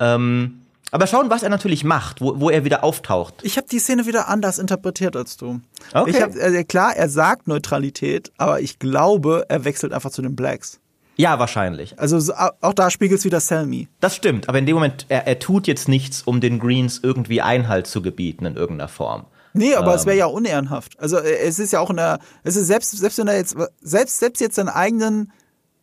[0.00, 3.34] Ähm, aber schauen, was er natürlich macht, wo, wo er wieder auftaucht.
[3.42, 5.60] Ich habe die Szene wieder anders interpretiert als du.
[5.92, 6.10] Okay.
[6.10, 10.34] Ich hab, also klar, er sagt Neutralität, aber ich glaube, er wechselt einfach zu den
[10.34, 10.80] Blacks.
[11.16, 11.98] Ja, wahrscheinlich.
[11.98, 13.88] Also auch da spiegelt es wieder Selmy.
[14.00, 17.42] Das stimmt, aber in dem Moment, er, er tut jetzt nichts, um den Greens irgendwie
[17.42, 19.26] Einhalt zu gebieten in irgendeiner Form.
[19.52, 19.96] Nee, aber ähm.
[19.96, 20.98] es wäre ja unehrenhaft.
[21.00, 23.56] Also äh, es ist ja auch in der, es ist selbst, selbst wenn er jetzt,
[23.80, 25.32] selbst, selbst jetzt seinen eigenen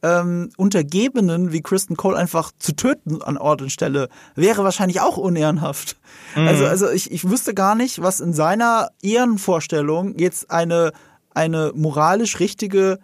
[0.06, 5.18] ähm, Untergebenen wie Kristen Cole einfach zu töten an Ort und Stelle, wäre wahrscheinlich auch
[5.18, 5.98] unehrenhaft.
[6.36, 6.48] Mhm.
[6.48, 10.92] Also, also ich, ich wüsste gar nicht, was in seiner Ehrenvorstellung jetzt eine,
[11.34, 13.00] eine moralisch richtige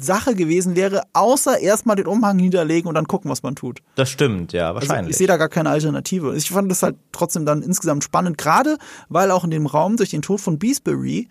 [0.00, 3.80] Sache gewesen wäre, außer erstmal den Umhang niederlegen und dann gucken, was man tut.
[3.94, 4.98] Das stimmt, ja, also wahrscheinlich.
[4.98, 6.34] Also ich sehe da gar keine Alternative.
[6.34, 8.78] Ich fand das halt trotzdem dann insgesamt spannend, gerade
[9.10, 11.28] weil auch in dem Raum durch den Tod von Beesbury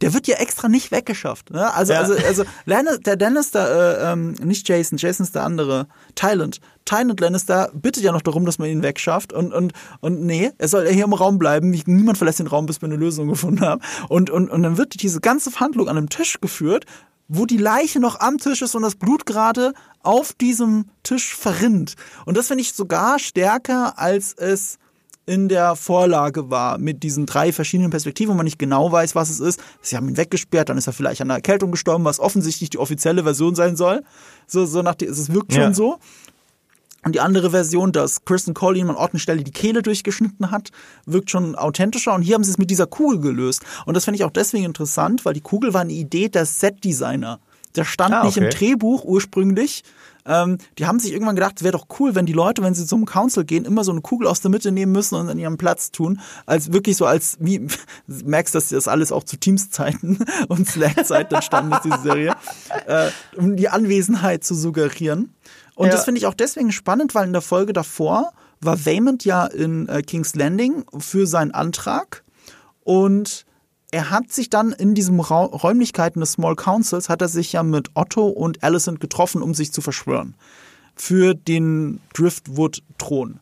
[0.00, 1.50] der wird ja extra nicht weggeschafft.
[1.50, 1.72] Ne?
[1.72, 2.00] Also, ja.
[2.00, 6.60] also, also der Lannister, äh, ähm, nicht Jason, Jason ist der andere, Thailand.
[6.84, 10.68] Thailand Lannister bittet ja noch darum, dass man ihn wegschafft und, und, und nee, er
[10.68, 11.70] soll hier im Raum bleiben.
[11.70, 13.80] Niemand verlässt den Raum, bis wir eine Lösung gefunden haben.
[14.08, 16.84] Und, und, und dann wird diese ganze Verhandlung an einem Tisch geführt,
[17.28, 19.72] wo die Leiche noch am Tisch ist und das Blut gerade
[20.02, 21.94] auf diesem Tisch verrinnt.
[22.26, 24.78] Und das finde ich sogar stärker, als es
[25.26, 29.30] in der Vorlage war, mit diesen drei verschiedenen Perspektiven, wo man nicht genau weiß, was
[29.30, 29.60] es ist.
[29.80, 32.78] Sie haben ihn weggesperrt, dann ist er vielleicht an einer Erkältung gestorben, was offensichtlich die
[32.78, 34.02] offizielle Version sein soll.
[34.46, 35.74] So, so nach, es wirkt schon ja.
[35.74, 35.98] so.
[37.04, 40.50] Und die andere Version, dass Kristen Cole ihm an Ort und Stelle die Kehle durchgeschnitten
[40.50, 40.70] hat,
[41.04, 42.14] wirkt schon authentischer.
[42.14, 43.62] Und hier haben sie es mit dieser Kugel gelöst.
[43.84, 47.40] Und das finde ich auch deswegen interessant, weil die Kugel war eine Idee der Set-Designer.
[47.76, 48.26] Der stand ah, okay.
[48.26, 49.82] nicht im Drehbuch ursprünglich.
[50.26, 52.86] Ähm, die haben sich irgendwann gedacht, es wäre doch cool, wenn die Leute, wenn sie
[52.86, 55.58] zum Council gehen, immer so eine Kugel aus der Mitte nehmen müssen und an ihrem
[55.58, 56.20] Platz tun.
[56.46, 57.66] Als wirklich so als, wie,
[58.06, 60.18] merkst, dass das alles auch zu Teams-Zeiten
[60.48, 62.34] und Slack-Zeiten entstanden ist, diese Serie,
[62.86, 65.34] äh, um die Anwesenheit zu suggerieren.
[65.74, 65.92] Und ja.
[65.92, 69.88] das finde ich auch deswegen spannend, weil in der Folge davor war Waymond ja in
[69.88, 72.24] äh, King's Landing für seinen Antrag
[72.82, 73.44] und
[73.94, 77.62] er hat sich dann in diesen Ra Räumlichkeiten des Small Councils, hat er sich ja
[77.62, 80.34] mit Otto und Alicent getroffen, um sich zu verschwören.
[80.96, 83.38] Für den Driftwood-Thron.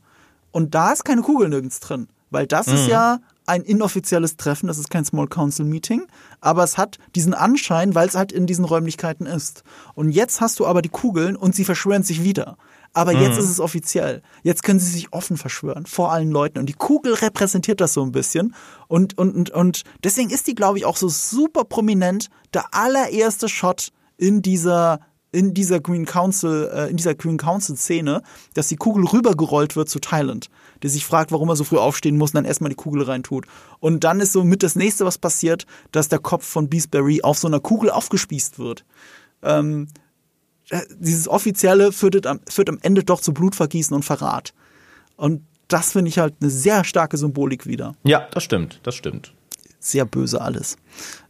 [0.50, 2.06] Und da ist keine Kugel nirgends drin.
[2.30, 2.74] Weil das mhm.
[2.74, 6.02] ist ja ein inoffizielles Treffen, das ist kein Small Council Meeting,
[6.42, 9.64] aber es hat diesen Anschein, weil es halt in diesen Räumlichkeiten ist.
[9.94, 12.58] Und jetzt hast du aber die Kugeln und sie verschwören sich wieder.
[12.92, 13.22] Aber mhm.
[13.22, 14.22] jetzt ist es offiziell.
[14.42, 16.58] Jetzt können sie sich offen verschwören vor allen Leuten.
[16.58, 18.54] Und die Kugel repräsentiert das so ein bisschen.
[18.88, 22.28] Und, und, und, und deswegen ist die, glaube ich, auch so super prominent.
[22.52, 25.00] Der allererste Shot in dieser
[25.32, 28.22] in dieser Green Council, äh, in dieser Green Council Szene,
[28.54, 30.50] dass die Kugel rübergerollt wird zu Thailand,
[30.82, 33.46] der sich fragt, warum er so früh aufstehen muss und dann erstmal die Kugel reintut.
[33.80, 37.38] Und dann ist so mit das nächste, was passiert, dass der Kopf von Beastberry auf
[37.38, 38.84] so einer Kugel aufgespießt wird.
[39.42, 40.01] Ähm, äh,
[40.98, 44.54] dieses Offizielle führt am, führt am Ende doch zu Blutvergießen und Verrat.
[45.16, 47.94] Und das finde ich halt eine sehr starke Symbolik wieder.
[48.04, 49.32] Ja, das stimmt, das stimmt.
[49.80, 50.76] Sehr böse alles.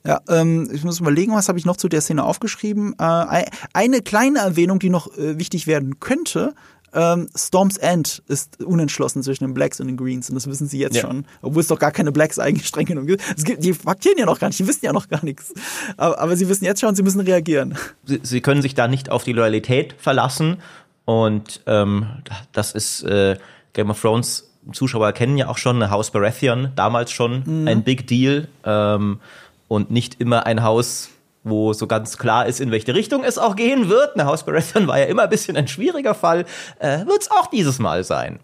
[0.04, 2.94] Ja, ähm, ich muss überlegen, was habe ich noch zu der Szene aufgeschrieben.
[2.98, 6.54] Äh, eine kleine Erwähnung, die noch äh, wichtig werden könnte,
[6.94, 10.78] ähm, Storm's End ist unentschlossen zwischen den Blacks und den Greens und das wissen sie
[10.78, 11.02] jetzt ja.
[11.02, 13.22] schon, obwohl es doch gar keine Blacks eigentlich streng gibt.
[13.36, 13.64] Es gibt.
[13.64, 15.54] Die faktieren ja noch gar nicht, die wissen ja noch gar nichts.
[15.96, 17.76] Aber, aber sie wissen jetzt schon, sie müssen reagieren.
[18.04, 20.58] Sie, sie, können sich da nicht auf die Loyalität verlassen
[21.04, 22.06] und ähm,
[22.52, 23.36] das ist äh,
[23.72, 24.48] Game of Thrones.
[24.72, 27.68] Zuschauer kennen ja auch schon Haus Baratheon, damals schon mhm.
[27.68, 29.20] ein Big Deal ähm,
[29.68, 31.10] und nicht immer ein Haus
[31.44, 34.14] wo so ganz klar ist, in welche Richtung es auch gehen wird.
[34.14, 36.44] Eine House Baratheon war ja immer ein bisschen ein schwieriger Fall.
[36.78, 38.38] Äh, wird es auch dieses Mal sein.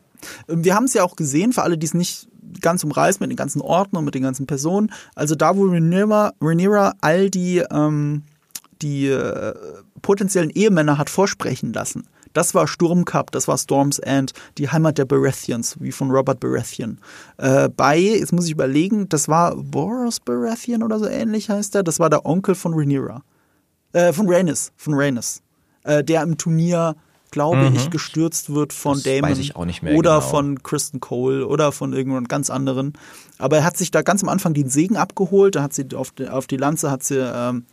[0.48, 2.28] Wir haben es ja auch gesehen, für alle, die es nicht
[2.60, 4.90] ganz umreißen mit den ganzen Orten und mit den ganzen Personen.
[5.14, 8.24] Also da, wo Rhaenyra all die, ähm,
[8.82, 9.54] die äh,
[10.02, 12.04] potenziellen Ehemänner hat vorsprechen lassen
[12.38, 16.98] das war Sturmcup, das war Storm's End, die Heimat der Baratheons, wie von Robert Baratheon.
[17.36, 21.82] Äh, bei, jetzt muss ich überlegen, das war Boros Baratheon oder so ähnlich heißt er,
[21.82, 23.24] das war der Onkel von Rhaenyra.
[23.92, 25.42] Äh, von Rhaenys, von Rhaenys.
[25.82, 26.94] Äh, der im Turnier
[27.32, 27.74] glaube mhm.
[27.74, 29.30] ich, gestürzt wird von das Damon.
[29.30, 30.20] Weiß ich auch nicht mehr oder genau.
[30.20, 32.92] von Kristen Cole oder von irgendjemand ganz anderen.
[33.38, 36.12] Aber er hat sich da ganz am Anfang den Segen abgeholt, da hat sie auf
[36.12, 37.66] die, auf die Lanze hat sie ähm,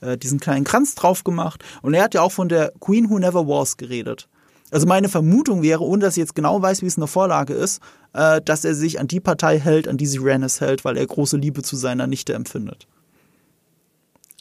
[0.00, 1.62] äh, diesen kleinen Kranz drauf gemacht.
[1.82, 4.28] Und er hat ja auch von der Queen Who Never Was geredet.
[4.70, 7.54] Also meine Vermutung wäre, ohne dass ich jetzt genau weiß, wie es in der Vorlage
[7.54, 7.80] ist,
[8.12, 11.06] äh, dass er sich an die Partei hält, an die sich Rhaenys hält, weil er
[11.06, 12.86] große Liebe zu seiner Nichte empfindet.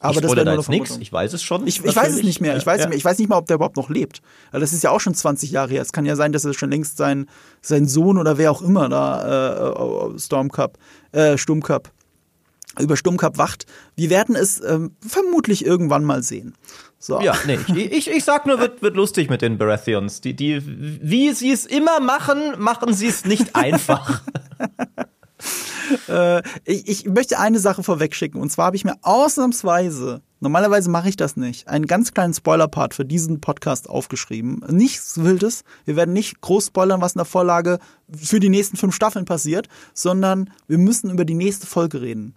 [0.01, 1.67] Aber ich das wäre da jetzt nichts, ich weiß es schon.
[1.67, 2.55] Ich, ich weiß es nicht mehr.
[2.55, 2.85] Ich weiß, Ja.
[2.85, 2.97] nicht mehr.
[2.97, 4.21] ich weiß nicht mal, ob der überhaupt noch lebt.
[4.51, 5.81] Weil das ist ja auch schon 20 Jahre her.
[5.81, 7.25] Es kann ja sein, dass er schon längst sein,
[7.61, 10.77] sein Sohn oder wer auch immer da äh, Stormcup,
[11.11, 11.91] äh, Sturmcup,
[12.77, 13.65] über Sturmcup wacht.
[13.95, 16.55] Wir werden es ähm, vermutlich irgendwann mal sehen.
[16.99, 17.21] So.
[17.21, 20.21] Ja, nee, ich, ich, ich sag nur, wird, wird lustig mit den Baratheons.
[20.21, 24.21] Die, die, wie sie es immer machen, machen sie es nicht einfach.
[26.07, 28.39] Äh, ich, ich möchte eine Sache vorwegschicken.
[28.39, 32.93] Und zwar habe ich mir ausnahmsweise, normalerweise mache ich das nicht, einen ganz kleinen Spoiler-Part
[32.93, 34.63] für diesen Podcast aufgeschrieben.
[34.69, 35.63] Nichts Wildes.
[35.85, 37.79] Wir werden nicht groß spoilern, was in der Vorlage
[38.15, 42.35] für die nächsten fünf Staffeln passiert, sondern wir müssen über die nächste Folge reden.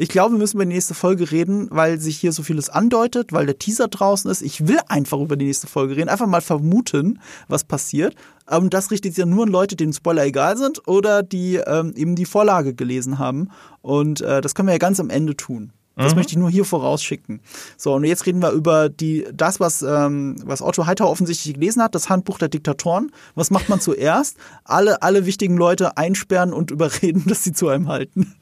[0.00, 3.34] Ich glaube, wir müssen über die nächste Folge reden, weil sich hier so vieles andeutet,
[3.34, 4.40] weil der Teaser draußen ist.
[4.40, 8.14] Ich will einfach über die nächste Folge reden, einfach mal vermuten, was passiert.
[8.46, 11.92] Und das richtet sich ja nur an Leute, denen Spoiler egal sind oder die ähm,
[11.96, 13.50] eben die Vorlage gelesen haben.
[13.82, 15.70] Und äh, das können wir ja ganz am Ende tun.
[15.96, 17.40] Das möchte ich nur hier vorausschicken.
[17.76, 21.82] So, und jetzt reden wir über die, das, was, ähm, was Otto Heiter offensichtlich gelesen
[21.82, 23.12] hat, das Handbuch der Diktatoren.
[23.34, 24.38] Was macht man zuerst?
[24.64, 28.34] Alle, alle wichtigen Leute einsperren und überreden, dass sie zu einem halten.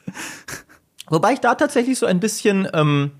[1.10, 3.12] Wobei ich da tatsächlich so ein bisschen ähm,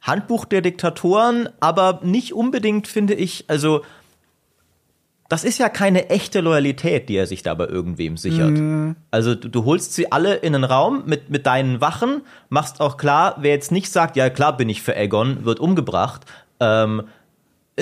[0.00, 3.82] Handbuch der Diktatoren, aber nicht unbedingt finde ich, also
[5.28, 8.58] das ist ja keine echte Loyalität, die er sich da bei irgendwem sichert.
[9.10, 12.96] Also du, du holst sie alle in einen Raum mit, mit deinen Wachen, machst auch
[12.96, 16.24] klar, wer jetzt nicht sagt, ja klar bin ich für Aegon, wird umgebracht.
[16.60, 17.02] Ähm,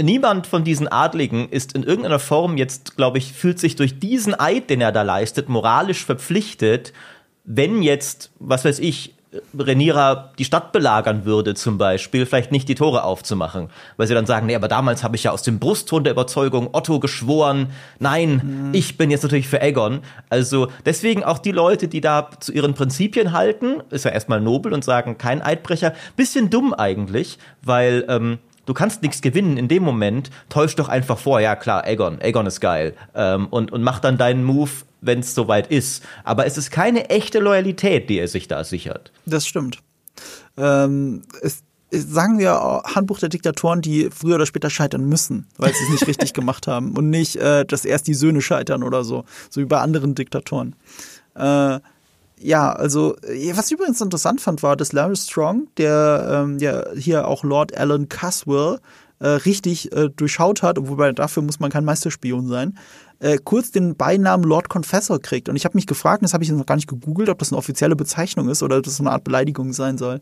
[0.02, 4.38] niemand von diesen Adligen ist in irgendeiner Form jetzt, glaube ich, fühlt sich durch diesen
[4.38, 6.92] Eid, den er da leistet, moralisch verpflichtet,
[7.46, 9.14] wenn jetzt, was weiß ich,
[9.58, 14.26] Renira die Stadt belagern würde zum Beispiel, vielleicht nicht die Tore aufzumachen, weil sie dann
[14.26, 18.70] sagen, nee, aber damals habe ich ja aus dem Brustton der Überzeugung Otto geschworen, nein,
[18.72, 20.00] ich bin jetzt natürlich für Aegon.
[20.28, 24.72] Also deswegen auch die Leute, die da zu ihren Prinzipien halten, ist ja erstmal nobel
[24.72, 29.82] und sagen, kein Eidbrecher, bisschen dumm eigentlich, weil ähm, du kannst nichts gewinnen in dem
[29.82, 32.94] Moment, täusch doch einfach vor, ja klar, Aegon, Aegon ist geil.
[33.14, 34.70] Ähm, und, und mach dann deinen Move,
[35.06, 36.02] wenn es soweit ist.
[36.24, 39.12] Aber es ist keine echte Loyalität, die er sich da sichert.
[39.24, 39.78] Das stimmt.
[40.56, 45.84] Ähm, es, sagen wir Handbuch der Diktatoren, die früher oder später scheitern müssen, weil sie
[45.84, 49.24] es nicht richtig gemacht haben und nicht, äh, dass erst die Söhne scheitern oder so,
[49.50, 50.74] so wie bei anderen Diktatoren.
[51.34, 51.80] Äh,
[52.38, 56.84] ja, also äh, was ich übrigens interessant fand, war, dass Larry Strong, der ähm, ja
[56.94, 58.78] hier auch Lord Alan Caswell
[59.18, 62.76] äh, richtig äh, durchschaut hat, wobei dafür muss man kein Meisterspion sein,
[63.18, 65.48] äh, kurz den Beinamen Lord Confessor kriegt.
[65.48, 67.50] Und ich habe mich gefragt, das habe ich jetzt noch gar nicht gegoogelt, ob das
[67.50, 70.20] eine offizielle Bezeichnung ist oder ob das so eine Art Beleidigung sein soll.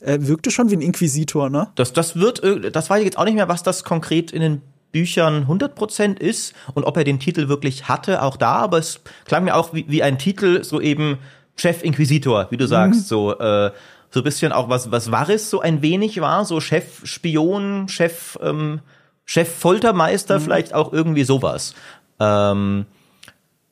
[0.00, 1.68] Er wirkte schon wie ein Inquisitor, ne?
[1.76, 4.42] Das, das wird, irg- das weiß ich jetzt auch nicht mehr, was das konkret in
[4.42, 4.60] den
[4.92, 9.44] Büchern 100% ist und ob er den Titel wirklich hatte, auch da, aber es klang
[9.44, 11.18] mir auch wie, wie ein Titel, so eben
[11.56, 13.70] Chef Inquisitor, wie du sagst, so, äh,
[14.14, 18.38] so ein bisschen auch was, was Varys so ein wenig war, so Chef Spion, Chef,
[18.40, 18.80] ähm,
[19.24, 21.74] Chef Foltermeister, vielleicht auch irgendwie sowas.
[22.20, 22.86] Ähm,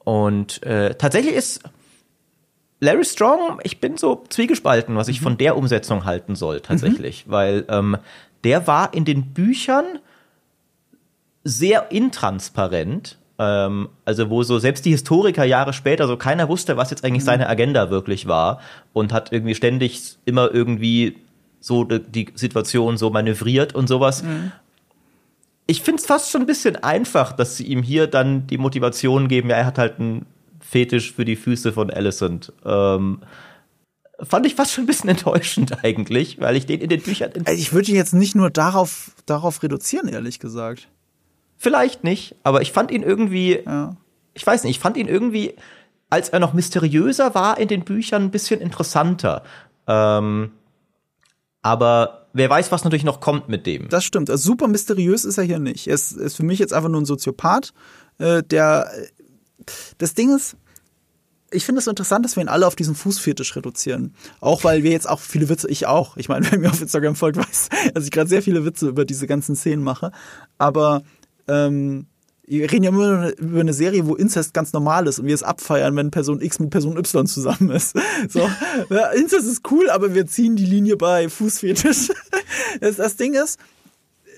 [0.01, 1.62] und äh, tatsächlich ist
[2.80, 7.26] Larry Strong, ich bin so zwiegespalten, was ich von der Umsetzung halten soll, tatsächlich.
[7.28, 7.97] Weil ähm,
[8.43, 10.01] der war in den Büchern
[11.45, 13.16] sehr intransparent.
[13.43, 17.24] Ähm, also wo so selbst die Historiker Jahre später so keiner wusste, was jetzt eigentlich
[17.24, 18.61] seine Agenda wirklich war
[18.93, 21.16] und hat irgendwie ständig immer irgendwie
[21.59, 24.22] so die, die Situation so manövriert und sowas.
[25.66, 29.26] Ich finde es fast schon ein bisschen einfach, dass sie ihm hier dann die Motivation
[29.28, 30.26] geben, ja, er hat halt einen
[30.61, 32.53] Fetisch für die Füße von Alicent.
[32.64, 33.22] Ähm,
[34.20, 37.61] fand ich fast schon ein bisschen enttäuschend eigentlich, weil ich den in den Büchern Also
[37.61, 40.88] ich würde ihn jetzt nicht nur darauf, darauf reduzieren, ehrlich gesagt.
[41.62, 43.96] Vielleicht nicht, aber ich fand ihn irgendwie, Ja.
[44.34, 45.54] ich weiß nicht, ich fand ihn irgendwie,
[46.10, 49.44] als er noch mysteriöser war in den Büchern, ein bisschen interessanter.
[49.86, 50.50] Ähm,
[51.62, 53.88] aber wer weiß, was natürlich noch kommt mit dem.
[53.88, 54.28] Das stimmt.
[54.28, 55.86] Also super mysteriös ist er hier nicht.
[55.86, 57.72] Er ist, ist für mich jetzt einfach nur ein Soziopath,
[58.18, 58.90] äh, der.
[59.98, 60.56] Das Ding ist,
[61.52, 64.14] ich finde es interessant, dass wir ihn alle auf diesen Fußfetisch reduzieren.
[64.40, 66.16] Auch weil wir jetzt auch viele Witze, ich auch.
[66.16, 69.04] Ich meine, wer mir auf Instagram folgt, weiß, dass ich gerade sehr viele Witze über
[69.04, 70.10] diese ganzen Szenen mache.
[70.58, 71.02] Aber
[71.49, 72.07] ähm,
[72.45, 75.43] wir reden ja immer über eine Serie, wo Inzest ganz normal ist und wir es
[75.43, 77.97] abfeiern, wenn Person X mit Person Y zusammen ist.
[78.28, 78.49] So,
[78.90, 82.09] ja, Inzest ist cool, aber wir ziehen die Linie bei Fußfetisch.
[82.80, 83.59] Das, das Ding ist,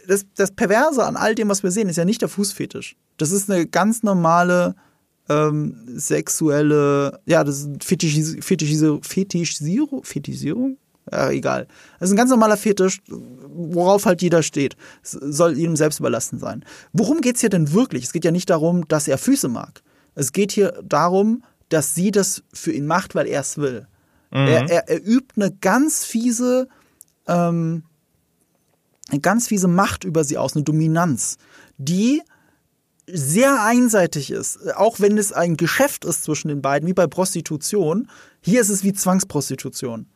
[0.09, 2.97] das, das Perverse an all dem, was wir sehen, ist ja nicht der Fußfetisch.
[3.17, 4.75] Das ist eine ganz normale
[5.29, 10.79] ähm, sexuelle, ja, das ist Fetischis Fetischis Fetischisierung, Fetischisierung?
[11.11, 11.67] Ja, egal.
[11.99, 14.77] Das ist ein ganz normaler Fetisch, worauf halt jeder steht.
[15.03, 16.65] Es soll ihm selbst überlassen sein.
[16.93, 18.05] Worum geht's hier denn wirklich?
[18.05, 19.83] Es geht ja nicht darum, dass er Füße mag.
[20.15, 23.87] Es geht hier darum, dass sie das für ihn macht, weil er es will.
[24.31, 26.67] Er, er, er übt eine ganz fiese
[27.29, 27.85] ähm,
[29.11, 31.37] eine ganz fiese Macht über sie aus, eine Dominanz,
[31.77, 32.23] die
[33.07, 38.09] sehr einseitig ist, auch wenn es ein Geschäft ist zwischen den beiden, wie bei Prostitution.
[38.41, 40.07] Hier ist es wie Zwangsprostitution.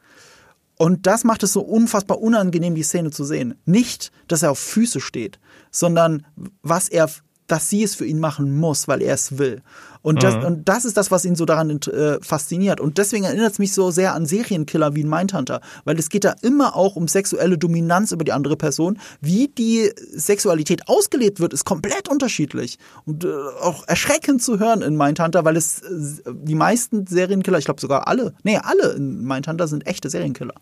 [0.78, 3.56] Und das macht es so unfassbar unangenehm, die Szene zu sehen.
[3.64, 6.24] Nicht, dass er auf Füße steht, sondern
[6.62, 7.10] was er
[7.48, 9.62] dass sie es für ihn machen muss, weil er es will.
[10.02, 10.44] Und das, mhm.
[10.44, 12.80] und das ist das, was ihn so daran äh, fasziniert.
[12.80, 16.24] Und deswegen erinnert es mich so sehr an Serienkiller wie in Mindhunter, weil es geht
[16.24, 18.98] da immer auch um sexuelle Dominanz über die andere Person.
[19.20, 22.78] Wie die Sexualität ausgelebt wird, ist komplett unterschiedlich.
[23.06, 23.28] Und äh,
[23.60, 28.06] auch erschreckend zu hören in Mindhunter, weil es äh, die meisten Serienkiller, ich glaube sogar
[28.06, 30.54] alle, nee, alle in Mindhunter sind echte Serienkiller.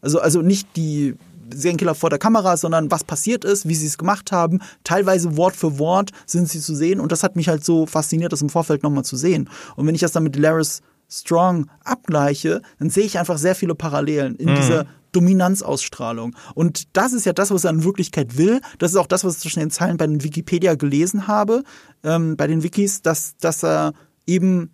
[0.00, 1.16] Also, also nicht die
[1.54, 4.60] Serienkiller vor der Kamera, sondern was passiert ist, wie sie es gemacht haben.
[4.84, 8.32] Teilweise Wort für Wort sind sie zu sehen und das hat mich halt so fasziniert,
[8.32, 9.48] das im Vorfeld nochmal zu sehen.
[9.76, 13.74] Und wenn ich das dann mit Laris Strong abgleiche, dann sehe ich einfach sehr viele
[13.74, 14.54] Parallelen in mhm.
[14.54, 16.36] dieser Dominanzausstrahlung.
[16.54, 18.60] Und das ist ja das, was er in Wirklichkeit will.
[18.78, 21.64] Das ist auch das, was ich zwischen den Zeilen bei den Wikipedia gelesen habe,
[22.04, 23.92] ähm, bei den Wikis, dass, dass er
[24.26, 24.70] eben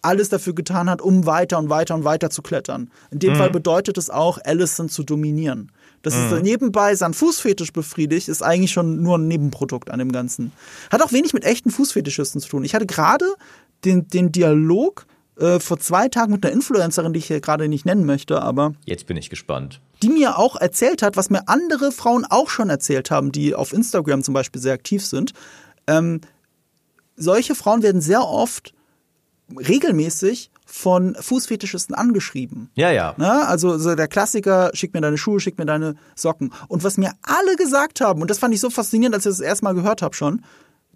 [0.00, 2.90] alles dafür getan hat, um weiter und weiter und weiter zu klettern.
[3.10, 3.36] In dem mhm.
[3.36, 5.72] Fall bedeutet es auch, Allison zu dominieren.
[6.04, 6.32] Dass mhm.
[6.32, 10.52] es nebenbei seinen Fußfetisch befriedigt, ist eigentlich schon nur ein Nebenprodukt an dem Ganzen.
[10.92, 12.64] Hat auch wenig mit echten Fußfetischisten zu tun.
[12.64, 13.26] Ich hatte gerade
[13.84, 15.06] den, den Dialog
[15.40, 18.74] äh, vor zwei Tagen mit einer Influencerin, die ich hier gerade nicht nennen möchte, aber.
[18.84, 19.80] Jetzt bin ich gespannt.
[20.02, 23.72] Die mir auch erzählt hat, was mir andere Frauen auch schon erzählt haben, die auf
[23.72, 25.32] Instagram zum Beispiel sehr aktiv sind.
[25.86, 26.20] Ähm,
[27.16, 28.74] solche Frauen werden sehr oft
[29.56, 32.68] regelmäßig von Fußfetischisten angeschrieben.
[32.74, 33.14] Ja, ja.
[33.16, 36.52] Na, also so der Klassiker, schick mir deine Schuhe, schick mir deine Socken.
[36.66, 39.40] Und was mir alle gesagt haben, und das fand ich so faszinierend, als ich das,
[39.40, 40.42] erste Mal gehört habe schon,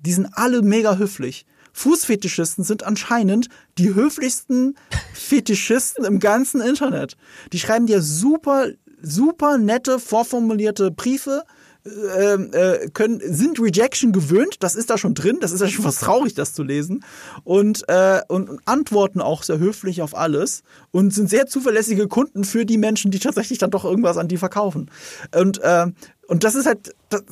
[0.01, 1.47] die sind alle mega höflich.
[1.75, 4.75] Fußfetischisten sind anscheinend die höflichsten
[5.15, 7.17] Fetischisten im ganzen Internet.
[7.53, 8.67] Die schreiben dir super,
[9.01, 11.45] super nette, vorformulierte Briefe,
[11.89, 16.01] äh, können, sind Rejection gewöhnt, das ist da schon drin, das ist ja schon fast
[16.01, 17.05] traurig, das zu lesen.
[17.45, 22.45] Und, äh, und, und antworten auch sehr höflich auf alles und sind sehr zuverlässige Kunden
[22.45, 24.91] für die Menschen, die tatsächlich dann doch irgendwas an die verkaufen.
[25.35, 25.87] Und, äh,
[26.27, 27.23] und das ist halt, das,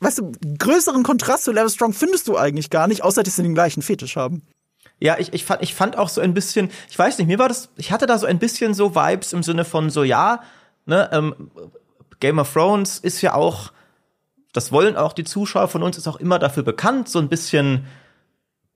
[0.00, 3.42] weißt du, größeren Kontrast zu Level Strong findest du eigentlich gar nicht, außer dass sie
[3.42, 4.42] den gleichen Fetisch haben.
[5.00, 7.48] Ja, ich, ich, fand, ich fand auch so ein bisschen, ich weiß nicht, mir war
[7.48, 10.40] das, ich hatte da so ein bisschen so Vibes im Sinne von so, ja,
[10.86, 11.50] ne, ähm,
[12.20, 13.72] Game of Thrones ist ja auch
[14.54, 17.84] das wollen auch die Zuschauer von uns, ist auch immer dafür bekannt, so ein bisschen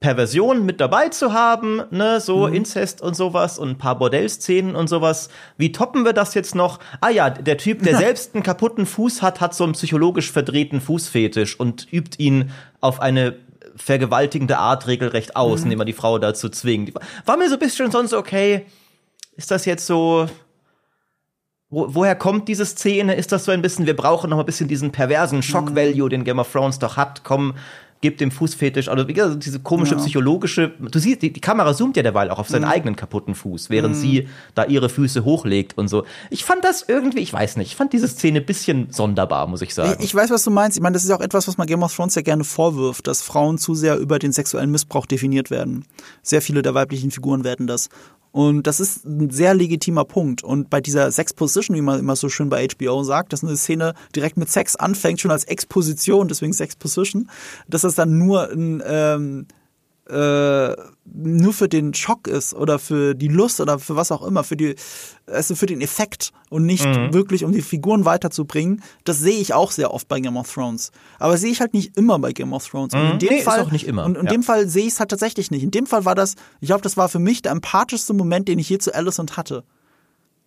[0.01, 2.53] Perversion mit dabei zu haben, ne, so mhm.
[2.53, 5.29] Inzest und sowas und ein paar Bordellszenen und sowas.
[5.57, 6.79] Wie toppen wir das jetzt noch?
[7.01, 10.79] Ah ja, der Typ, der selbst einen kaputten Fuß hat, hat so einen psychologisch verdrehten
[10.79, 12.51] Fußfetisch und übt ihn
[12.81, 13.37] auf eine
[13.75, 15.65] vergewaltigende Art regelrecht aus, mhm.
[15.65, 16.93] indem er die Frau dazu zwingt.
[17.25, 18.65] War mir so ein bisschen sonst okay.
[19.35, 20.27] Ist das jetzt so,
[21.69, 23.15] wo, woher kommt diese Szene?
[23.15, 26.39] Ist das so ein bisschen, wir brauchen noch ein bisschen diesen perversen Shock-Value, den Game
[26.39, 27.53] of Thrones doch hat, komm,
[28.01, 30.01] gib dem Fußfetisch, also wie gesagt, diese komische ja.
[30.01, 32.71] psychologische, du siehst, die, die, Kamera zoomt ja derweil auch auf seinen mhm.
[32.71, 33.99] eigenen kaputten Fuß, während mhm.
[33.99, 36.05] sie da ihre Füße hochlegt und so.
[36.29, 39.61] Ich fand das irgendwie, ich weiß nicht, ich fand diese Szene ein bisschen sonderbar, muss
[39.61, 39.97] ich sagen.
[39.99, 40.77] Ich, ich weiß, was du meinst.
[40.77, 43.21] Ich meine, das ist auch etwas, was man Game of Thrones ja gerne vorwirft, dass
[43.21, 45.85] Frauen zu sehr über den sexuellen Missbrauch definiert werden.
[46.21, 47.89] Sehr viele der weiblichen Figuren werden das.
[48.31, 50.43] Und das ist ein sehr legitimer Punkt.
[50.43, 53.93] Und bei dieser Sex-Position, wie man immer so schön bei HBO sagt, dass eine Szene
[54.15, 57.29] direkt mit Sex anfängt, schon als Exposition, deswegen Sex-Position,
[57.67, 59.47] dass das dann nur ein ähm,
[60.09, 64.43] äh, nur für den Schock ist oder für die Lust oder für was auch immer,
[64.43, 64.75] für die,
[65.27, 67.13] also für den Effekt und nicht mhm.
[67.13, 70.91] wirklich um die Figuren weiterzubringen, das sehe ich auch sehr oft bei Game of Thrones.
[71.19, 72.93] Aber sehe ich halt nicht immer bei Game of Thrones.
[72.93, 72.99] Mhm.
[72.99, 74.05] Und in dem nee, Fall, ist auch nicht immer.
[74.05, 74.31] Und in ja.
[74.31, 75.63] dem Fall sehe ich es halt tatsächlich nicht.
[75.63, 78.59] In dem Fall war das, ich glaube, das war für mich der empathischste Moment, den
[78.59, 79.63] ich je zu Alicent hatte.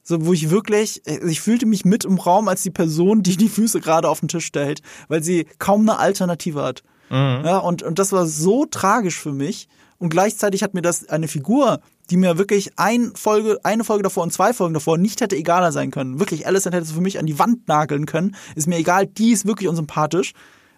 [0.02, 3.48] So, wo ich wirklich, ich fühlte mich mit im Raum als die Person, die die
[3.48, 6.82] Füße gerade auf den Tisch stellt, weil sie kaum eine Alternative hat.
[7.12, 7.44] Mhm.
[7.44, 9.68] Ja, und, und das war so tragisch für mich.
[9.98, 14.24] Und gleichzeitig hat mir das eine Figur, die mir wirklich ein Folge, eine Folge davor
[14.24, 16.18] und zwei Folgen davor nicht hätte egaler sein können.
[16.18, 18.34] Wirklich, Alison hätte es für mich an die Wand nageln können.
[18.56, 20.32] Ist mir egal, die ist wirklich unsympathisch.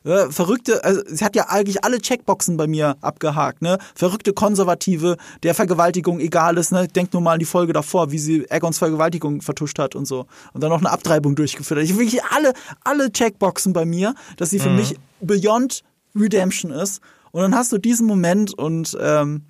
[0.05, 3.79] Äh, verrückte, also sie hat ja eigentlich alle Checkboxen bei mir abgehakt, ne?
[3.95, 6.89] Verrückte Konservative, der Vergewaltigung egal ist, ne?
[6.89, 10.27] Denkt nur mal an die Folge davor, wie sie Eggons Vergewaltigung vertuscht hat und so.
[10.53, 11.85] Und dann noch eine Abtreibung durchgeführt hat.
[11.85, 14.77] Ich wirklich alle, alle Checkboxen bei mir, dass sie für mhm.
[14.77, 15.83] mich beyond
[16.17, 17.01] Redemption ist.
[17.33, 19.43] Und dann hast du diesen Moment und, ähm,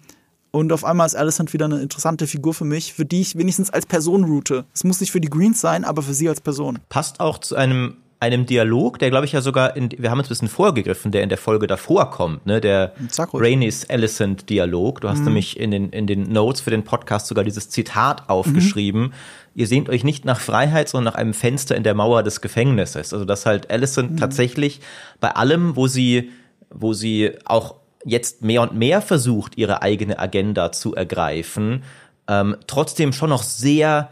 [0.51, 3.71] und auf einmal ist Alicent wieder eine interessante Figur für mich, für die ich wenigstens
[3.71, 4.65] als Person route.
[4.73, 6.79] Es muss nicht für die Greens sein, aber für sie als Person.
[6.89, 10.29] Passt auch zu einem einem Dialog, der glaube ich ja sogar, in, wir haben uns
[10.29, 12.95] ein bisschen vorgegriffen, der in der Folge davor kommt, ne, der
[13.33, 15.03] Rainis Alicent Dialog.
[15.03, 15.25] Du hast mhm.
[15.27, 19.03] nämlich in den, in den Notes für den Podcast sogar dieses Zitat aufgeschrieben.
[19.03, 19.13] Mhm.
[19.55, 23.13] Ihr sehnt euch nicht nach Freiheit, sondern nach einem Fenster in der Mauer des Gefängnisses.
[23.13, 24.17] Also, dass halt Alicent mhm.
[24.17, 24.81] tatsächlich
[25.21, 26.31] bei allem, wo sie,
[26.75, 31.83] wo sie auch jetzt mehr und mehr versucht, ihre eigene Agenda zu ergreifen,
[32.29, 34.11] ähm, trotzdem schon noch sehr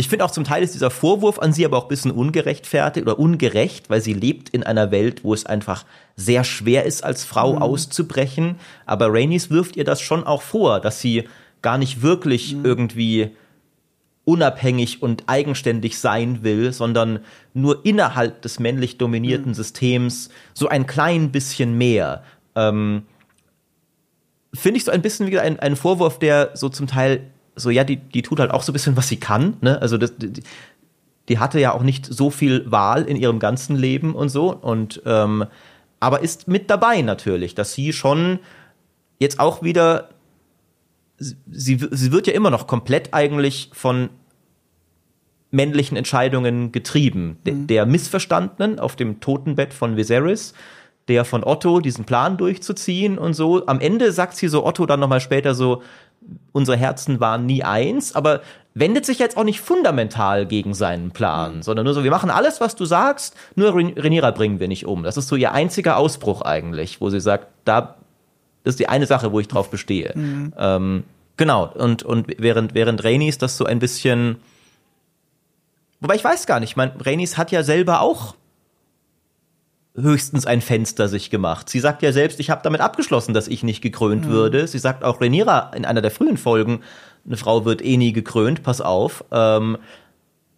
[0.00, 3.06] ich finde auch zum Teil ist dieser Vorwurf an sie aber auch ein bisschen ungerechtfertigt
[3.06, 5.86] oder ungerecht, weil sie lebt in einer Welt, wo es einfach
[6.16, 7.62] sehr schwer ist, als Frau mhm.
[7.62, 8.56] auszubrechen.
[8.84, 11.28] Aber Rainis wirft ihr das schon auch vor, dass sie
[11.62, 12.64] gar nicht wirklich mhm.
[12.64, 13.30] irgendwie
[14.26, 17.20] unabhängig und eigenständig sein will, sondern
[17.54, 19.54] nur innerhalb des männlich dominierten mhm.
[19.54, 22.24] Systems so ein klein bisschen mehr.
[22.56, 23.04] Ähm,
[24.52, 27.84] Finde ich so ein bisschen wie ein, ein Vorwurf, der so zum Teil so, ja,
[27.84, 29.80] die, die tut halt auch so ein bisschen, was sie kann, ne?
[29.80, 30.42] Also das, die,
[31.28, 34.52] die hatte ja auch nicht so viel Wahl in ihrem ganzen Leben und so.
[34.52, 35.46] Und ähm,
[36.00, 38.40] aber ist mit dabei natürlich, dass sie schon
[39.18, 40.10] jetzt auch wieder
[41.18, 44.10] sie, sie wird ja immer noch komplett eigentlich von
[45.50, 47.38] männlichen Entscheidungen getrieben.
[47.44, 47.66] Mhm.
[47.66, 50.54] Der Missverstandenen auf dem Totenbett von Viserys,
[51.08, 53.66] der von Otto diesen Plan durchzuziehen und so.
[53.66, 55.82] Am Ende sagt sie so Otto dann nochmal später so,
[56.52, 58.40] unsere Herzen waren nie eins, aber
[58.74, 61.62] wendet sich jetzt auch nicht fundamental gegen seinen Plan, mhm.
[61.62, 65.04] sondern nur so, wir machen alles, was du sagst, nur Renira bringen wir nicht um.
[65.04, 67.96] Das ist so ihr einziger Ausbruch eigentlich, wo sie sagt, da
[68.66, 70.12] das ist die eine Sache, wo ich drauf bestehe.
[70.16, 70.52] Mhm.
[70.58, 71.04] Ähm,
[71.36, 74.38] genau, und, und während, während Rainis das so ein bisschen,
[76.00, 78.34] wobei ich weiß gar nicht, ich meine, Rainis hat ja selber auch
[79.94, 81.68] höchstens ein Fenster sich gemacht.
[81.68, 84.30] Sie sagt ja selbst, ich habe damit abgeschlossen, dass ich nicht gekrönt mhm.
[84.30, 84.66] würde.
[84.66, 86.80] Sie sagt auch Renira in einer der frühen Folgen,
[87.24, 89.24] eine Frau wird eh nie gekrönt, pass auf.
[89.30, 89.78] Ähm,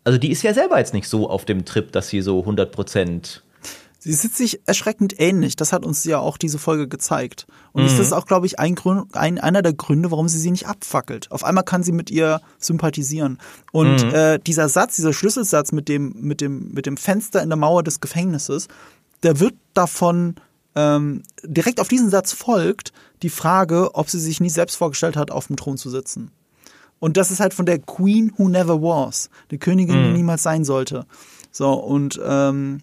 [0.03, 2.73] also die ist ja selber jetzt nicht so auf dem Trip, dass sie so 100
[2.73, 3.43] Prozent
[4.01, 5.57] Sie sitzt sich erschreckend ähnlich.
[5.57, 7.47] Das hat uns ja auch diese Folge gezeigt.
[7.73, 7.87] Und mhm.
[7.89, 10.69] das ist auch, glaube ich, ein Grund, ein, einer der Gründe, warum sie sie nicht
[10.69, 11.31] abfackelt.
[11.33, 13.39] Auf einmal kann sie mit ihr sympathisieren.
[13.73, 14.15] Und mhm.
[14.15, 17.83] äh, dieser Satz, dieser Schlüsselsatz mit dem, mit, dem, mit dem Fenster in der Mauer
[17.83, 18.69] des Gefängnisses,
[19.25, 20.37] der wird davon
[20.77, 22.93] ähm, direkt auf diesen Satz folgt
[23.23, 26.31] die Frage, ob sie sich nie selbst vorgestellt hat, auf dem Thron zu sitzen.
[27.01, 30.15] Und das ist halt von der Queen who never was, die Königin, die mhm.
[30.15, 31.07] niemals sein sollte.
[31.51, 32.81] So, und ähm,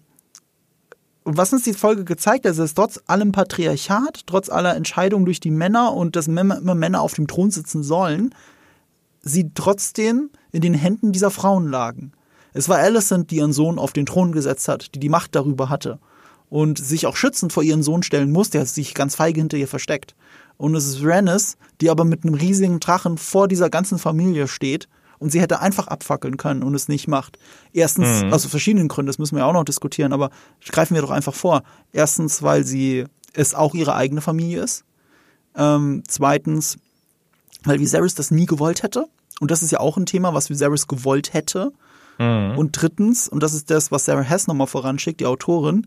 [1.26, 5.40] was uns die Folge gezeigt hat, ist, dass trotz allem Patriarchat, trotz aller Entscheidungen durch
[5.40, 8.32] die Männer und dass immer Männer auf dem Thron sitzen sollen,
[9.22, 12.12] sie trotzdem in den Händen dieser Frauen lagen.
[12.52, 15.68] Es war Alicent, die ihren Sohn auf den Thron gesetzt hat, die die Macht darüber
[15.68, 15.98] hatte
[16.48, 19.68] und sich auch schützend vor ihren Sohn stellen muss, der sich ganz feige hinter ihr
[19.68, 20.14] versteckt.
[20.56, 24.88] Und es ist Rhaenys, die aber mit einem riesigen Drachen vor dieser ganzen Familie steht
[25.18, 27.38] und sie hätte einfach abfackeln können und es nicht macht.
[27.72, 28.32] Erstens, mhm.
[28.32, 30.30] aus verschiedenen Gründen, das müssen wir auch noch diskutieren, aber
[30.68, 31.62] greifen wir doch einfach vor.
[31.92, 34.84] Erstens, weil sie es auch ihre eigene Familie ist.
[35.56, 36.78] Ähm, zweitens,
[37.64, 39.06] weil Viserys das nie gewollt hätte.
[39.40, 41.72] Und das ist ja auch ein Thema, was Viserys gewollt hätte.
[42.18, 42.56] Mhm.
[42.56, 45.86] Und drittens, und das ist das, was Sarah Hess nochmal voranschickt, die Autorin,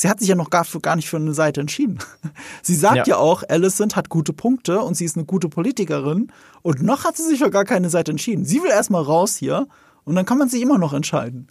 [0.00, 1.98] sie hat sich ja noch gar, gar nicht für eine Seite entschieden.
[2.62, 3.04] Sie sagt ja.
[3.06, 6.32] ja auch, Alicent hat gute Punkte und sie ist eine gute Politikerin
[6.62, 8.44] und noch hat sie sich für gar keine Seite entschieden.
[8.44, 9.66] Sie will erstmal raus hier
[10.04, 11.48] und dann kann man sich immer noch entscheiden.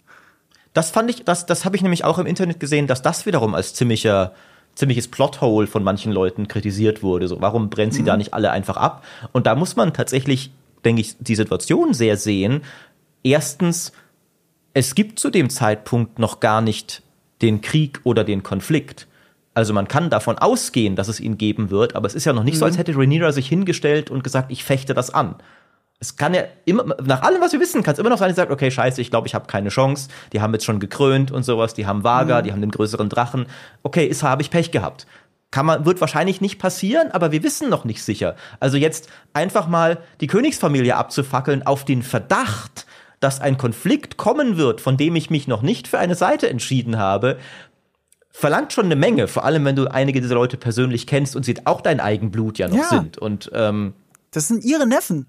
[0.72, 3.54] Das fand ich, das, das habe ich nämlich auch im Internet gesehen, dass das wiederum
[3.54, 4.32] als ziemlicher
[4.76, 7.28] ziemliches Plothole von manchen Leuten kritisiert wurde.
[7.28, 8.06] So, warum brennt sie mhm.
[8.06, 9.04] da nicht alle einfach ab?
[9.32, 10.52] Und da muss man tatsächlich,
[10.84, 12.62] denke ich, die Situation sehr sehen.
[13.22, 13.92] Erstens,
[14.72, 17.02] es gibt zu dem Zeitpunkt noch gar nicht
[17.42, 19.06] den Krieg oder den Konflikt.
[19.54, 22.44] Also man kann davon ausgehen, dass es ihn geben wird, aber es ist ja noch
[22.44, 22.58] nicht mhm.
[22.60, 25.36] so, als hätte Rhaenyra sich hingestellt und gesagt, ich fechte das an.
[25.98, 28.36] Es kann ja immer, nach allem, was wir wissen, kann es immer noch sein, dass
[28.36, 30.08] sagt, okay, scheiße, ich glaube, ich habe keine Chance.
[30.32, 32.44] Die haben jetzt schon gekrönt und sowas, die haben Vaga, mhm.
[32.44, 33.46] die haben den größeren Drachen.
[33.82, 35.06] Okay, ist habe ich Pech gehabt.
[35.50, 38.36] Kann man, wird wahrscheinlich nicht passieren, aber wir wissen noch nicht sicher.
[38.60, 42.86] Also jetzt einfach mal die Königsfamilie abzufackeln auf den Verdacht,
[43.20, 46.98] dass ein Konflikt kommen wird, von dem ich mich noch nicht für eine Seite entschieden
[46.98, 47.38] habe,
[48.30, 51.56] verlangt schon eine Menge, vor allem wenn du einige dieser Leute persönlich kennst und sie
[51.66, 52.88] auch dein Eigenblut ja noch ja.
[52.88, 53.18] sind.
[53.18, 53.94] Und ähm,
[54.30, 55.26] das sind ihre Neffen.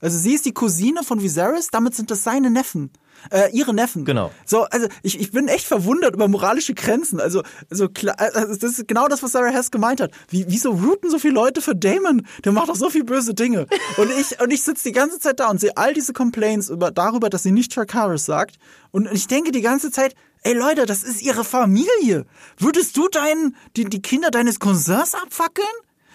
[0.00, 2.90] Also sie ist die Cousine von Viserys, damit sind das seine Neffen.
[3.30, 4.04] Äh, ihre Neffen.
[4.04, 4.30] Genau.
[4.44, 7.18] So, also ich, ich bin echt verwundert über moralische Grenzen.
[7.18, 10.12] Also, also klar, also das ist genau das, was Sarah Hess gemeint hat.
[10.28, 12.26] Wie, wieso routen so viele Leute für Damon?
[12.44, 13.66] Der macht doch so viel böse Dinge.
[13.96, 16.90] Und ich, und ich sitze die ganze Zeit da und sehe all diese Complaints über,
[16.90, 18.56] darüber, dass sie nicht Dracarys sagt.
[18.90, 22.26] Und ich denke die ganze Zeit, ey Leute, das ist ihre Familie.
[22.58, 25.66] Würdest du deinen, die, die Kinder deines Cousins abfackeln?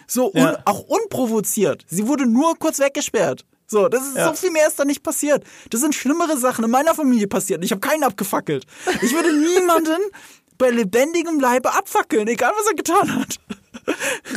[0.05, 0.49] So, ja.
[0.49, 1.85] un, auch unprovoziert.
[1.87, 3.45] Sie wurde nur kurz weggesperrt.
[3.71, 4.27] So, das ist Ja.
[4.27, 5.45] so viel mehr ist da nicht passiert.
[5.69, 7.63] Das sind schlimmere Sachen in meiner Familie passiert.
[7.63, 8.65] Ich habe keinen abgefackelt.
[9.01, 10.01] Ich würde niemanden
[10.57, 13.37] bei lebendigem Leibe abfackeln, egal was er getan hat.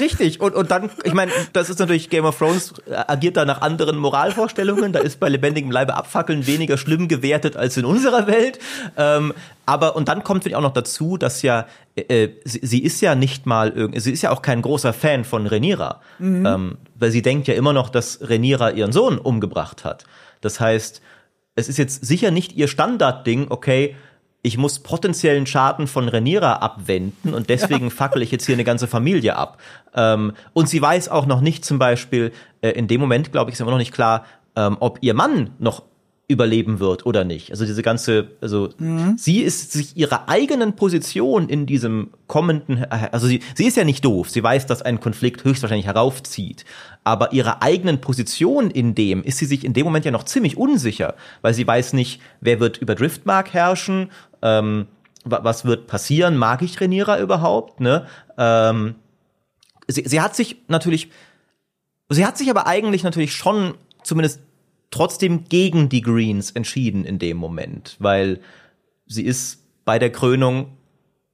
[0.01, 0.41] Richtig.
[0.41, 3.61] Und, und dann, ich meine, das ist natürlich Game of Thrones äh, agiert da nach
[3.61, 4.93] anderen Moralvorstellungen.
[4.93, 8.59] Da ist bei lebendigem Leibe abfackeln weniger schlimm gewertet als in unserer Welt.
[8.97, 9.35] Ähm,
[9.67, 11.67] aber und dann kommt wirklich auch noch dazu, dass ja
[11.97, 15.25] äh, sie, sie ist ja nicht mal irgendwie, sie ist ja auch kein großer Fan
[15.25, 20.05] von Rhaenyra, ähm, weil sie denkt ja immer noch, dass Rhaenyra ihren Sohn umgebracht hat.
[20.41, 21.01] Das heißt,
[21.57, 23.97] es ist jetzt sicher nicht ihr Standardding, okay,
[24.45, 28.87] ich muss potenziellen Schaden von Rhaenyra abwenden und deswegen fackel ich jetzt hier eine ganze
[28.87, 29.57] Familie ab.
[29.95, 32.31] Ähm, und sie weiß auch noch nicht zum Beispiel,
[32.61, 35.53] äh, in dem Moment, glaube ich, ist immer noch nicht klar, ähm, ob ihr Mann
[35.59, 35.83] noch
[36.27, 37.51] überleben wird oder nicht.
[37.51, 38.71] Also diese ganze, also
[39.17, 44.05] sie ist sich ihrer eigenen Position in diesem kommenden, also sie, sie ist ja nicht
[44.05, 46.65] doof, sie weiß, dass ein Konflikt höchstwahrscheinlich heraufzieht,
[47.05, 50.57] aber ihrer eigenen Position in dem ist sie sich in dem Moment ja noch ziemlich
[50.57, 54.09] unsicher, weil sie weiß nicht, wer wird über Driftmark herrschen,
[54.45, 54.87] ähm,
[55.25, 58.07] wa- was wird passieren, mag ich Rhaenyra überhaupt, ne?
[58.39, 58.95] Ähm,
[59.89, 61.11] sie, sie hat sich natürlich,
[62.09, 63.75] sie hat sich aber eigentlich natürlich schon
[64.05, 64.41] zumindest
[64.91, 68.41] trotzdem gegen die Greens entschieden in dem Moment, weil
[69.07, 70.77] sie ist bei der Krönung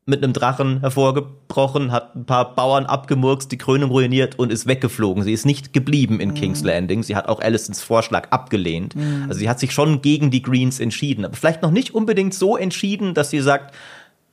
[0.06, 5.22] mit einem Drachen hervorgebrochen, hat ein paar Bauern abgemurkst, die Krönung ruiniert und ist weggeflogen.
[5.22, 7.02] Sie ist nicht geblieben in King's Landing.
[7.02, 8.94] Sie hat auch Alisons Vorschlag abgelehnt.
[9.28, 12.56] Also sie hat sich schon gegen die Greens entschieden, aber vielleicht noch nicht unbedingt so
[12.56, 13.74] entschieden, dass sie sagt,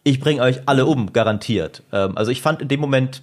[0.03, 1.83] ich bringe euch alle um, garantiert.
[1.91, 3.21] Ähm, also ich fand in dem Moment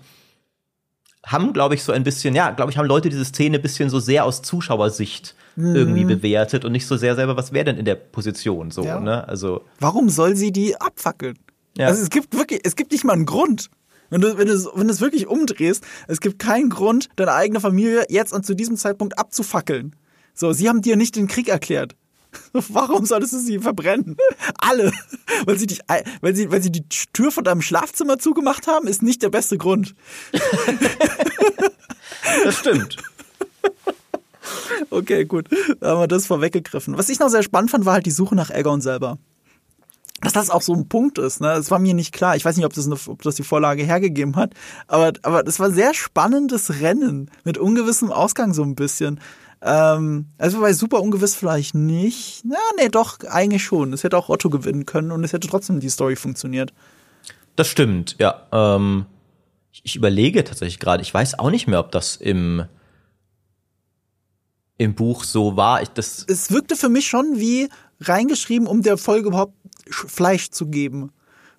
[1.26, 3.88] haben, glaube ich, so ein bisschen, ja, glaube ich, haben Leute diese Szene ein bisschen
[3.88, 7.84] so sehr aus Zuschauersicht irgendwie bewertet und nicht so sehr selber, was wäre denn in
[7.84, 8.98] der Position so, Ja.
[8.98, 9.26] ne?
[9.28, 11.38] Also Warum soll sie die abfackeln?
[11.76, 11.88] Ja.
[11.88, 13.70] Also es gibt wirklich, es gibt nicht mal einen Grund.
[14.10, 17.60] Wenn du, wenn du, wenn du es wirklich umdrehst, es gibt keinen Grund, deine eigene
[17.60, 19.96] Familie jetzt und zu diesem Zeitpunkt abzufackeln.
[20.34, 21.96] So, sie haben dir nicht den Krieg erklärt.
[22.52, 24.16] Warum solltest du sie verbrennen?
[24.58, 24.92] Alle.
[25.44, 25.80] Weil sie dich,
[26.20, 29.58] weil sie, weil sie die Tür von deinem Schlafzimmer zugemacht haben, ist nicht der beste
[29.58, 29.94] Grund.
[32.44, 32.96] das stimmt.
[34.90, 35.48] Okay, gut.
[35.80, 36.98] Da haben wir das vorweggegriffen.
[36.98, 39.18] Was ich noch sehr spannend fand, war halt die Suche nach Aegon selber.
[40.24, 41.48] Dass das auch so ein Punkt ist, ne?
[41.48, 42.34] Das war mir nicht klar.
[42.34, 44.54] Ich weiß nicht, ob das, eine, ob das die Vorlage hergegeben hat,
[44.88, 49.20] aber, aber das war sehr spannendes Rennen mit ungewissem Ausgang so ein bisschen.
[49.62, 52.44] Ähm, also bei super ungewiss vielleicht nicht.
[52.44, 53.92] Ja, nee, doch, eigentlich schon.
[53.92, 56.74] Es hätte auch Otto gewinnen können und es hätte trotzdem die Story funktioniert.
[57.56, 58.46] Das stimmt, ja.
[58.52, 59.06] Ähm,
[59.72, 62.64] ich, ich überlege tatsächlich gerade, ich weiß auch nicht mehr, ob das im,
[64.76, 65.82] im Buch so war.
[65.82, 67.68] Ich, das, Es wirkte für mich schon wie
[68.00, 69.54] reingeschrieben, um der Folge überhaupt
[69.88, 71.10] Sch- Fleisch zu geben.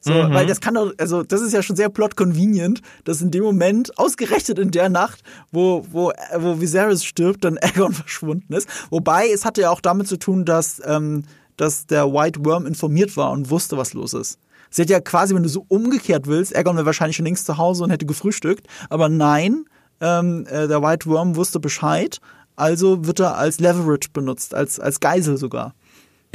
[0.02, 3.32] So, weil das kann doch, also das ist ja schon sehr plot convenient, dass in
[3.32, 8.70] dem Moment, ausgerechnet in der Nacht, wo, wo, wo Viserys stirbt, dann Aegon verschwunden ist.
[8.92, 11.24] Wobei, es hatte ja auch damit zu tun, dass, ähm,
[11.58, 14.38] dass der White Worm informiert war und wusste, was los ist.
[14.70, 17.58] Sie hätte ja quasi, wenn du so umgekehrt willst, Aegon wäre wahrscheinlich schon längst zu
[17.58, 18.68] Hause und hätte gefrühstückt.
[18.92, 19.66] Aber nein,
[20.02, 22.20] ähm, äh, der White Worm wusste Bescheid,
[22.56, 25.74] also wird er als Leverage benutzt, als, als Geisel sogar.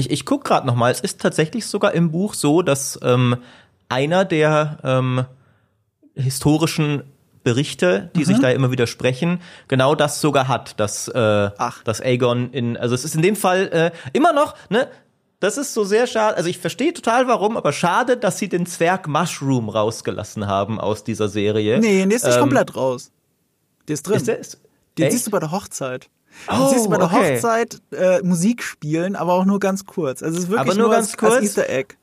[0.00, 0.90] Ich ich gucke gerade noch mal.
[0.90, 3.36] Es ist tatsächlich sogar im Buch so, dass ähm,
[3.88, 5.24] einer der ähm,
[6.14, 7.02] historischen
[7.42, 11.82] Berichte, die sich da immer widersprechen, genau das sogar hat, dass, äh, Ach.
[11.84, 14.88] dass Aegon in, also es ist in dem Fall äh, immer noch, ne,
[15.40, 18.66] das ist so sehr schade, also ich verstehe total warum, aber schade, dass sie den
[18.66, 21.80] Zwerg Mushroom rausgelassen haben aus dieser Serie.
[21.80, 23.10] Nee, der ist nicht Ähm, komplett raus.
[23.88, 24.16] Der ist drin.
[24.18, 24.58] Ist der, ist,
[24.98, 25.12] Den echt?
[25.12, 26.10] siehst du bei der Hochzeit.
[26.48, 27.34] Oh, siehst du bei der okay.
[27.34, 30.22] Hochzeit äh, Musik spielen, aber auch nur ganz kurz.
[30.22, 31.34] Also es ist wirklich Aber nur ganz als, kurz?
[31.34, 31.94] als Easter Egg.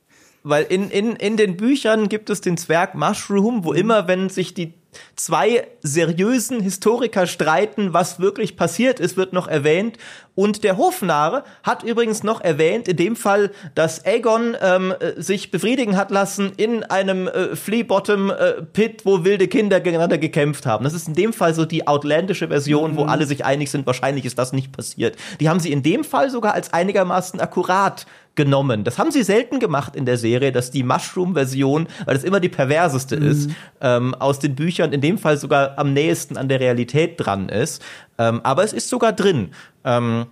[0.43, 4.53] Weil in, in, in den Büchern gibt es den Zwerg Mushroom, wo immer, wenn sich
[4.53, 4.73] die
[5.15, 9.97] zwei seriösen Historiker streiten, was wirklich passiert ist, wird noch erwähnt.
[10.35, 15.49] Und der Hofnarr hat übrigens noch erwähnt, in dem Fall, dass Aegon ähm, äh, sich
[15.49, 20.83] befriedigen hat lassen in einem äh, Flea-Bottom-Pit, wo wilde Kinder gegeneinander gekämpft haben.
[20.83, 24.25] Das ist in dem Fall so die outlandische Version, wo alle sich einig sind, wahrscheinlich
[24.25, 25.15] ist das nicht passiert.
[25.39, 28.05] Die haben sie in dem Fall sogar als einigermaßen akkurat
[28.37, 28.85] genommen.
[28.85, 32.47] Das haben sie selten gemacht in der Serie, dass die Mushroom-Version, weil das immer die
[32.47, 33.49] perverseste ist,
[33.81, 37.83] ähm, aus den Büchern in dem Fall sogar am nächsten an der Realität dran ist.
[38.17, 39.49] Ähm, aber es ist sogar drin.
[39.83, 40.27] Ähm,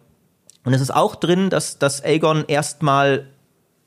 [0.64, 3.28] und es ist auch drin, dass, dass Aegon erstmal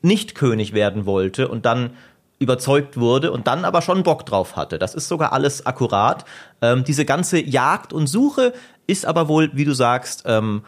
[0.01, 1.91] nicht König werden wollte und dann
[2.39, 4.79] überzeugt wurde und dann aber schon Bock drauf hatte.
[4.79, 6.23] Das ist sogar alles akkurat.
[6.61, 8.53] Ähm, diese ganze Jagd und Suche
[8.87, 10.63] ist aber wohl, wie du sagst, ähm,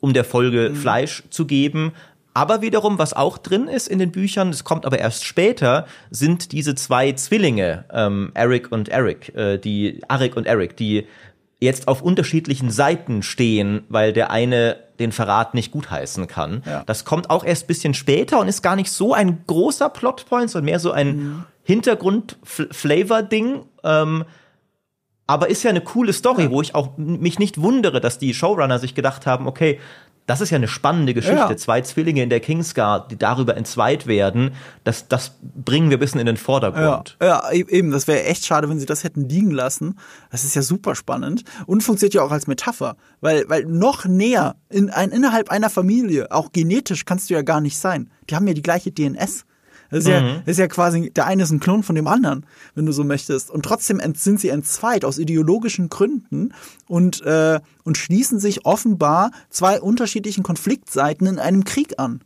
[0.00, 1.92] um der Folge Fleisch zu geben.
[2.38, 6.52] Aber wiederum, was auch drin ist in den Büchern, das kommt aber erst später, sind
[6.52, 11.08] diese zwei Zwillinge, ähm, Eric und Eric, äh, die Arik und Eric, die
[11.58, 16.62] jetzt auf unterschiedlichen Seiten stehen, weil der eine den Verrat nicht gutheißen kann.
[16.64, 16.84] Ja.
[16.86, 20.50] Das kommt auch erst ein bisschen später und ist gar nicht so ein großer Plotpoint,
[20.50, 21.44] sondern mehr so ein Mhm.
[21.64, 23.64] Hintergrund-Flavor-Ding.
[23.82, 24.24] Ähm,
[25.26, 28.78] aber ist ja eine coole Story, wo ich auch mich nicht wundere, dass die Showrunner
[28.78, 29.80] sich gedacht haben, okay,
[30.28, 31.36] das ist ja eine spannende Geschichte.
[31.36, 31.56] Ja.
[31.56, 34.52] Zwei Zwillinge in der Kingsguard, die darüber entzweit werden,
[34.84, 37.16] das, das bringen wir ein bisschen in den Ja, Vordergrund.
[37.22, 37.90] ja e- eben.
[37.90, 39.98] Das wäre echt schade, wenn sie das hätten liegen lassen.
[40.30, 44.56] Das ist ja super spannend und funktioniert ja auch als Metapher, weil, weil noch näher
[44.68, 48.10] in ein, innerhalb einer Familie, auch genetisch kannst du ja gar nicht sein.
[48.28, 49.46] Die haben ja die gleiche DNS.
[49.90, 52.44] Das ist, ja, das ist ja quasi, der eine ist ein Klon von dem anderen,
[52.74, 53.50] wenn du so möchtest.
[53.50, 56.52] Und trotzdem sind sie entzweit aus ideologischen Gründen
[56.86, 62.20] und, äh, und schließen sich offenbar zwei unterschiedlichen Konfliktseiten in einem Krieg an.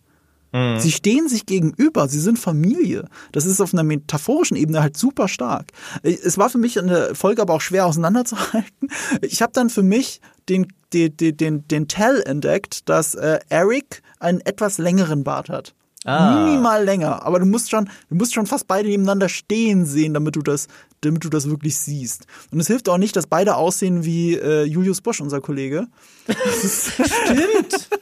[0.81, 3.09] Sie stehen sich gegenüber, sie sind Familie.
[3.33, 5.73] Das ist auf einer metaphorischen Ebene halt super stark.
[6.03, 8.91] Es war für mich in der Folge aber auch schwer auseinanderzuhalten.
[9.23, 10.21] Ich habe dann für mich
[10.51, 15.75] den, den, den, den, den Tell entdeckt, dass äh, Eric einen etwas längeren Bart hat.
[16.05, 16.45] Ah.
[16.45, 20.35] Minimal länger, aber du musst schon, du musst schon fast beide nebeneinander stehen sehen, damit
[20.35, 20.67] du das,
[21.03, 22.27] damit du das wirklich siehst.
[22.51, 25.87] Und es hilft auch nicht, dass beide aussehen wie äh, Julius Bosch, unser Kollege.
[26.27, 27.89] Das ist, Stimmt.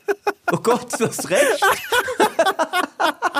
[0.52, 1.62] Oh Gott, du hast recht.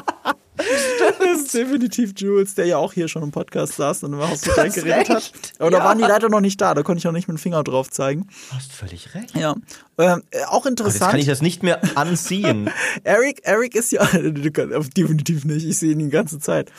[1.19, 4.41] Das ist definitiv Jules, der ja auch hier schon im Podcast saß und im Haus
[4.43, 5.17] zu hast geredet hat.
[5.17, 5.53] recht.
[5.59, 5.85] Aber da Ja.
[5.85, 7.91] waren die leider noch nicht da, da konnte ich auch nicht mit dem Finger drauf
[7.91, 8.27] zeigen.
[8.51, 9.37] Du hast völlig recht.
[9.37, 9.55] Ja.
[9.99, 11.11] Ähm, äh, auch Jetzt interessant.
[11.13, 12.71] kann ich das nicht mehr anziehen.
[13.05, 15.67] Eric, Eric ist ja definitiv nicht.
[15.67, 16.71] Ich sehe ihn die ganze Zeit.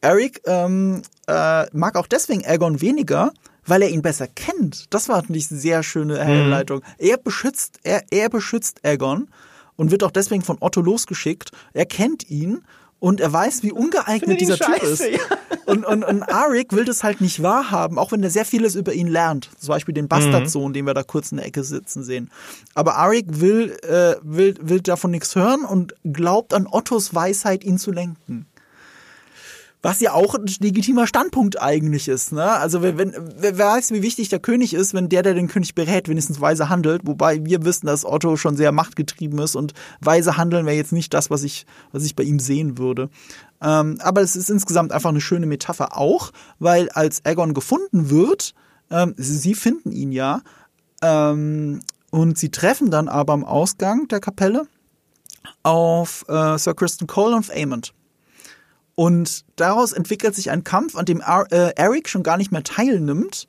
[0.00, 3.32] Eric ähm, äh, mag auch deswegen Aegon weniger,
[3.66, 4.86] weil er ihn besser kennt.
[4.90, 6.82] Das war natürlich eine sehr schöne Herleitung.
[6.98, 9.28] Er beschützt, er, er beschützt Aegon
[9.76, 11.52] und wird auch deswegen von Otto losgeschickt.
[11.72, 12.62] Er kennt ihn
[13.00, 15.00] und er weiß, wie ungeeignet dieser Typ ist.
[15.00, 15.18] scheiße, ja.
[15.66, 18.92] Und, und, und Arik will das halt nicht wahrhaben, auch wenn er sehr vieles über
[18.92, 19.50] ihn lernt.
[19.58, 22.30] Zum Beispiel den Bastardsohn, den wir da kurz in der Ecke sitzen sehen.
[22.74, 27.78] Aber Arik will, äh, will, will davon nichts hören und glaubt an Ottos Weisheit, ihn
[27.78, 28.46] zu lenken.
[29.82, 32.32] Was ja auch ein legitimer Standpunkt eigentlich ist.
[32.32, 32.44] Ne?
[32.44, 35.74] Also wenn, wenn, wer weiß, wie wichtig der König ist, wenn der, der den König
[35.74, 37.02] berät, wenigstens weise handelt.
[37.06, 41.14] Wobei wir wissen, dass Otto schon sehr machtgetrieben ist und weise handeln wäre jetzt nicht
[41.14, 43.08] das, was ich, was ich bei ihm sehen würde.
[43.62, 48.54] Ähm, aber es ist insgesamt einfach eine schöne Metapher auch, weil als Aegon gefunden wird,
[48.90, 50.42] ähm, sie, finden ihn ja,
[51.02, 51.80] ähm,
[52.10, 54.66] und sie treffen dann aber am Ausgang der Kapelle
[55.62, 57.94] auf äh, Sir Kristen Cole und Aemond.
[59.00, 63.48] Und daraus entwickelt sich ein Kampf, an dem äh, Eric schon gar nicht mehr teilnimmt.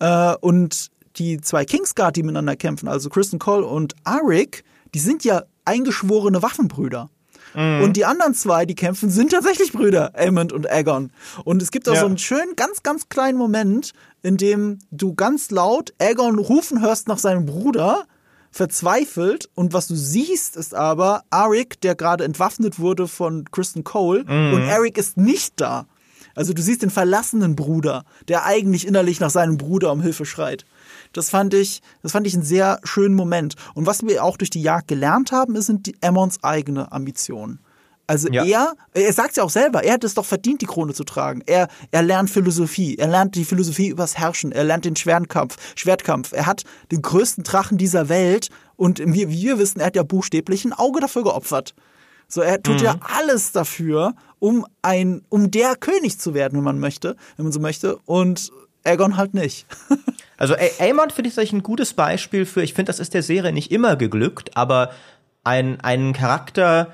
[0.00, 0.88] Äh, und
[1.18, 6.42] die zwei Kingsguard, die miteinander kämpfen, also Kristen Cole und Arik, die sind ja eingeschworene
[6.42, 7.10] Waffenbrüder.
[7.54, 11.12] Und die anderen zwei, die kämpfen, sind tatsächlich Brüder, Aemond und Aegon.
[11.44, 12.00] Und es gibt auch Ja.
[12.00, 13.92] so einen schönen, ganz, ganz kleinen Moment,
[14.22, 18.06] in dem du ganz laut Aegon rufen hörst nach seinem Bruder,
[18.52, 19.50] verzweifelt.
[19.54, 24.24] Und was du siehst, ist aber Arik, der gerade entwaffnet wurde von Kristen Cole.
[24.54, 25.86] Und Eric ist nicht da.
[26.34, 30.64] Also du siehst den verlassenen Bruder, der eigentlich innerlich nach seinem Bruder um Hilfe schreit.
[31.12, 33.56] Das fand ich, das fand ich einen sehr schönen Moment.
[33.74, 37.58] Und was wir auch durch die Jagd gelernt haben, ist, sind die Ammons eigene Ambitionen.
[38.06, 38.44] Also Ja.
[38.44, 41.42] er, er sagt ja auch selber, er hat es doch verdient, die Krone zu tragen.
[41.46, 46.32] Er, er lernt Philosophie, er lernt die Philosophie übers Herrschen, er lernt den Schwertkampf, Schwertkampf.
[46.32, 50.02] Er hat den größten Drachen dieser Welt und wir, wie wir wissen, er hat ja
[50.02, 51.74] buchstäblich ein Auge dafür geopfert.
[52.28, 56.78] So, er tut ja alles dafür, um ein, um der König zu werden, wenn man
[56.78, 57.98] möchte, wenn man so möchte.
[58.06, 58.50] Und
[58.84, 59.66] Aegon halt nicht.
[60.38, 63.52] Also Aemon finde ich tatsächlich ein gutes Beispiel für, ich finde, das ist der Serie
[63.52, 64.90] nicht immer geglückt, aber
[65.44, 66.92] ein, einen Charakter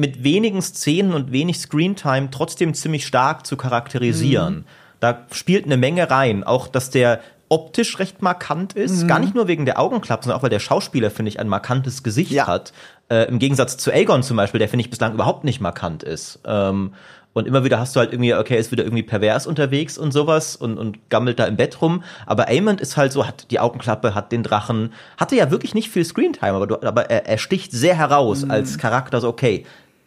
[0.00, 4.64] mit wenigen Szenen und wenig Screentime trotzdem ziemlich stark zu charakterisieren.
[4.98, 6.42] Da spielt eine Menge rein.
[6.42, 7.20] Auch, dass der
[7.50, 9.06] optisch recht markant ist.
[9.08, 12.02] Gar nicht nur wegen der Augenklappen, sondern auch, weil der Schauspieler, finde ich, ein markantes
[12.02, 12.46] Gesicht Ja.
[12.46, 12.72] hat.
[13.10, 16.38] Äh, Im Gegensatz zu Aegon zum Beispiel, der, finde ich, bislang überhaupt nicht markant ist.
[16.46, 16.94] Ähm,
[17.32, 20.56] und immer wieder hast du halt irgendwie, okay, ist wieder irgendwie pervers unterwegs und sowas
[20.56, 22.02] und, und gammelt da im Bett rum.
[22.26, 25.90] Aber Aemond ist halt so, hat die Augenklappe, hat den Drachen, hatte ja wirklich nicht
[25.90, 29.64] viel Screentime, aber, du, aber er, er sticht sehr heraus als Charakter, so, okay,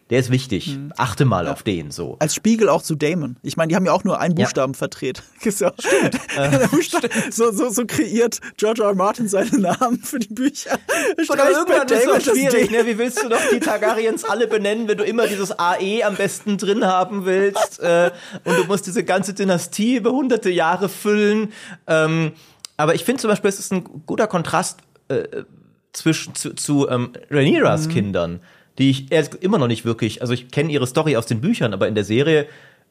[0.09, 0.77] der ist wichtig.
[0.97, 2.17] Achte mal auf den, so.
[2.19, 3.37] Als Spiegel auch zu Damon.
[3.41, 5.23] Ich meine, die haben ja auch nur einen Buchstaben verdreht.
[5.43, 5.71] Ja-
[6.37, 8.89] Der Buchstabe- so, so, so kreiert George R.
[8.89, 8.95] R.
[8.95, 10.77] Martin seine Namen für die Bücher.
[11.17, 12.85] Bei irgendwann ist Damon das schwierig, ne?
[12.85, 16.57] Wie willst du doch die Targaryens alle benennen, wenn du immer dieses AE am besten
[16.57, 17.79] drin haben willst?
[17.79, 18.11] Äh,
[18.43, 21.51] und du musst diese ganze Dynastie über hunderte Jahre füllen.
[21.87, 22.33] Ähm,
[22.77, 25.23] aber ich finde zum Beispiel, es ist ein guter Kontrast äh,
[25.93, 28.39] zwischen zu, zu ähm, Rhaenyras Kindern,
[28.77, 31.73] die ich erst immer noch nicht wirklich, also ich kenne ihre Story aus den Büchern,
[31.73, 32.47] aber in der Serie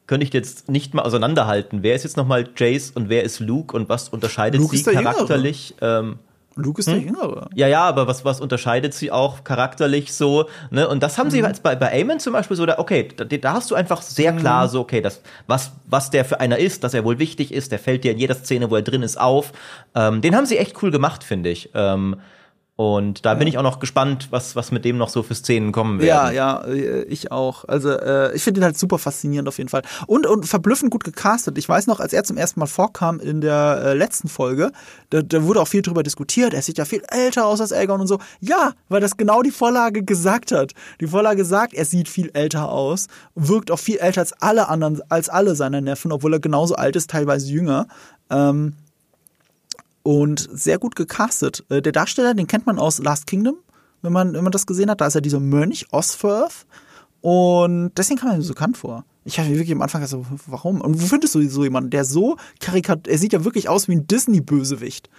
[0.07, 1.83] könnte ich jetzt nicht mal auseinanderhalten.
[1.83, 5.75] Wer ist jetzt nochmal Jace und wer ist Luke und was unterscheidet Luke sie charakterlich?
[5.81, 6.19] Ähm,
[6.55, 7.49] Luke ist der Jüngere.
[7.55, 10.87] Ja, ja, aber was, was unterscheidet sie auch charakterlich so, ne?
[10.87, 13.53] Und das haben sie jetzt bei, bei Eamon zum Beispiel so, da, okay, da, da
[13.53, 16.93] hast du einfach sehr klar so, okay, das, was, was der für einer ist, dass
[16.93, 19.51] er wohl wichtig ist, der fällt dir in jeder Szene, wo er drin ist, auf.
[19.95, 21.71] Ähm, den haben sie echt cool gemacht, finde ich.
[21.73, 22.17] Ähm,
[22.75, 25.71] und da bin ich auch noch gespannt, was, was mit dem noch so für Szenen
[25.71, 26.33] kommen werden.
[26.33, 27.65] Ja, ja, äh, ich auch.
[27.65, 29.83] Also äh, ich finde ihn halt super faszinierend auf jeden Fall.
[30.07, 31.59] Und, und verblüffend gut gecastet.
[31.59, 34.71] Ich weiß noch, als er zum ersten Mal vorkam in der äh, letzten Folge,
[35.11, 36.55] da, da wurde auch viel drüber diskutiert.
[36.55, 38.17] Er sieht ja viel älter aus als Aegon und so.
[38.39, 40.71] Ja, weil das genau die Vorlage gesagt hat.
[40.99, 43.05] Die Vorlage sagt, er sieht viel älter aus,
[43.35, 46.95] wirkt auch viel älter als alle anderen, als alle seine Neffen, obwohl er genauso alt
[46.95, 47.85] ist, teilweise jünger.
[48.31, 48.73] Ähm,
[50.03, 51.63] und sehr gut gecastet.
[51.69, 53.55] Äh, Der Darsteller, den kennt man aus Last Kingdom,
[54.01, 55.01] wenn man, wenn man das gesehen hat.
[55.01, 56.65] Da ist er dieser Mönch Osferth.
[57.21, 59.05] Und deswegen kam er mir so bekannt vor.
[59.23, 60.81] Ich habe mir wirklich am Anfang gesagt, so, warum?
[60.81, 63.93] Und wo findest du so jemanden, der so karikat, er sieht ja wirklich aus wie
[63.95, 65.09] ein Disney-Bösewicht.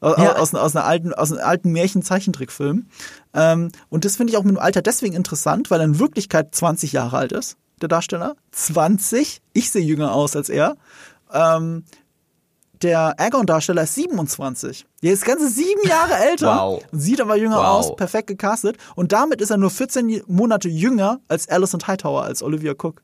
[0.00, 0.34] Aus, Ja.
[0.34, 2.86] aus, aus einer alten, aus einem alten Märchen-Zeichentrickfilm.
[3.34, 6.52] Ähm, und das finde ich auch mit dem Alter deswegen interessant, weil er in Wirklichkeit
[6.52, 8.34] 20 Jahre alt ist, der Darsteller.
[8.50, 9.40] 20?
[9.52, 10.76] Ich sehe jünger aus als er.
[11.32, 11.84] Ähm,
[12.82, 14.86] der Aegon-Darsteller ist 27.
[15.02, 16.56] Der ist ganze sieben Jahre älter.
[16.56, 16.82] Wow.
[16.92, 17.64] Sieht aber jünger Wow.
[17.66, 18.76] aus, perfekt gecastet.
[18.94, 23.02] Und damit ist er nur 14 Monate jünger als Alison Hightower, als Olivia Cook.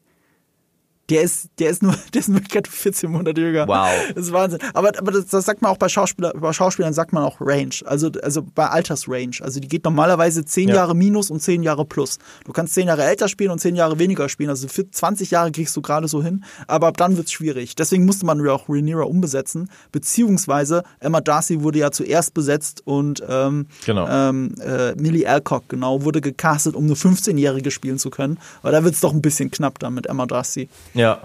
[1.11, 3.67] Der ist, der ist nur, der ist in Wirklichkeit 14 Monate jünger.
[3.67, 3.89] Wow.
[4.15, 4.59] Das ist Wahnsinn.
[4.75, 7.71] Aber, aber das, das sagt man auch bei Schauspieler, bei Schauspielern sagt man auch Range.
[7.87, 9.39] Also, also bei Altersrange.
[9.41, 10.75] Also die geht normalerweise 10 Ja.
[10.77, 12.19] Jahre minus und 10 Jahre plus.
[12.45, 14.51] Du kannst 10 Jahre älter spielen und 10 Jahre weniger spielen.
[14.51, 16.45] Also für 20 Jahre kriegst du gerade so hin.
[16.67, 17.75] Aber ab dann wird's schwierig.
[17.77, 19.71] Deswegen musste man ja auch Rhaenyra umbesetzen.
[19.93, 24.09] Beziehungsweise Emma Darcy wurde ja zuerst besetzt und ähm, Genau.
[24.09, 28.39] ähm, äh, Millie Alcock, genau, wurde gecastet, um eine 15-Jährige spielen zu können.
[28.63, 30.69] Aber da wird's doch ein bisschen knapp dann mit Emma Darcy.
[30.99, 31.21] Ja.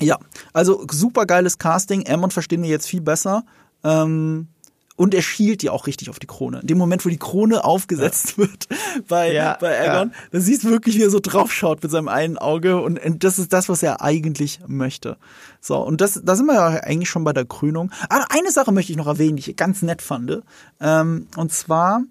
[0.00, 0.18] Ja,
[0.52, 2.06] also super geiles Casting.
[2.08, 3.44] Aemon verstehen wir jetzt viel besser.
[3.84, 4.48] Ähm,
[4.96, 6.60] und er schielt ja auch richtig auf die Krone.
[6.60, 8.66] In dem Moment, wo die Krone aufgesetzt wird
[9.08, 12.36] bei, Ja, bei Aegon, da siehst du wirklich, wie er so draufschaut mit seinem einen
[12.36, 12.82] Auge.
[12.82, 15.16] Und, und das ist das, was er eigentlich möchte.
[15.60, 17.90] So, und das, da sind wir ja eigentlich schon bei der Krönung.
[18.08, 20.42] Aber eine Sache möchte ich noch erwähnen, die ich ganz nett fand.
[20.80, 22.02] Ähm, und zwar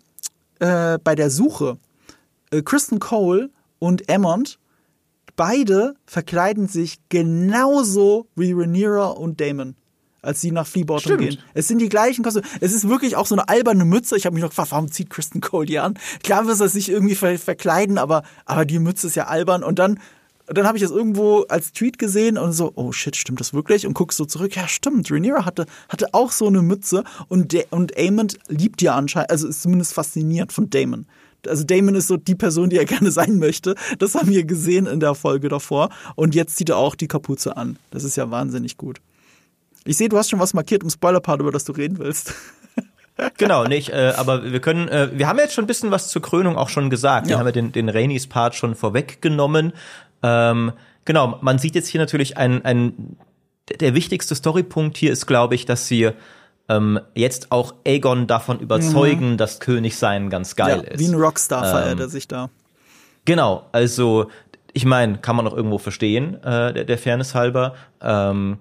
[0.59, 1.77] äh, bei der Suche.
[2.51, 4.57] Äh, Kristen Cole und Aemond
[5.39, 9.75] beide verkleiden sich genauso wie Rhaenyra und Damon,
[10.21, 11.37] als sie nach Fleabottom gehen.
[11.53, 12.45] Es sind die gleichen Kostüme.
[12.59, 14.17] Es ist wirklich auch so eine alberne Mütze.
[14.17, 15.97] Ich habe mich noch gefragt, warum zieht Kristen Cole die an?
[16.23, 19.63] Klar wird er sich irgendwie ver verkleiden, aber, aber die Mütze ist ja albern.
[19.63, 20.01] Und dann,
[20.47, 23.87] dann habe ich das irgendwo als Tweet gesehen und so, oh shit, stimmt das wirklich?
[23.87, 27.63] Und guckst so zurück, ja stimmt, Rhaenyra hatte, hatte auch so eine Mütze und, Da-
[27.69, 31.05] und Aemond liebt ja anscheinend, also ist zumindest fasziniert von Damon.
[31.47, 33.75] Also Damon ist so die Person, die er gerne sein möchte.
[33.97, 35.89] Das haben wir gesehen in der Folge davor.
[36.15, 37.77] Und jetzt zieht er auch die Kapuze an.
[37.91, 38.99] Das ist ja wahnsinnig gut.
[39.85, 42.33] Ich sehe, du hast schon was markiert im Spoiler-Part, über das du reden willst.
[43.37, 46.21] Genau, nicht, äh, aber wir können, äh, wir haben jetzt schon ein bisschen was zur
[46.21, 47.27] Krönung auch schon gesagt.
[47.27, 47.39] Wir Ja.
[47.39, 49.73] haben ja den, den Rainis Part schon vorweggenommen.
[50.23, 50.71] Ähm,
[51.03, 53.17] genau, man sieht jetzt hier natürlich ein, ein
[53.81, 56.11] der wichtigste Storypunkt hier ist, glaube ich, dass sie
[56.69, 60.99] ähm, jetzt auch Aegon davon überzeugen, dass Königsein ganz geil ist.
[60.99, 62.49] Wie ein Rockstar Ähm, verehrt er sich da.
[63.25, 64.29] Genau, also
[64.73, 67.73] ich meine, kann man auch irgendwo verstehen, äh, der, der Fairness halber.
[68.01, 68.59] Ähm,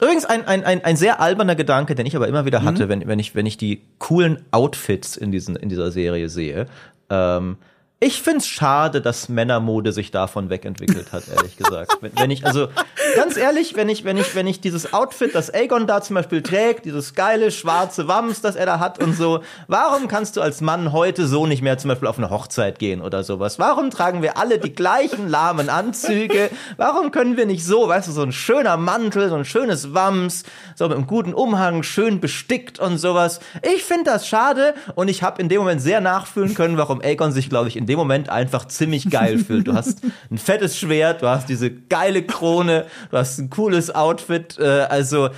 [0.00, 3.06] übrigens ein, ein, ein, ein sehr alberner Gedanke, den ich aber immer wieder hatte, wenn,
[3.06, 6.66] wenn, ich, wenn ich die coolen Outfits in, diesen, in dieser Serie sehe.
[7.08, 7.56] Ähm,
[7.98, 11.96] ich find's schade, dass Männermode sich davon wegentwickelt hat, ehrlich gesagt.
[12.02, 12.68] Wenn, wenn ich, also,
[13.14, 16.42] ganz ehrlich, wenn ich, wenn ich, wenn ich dieses Outfit, das Aegon da zum Beispiel
[16.42, 20.60] trägt, dieses geile schwarze Wams, das er da hat und so, warum kannst du als
[20.60, 23.58] Mann heute so nicht mehr zum Beispiel auf eine Hochzeit gehen oder sowas?
[23.58, 26.50] Warum tragen wir alle die gleichen lahmen Anzüge?
[26.76, 30.42] Warum können wir nicht so, weißt du, so ein schöner Mantel, so ein schönes Wams,
[30.74, 33.40] so mit einem guten Umhang, schön bestickt und sowas?
[33.74, 37.32] Ich finde das schade und ich habe in dem Moment sehr nachfühlen können, warum Aegon
[37.32, 39.66] sich, glaube ich, in dem Moment einfach ziemlich geil fühlt.
[39.68, 40.00] Du hast
[40.30, 45.28] ein fettes Schwert, du hast diese geile Krone, du hast ein cooles Outfit, äh, also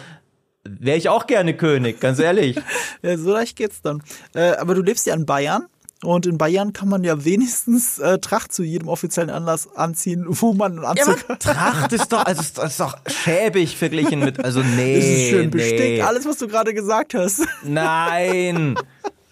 [0.68, 2.56] wäre ich auch gerne König, ganz ehrlich.
[3.02, 4.02] Ja, so leicht geht's dann.
[4.34, 5.66] Äh, aber du lebst ja in Bayern.
[6.04, 10.52] Und in Bayern kann man ja wenigstens äh, Tracht zu jedem offiziellen Anlass anziehen, wo
[10.54, 14.44] man einen Ja, Anzug aber Tracht ist doch, also das ist doch schäbig verglichen mit,
[14.44, 14.94] also nee.
[14.96, 15.80] Das ist schön bestickt.
[15.80, 16.02] nee.
[16.02, 17.40] Alles, was du gerade gesagt hast.
[17.64, 18.76] Nein.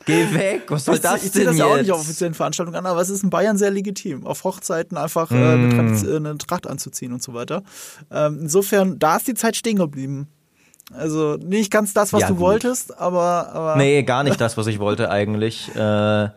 [0.07, 0.63] Geh weg.
[0.69, 2.87] Was soll ich das ich sehe denn das ja auch nicht auf offiziellen Veranstaltungen an,
[2.87, 5.79] aber es ist in Bayern sehr legitim, auf Hochzeiten einfach äh, Mm.
[5.79, 7.63] eine, äh, eine Tracht anzuziehen und so weiter.
[8.11, 10.29] Ähm, insofern, da ist die Zeit stehen geblieben.
[10.95, 12.41] Also nicht ganz das, was Ja, du gut.
[12.43, 15.75] wolltest, aber, aber Nee, gar nicht das, was ich wollte eigentlich.
[15.75, 16.29] Äh,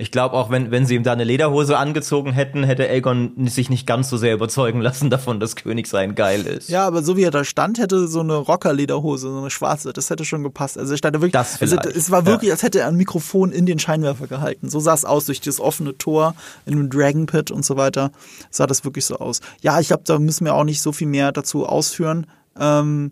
[0.00, 3.68] Ich glaube auch, wenn, wenn sie ihm da eine Lederhose angezogen hätten, hätte Aegon sich
[3.68, 6.68] nicht ganz so sehr überzeugen lassen davon, dass Königsein geil ist.
[6.68, 10.08] Ja, aber so wie er da stand, hätte so eine Rocker-Lederhose, so eine schwarze, das
[10.08, 10.78] hätte schon gepasst.
[10.78, 12.54] Also er stand da wirklich, Das also es war wirklich, ja.
[12.54, 14.68] als hätte er ein Mikrofon in den Scheinwerfer gehalten.
[14.68, 18.12] So sah es aus durch das offene Tor in dem Dragon Pit und so weiter.
[18.50, 19.40] Sah das wirklich so aus.
[19.62, 22.28] Ja, ich glaube, da müssen wir auch nicht so viel mehr dazu ausführen.
[22.56, 23.10] Ähm,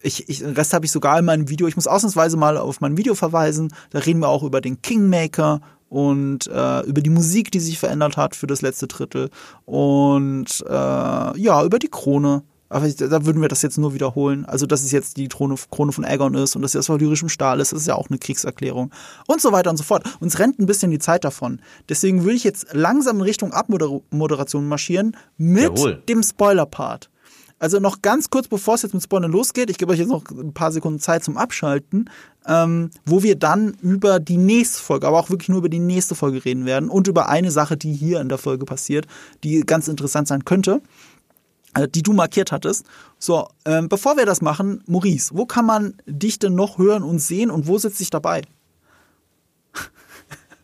[0.00, 1.68] ich, ich, den Rest habe ich sogar in meinem Video.
[1.68, 3.72] Ich muss ausnahmsweise mal auf mein Video verweisen.
[3.90, 8.16] Da reden wir auch über den Kingmaker und äh, über die Musik, die sich verändert
[8.16, 9.30] hat für das letzte Drittel.
[9.64, 10.72] Und äh,
[11.38, 12.42] ja, über die Krone.
[12.70, 14.44] Aber da würden wir das jetzt nur wiederholen.
[14.46, 17.28] Also, dass es jetzt die Krone, Krone von Aegon ist und dass sie aus valyrischem
[17.28, 18.90] Stahl ist, ist ja auch eine Kriegserklärung.
[19.28, 20.04] Und so weiter und so fort.
[20.18, 21.60] Uns rennt ein bisschen die Zeit davon.
[21.88, 26.02] Deswegen würde ich jetzt langsam in Richtung Abmoderation marschieren mit Jawohl.
[26.08, 27.10] dem Spoiler-Part.
[27.58, 30.24] Also noch ganz kurz, bevor es jetzt mit Spoilern losgeht, ich gebe euch jetzt noch
[30.30, 32.10] ein paar Sekunden Zeit zum Abschalten,
[32.46, 36.14] ähm, wo wir dann über die nächste Folge, aber auch wirklich nur über die nächste
[36.14, 39.06] Folge reden werden und über eine Sache, die hier in der Folge passiert,
[39.44, 40.82] die ganz interessant sein könnte,
[41.74, 42.86] äh, die du markiert hattest.
[43.18, 47.20] So, ähm, bevor wir das machen, Maurice, wo kann man dich denn noch hören und
[47.20, 48.42] sehen und wo sitzt dich dabei?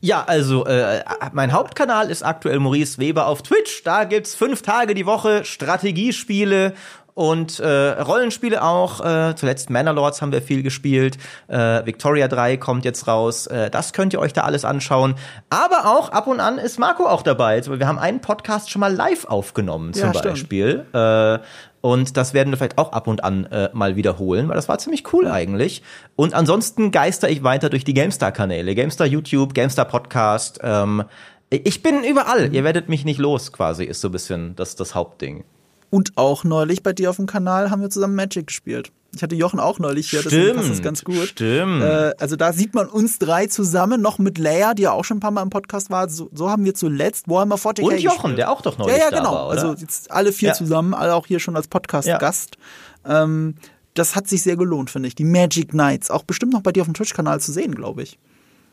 [0.03, 3.83] Ja, also äh, mein Hauptkanal ist aktuell Maurice Weber auf Twitch.
[3.85, 6.73] Da gibt's fünf Tage die Woche Strategiespiele
[7.15, 7.69] und äh,
[8.01, 9.05] Rollenspiele auch.
[9.05, 11.19] Äh, zuletzt Manor haben wir viel gespielt.
[11.49, 13.47] Äh, Victoria 3 kommt jetzt raus.
[13.47, 15.15] Äh, das könnt ihr euch da alles anschauen.
[15.51, 17.55] Aber auch ab und an ist Marco auch dabei.
[17.57, 20.21] Also, wir haben einen Podcast schon mal live aufgenommen zum Ja.
[20.21, 20.87] Beispiel.
[20.93, 21.39] Äh,
[21.83, 24.79] und das werden wir vielleicht auch ab und an äh, mal wiederholen, weil das war
[24.79, 25.83] ziemlich cool eigentlich.
[26.15, 28.75] Und ansonsten geister ich weiter durch die GameStar-Kanäle.
[28.75, 30.59] GameStar YouTube, GameStar Podcast.
[30.63, 31.05] Ähm,
[31.49, 32.55] ich bin überall.
[32.55, 35.45] Ihr werdet mich nicht los, quasi, ist so ein bisschen das, das Hauptding.
[35.91, 38.93] Und auch neulich bei dir auf dem Kanal haben wir zusammen Magic gespielt.
[39.13, 41.27] Ich hatte Jochen auch neulich hier, deswegen passt das ganz gut.
[41.27, 41.83] Stimmt.
[41.83, 45.17] Äh, also da sieht man uns drei zusammen, noch mit Leia, die ja auch schon
[45.17, 46.09] ein paar Mal im Podcast war.
[46.09, 48.39] So, so haben wir zuletzt Warhammer 40k Und Jochen, gespielt.
[48.39, 49.33] der auch doch neulich Ja, ja, da genau.
[49.33, 49.51] war?
[49.51, 50.55] Also jetzt alle vier Ja.
[50.55, 52.57] zusammen, alle auch hier schon als Podcast-Gast.
[53.05, 53.57] Ähm,
[53.95, 55.17] das hat sich sehr gelohnt, finde ich.
[55.17, 58.17] Die Magic Nights, auch bestimmt noch bei dir auf dem Twitch-Kanal zu sehen, glaube ich.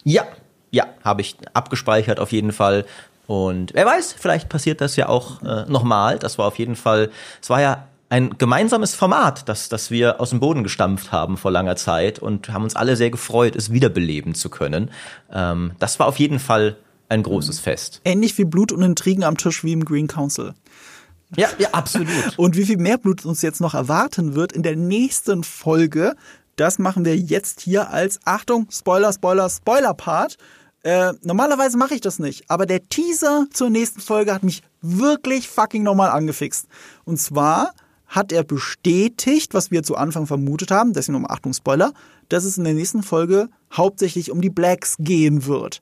[0.03, 0.23] Ja,
[0.69, 2.85] ja, habe ich abgespeichert auf jeden Fall.
[3.27, 6.17] Und wer weiß, vielleicht passiert das ja auch äh, nochmal.
[6.17, 10.29] Das war auf jeden Fall, es war ja ein gemeinsames Format, das, das wir aus
[10.29, 14.33] dem Boden gestampft haben vor langer Zeit und haben uns alle sehr gefreut, es wiederbeleben
[14.33, 14.91] zu können.
[15.31, 16.77] Ähm, das war auf jeden Fall
[17.09, 18.01] ein großes Fest.
[18.05, 20.53] Ähnlich viel Blut und Intrigen am Tisch wie im Green Council.
[21.35, 22.07] Ja, ja, absolut.
[22.37, 26.15] Und wie viel mehr Blut uns jetzt noch erwarten wird in der nächsten Folge,
[26.55, 30.37] das machen wir jetzt hier als Achtung, Spoiler, Spoiler, Spoiler-Part.
[30.83, 35.49] Äh, normalerweise mache ich das nicht, aber der Teaser zur nächsten Folge hat mich wirklich
[35.49, 36.67] fucking nochmal angefixt.
[37.03, 37.73] Und zwar
[38.05, 41.93] hat er bestätigt, was wir zu Anfang vermutet haben, deswegen nochmal Achtung, Spoiler,
[42.29, 45.81] dass es in der nächsten Folge hauptsächlich um die Blacks gehen wird.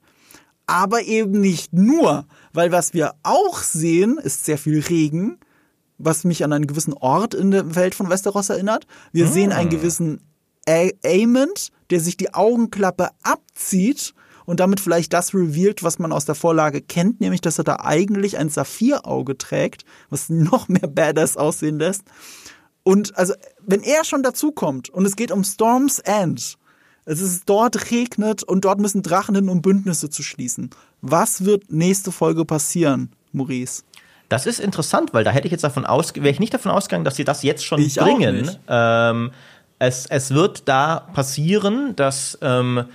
[0.66, 5.38] Aber eben nicht nur, weil was wir auch sehen, ist sehr viel Regen,
[5.98, 8.86] was mich an einen gewissen Ort in der Welt von Westeros erinnert.
[9.12, 10.20] Wir sehen einen gewissen
[10.68, 14.14] A Aemond, der sich die Augenklappe abzieht
[14.46, 17.80] und damit vielleicht das revealed, was man aus der Vorlage kennt, nämlich dass er da
[17.80, 22.02] eigentlich ein Saphirauge trägt, was noch mehr badass aussehen lässt.
[22.82, 23.34] Und also,
[23.66, 26.56] wenn er schon dazukommt und es geht um Storm's End,
[27.04, 30.70] es ist dort regnet und dort müssen Drachen hin, um Bündnisse zu schließen.
[31.02, 33.82] Was wird nächste Folge passieren, Maurice?
[34.28, 37.04] Das ist interessant, weil da hätte ich jetzt davon aus, wäre ich nicht davon ausgegangen,
[37.04, 38.42] dass sie das jetzt schon Ich auch bringen.
[38.42, 38.60] nicht.
[38.68, 39.30] Ähm,
[39.78, 42.86] es, es wird da passieren, dass ähm,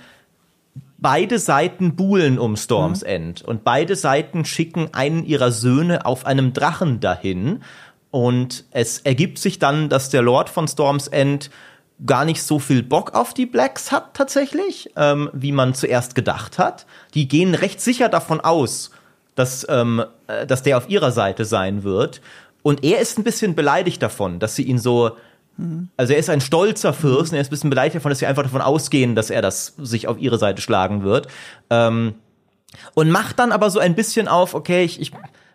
[1.02, 6.52] beide Seiten buhlen um Storms End und beide Seiten schicken einen ihrer Söhne auf einem
[6.52, 7.62] Drachen dahin.
[8.10, 11.50] Und es ergibt sich dann, dass der Lord von Storms End
[12.06, 16.58] gar nicht so viel Bock auf die Blacks hat tatsächlich, ähm, wie man zuerst gedacht
[16.58, 16.86] hat.
[17.14, 18.90] Die gehen recht sicher davon aus,
[19.34, 22.20] dass, ähm, äh, dass der auf ihrer Seite sein wird.
[22.62, 25.12] Und er ist ein bisschen beleidigt davon, dass sie ihn so.
[25.96, 28.26] Also er ist ein stolzer Fürst und er ist ein bisschen beleidigt davon, dass sie
[28.26, 31.28] einfach davon ausgehen, dass er das sich auf ihre Seite schlagen wird.
[31.70, 32.14] Ähm,
[32.94, 35.12] und macht dann aber so ein bisschen auf, okay, ich, ich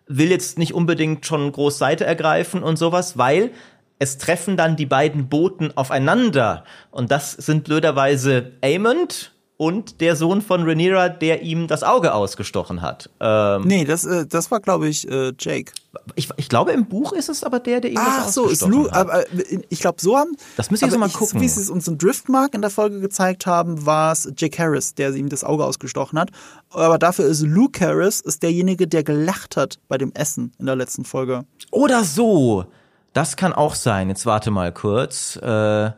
[0.08, 3.52] will jetzt nicht unbedingt schon groß Seite ergreifen und sowas, weil
[4.00, 6.64] es treffen dann die beiden Boten aufeinander.
[6.92, 12.84] Und das sind blöderweise Aemond und der Sohn von Rhaenyra, der ihm das Auge ausgestochen
[12.84, 13.10] hat.
[13.20, 15.72] Ähm, Nee, das, äh, das war, glaube ich, äh, Jake.
[16.14, 18.62] ich, ich glaube, im Buch ist es aber der, der ihm Ach das so, ist
[18.62, 18.98] ausgestochen Lu, hat.
[18.98, 20.38] aber äh, ich glaube, so haben.
[20.58, 21.40] Das ihr so aber mal gucken.
[21.40, 24.62] So wie sie es uns im Driftmark in der Folge gezeigt haben, war es Jake
[24.62, 26.30] Harris, der ihm das Auge ausgestochen hat.
[26.70, 30.76] Aber dafür ist Luke Harris ist derjenige, der gelacht hat bei dem Essen in der
[30.76, 31.46] letzten Folge.
[31.72, 32.66] Oder so.
[33.14, 34.10] Das kann auch sein.
[34.10, 35.36] Jetzt warte mal kurz.
[35.42, 35.92] Äh,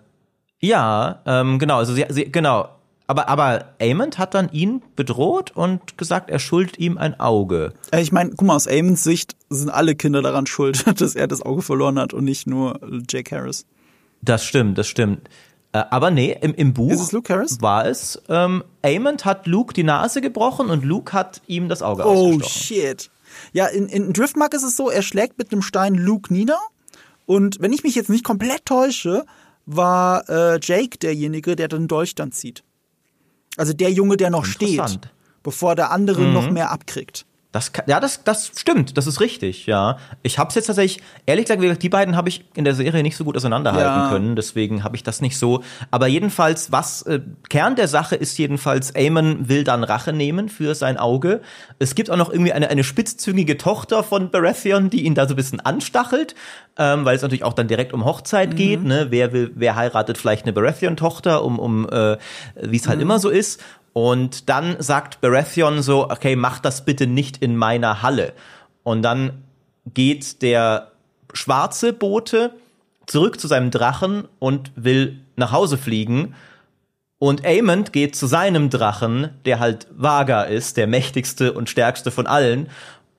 [0.61, 1.77] ja, ähm, genau.
[1.77, 2.69] Also sie, sie, genau.
[3.09, 7.73] Aber, aber Aemond hat dann ihn bedroht und gesagt, er schuldet ihm ein Auge.
[7.91, 11.27] Äh, Ich meine, guck mal, aus Aemons Sicht sind alle Kinder daran schuld, dass er
[11.27, 12.79] das Auge verloren hat und nicht nur
[13.09, 13.65] Jake Harris.
[14.21, 15.27] Das stimmt, das stimmt.
[15.71, 17.59] Äh, aber nee, im, im Buch Ist es Luke Harris?
[17.61, 22.03] war es, ähm, Aemond hat Luke die Nase gebrochen und Luke hat ihm das Auge
[22.05, 22.43] Oh ausgestochen.
[22.63, 23.11] shit.
[23.53, 26.59] Ja, in, in Driftmark ist es so, er schlägt mit einem Stein Luke nieder.
[27.25, 29.25] Und wenn ich mich jetzt nicht komplett täusche,
[29.65, 32.63] war äh, Jake derjenige, der den Dolch dann zieht.
[33.59, 34.79] Also der Junge, der noch steht.
[34.79, 35.01] Mhm.
[35.43, 37.25] bevor der andere noch mehr abkriegt.
[37.51, 39.97] Das, kann- ja, das, das stimmt, das ist richtig, ja.
[40.21, 43.01] Ich hab's jetzt tatsächlich, ehrlich gesagt, wie gesagt, die beiden habe ich in der Serie
[43.01, 44.09] nicht so gut auseinanderhalten Ja.
[44.09, 45.63] können, deswegen habe ich das nicht so.
[45.89, 50.75] Aber jedenfalls, was äh, Kern der Sache ist jedenfalls, Aemon will dann Rache nehmen für
[50.75, 51.41] sein Auge.
[51.79, 55.33] Es gibt auch noch irgendwie eine, eine spitzzüngige Tochter von Baratheon, die ihn da so
[55.33, 56.35] ein bisschen anstachelt,
[56.77, 59.07] ähm, weil es natürlich auch dann direkt um Hochzeit geht, ne?
[59.09, 62.17] Wer will, wer heiratet vielleicht eine Baratheon-Tochter, um, um äh,
[62.61, 63.59] wie es halt immer so ist.
[63.99, 68.31] Und dann sagt Baratheon so, okay, mach das bitte nicht in meiner Halle.
[68.83, 69.43] Und dann
[69.93, 70.93] geht der
[71.33, 72.53] schwarze Bote
[73.07, 76.33] zurück zu seinem Drachen und will nach Hause fliegen.
[77.17, 82.25] Und Aemond geht zu seinem Drachen, der halt Vaga ist, der mächtigste und stärkste von
[82.25, 82.69] allen,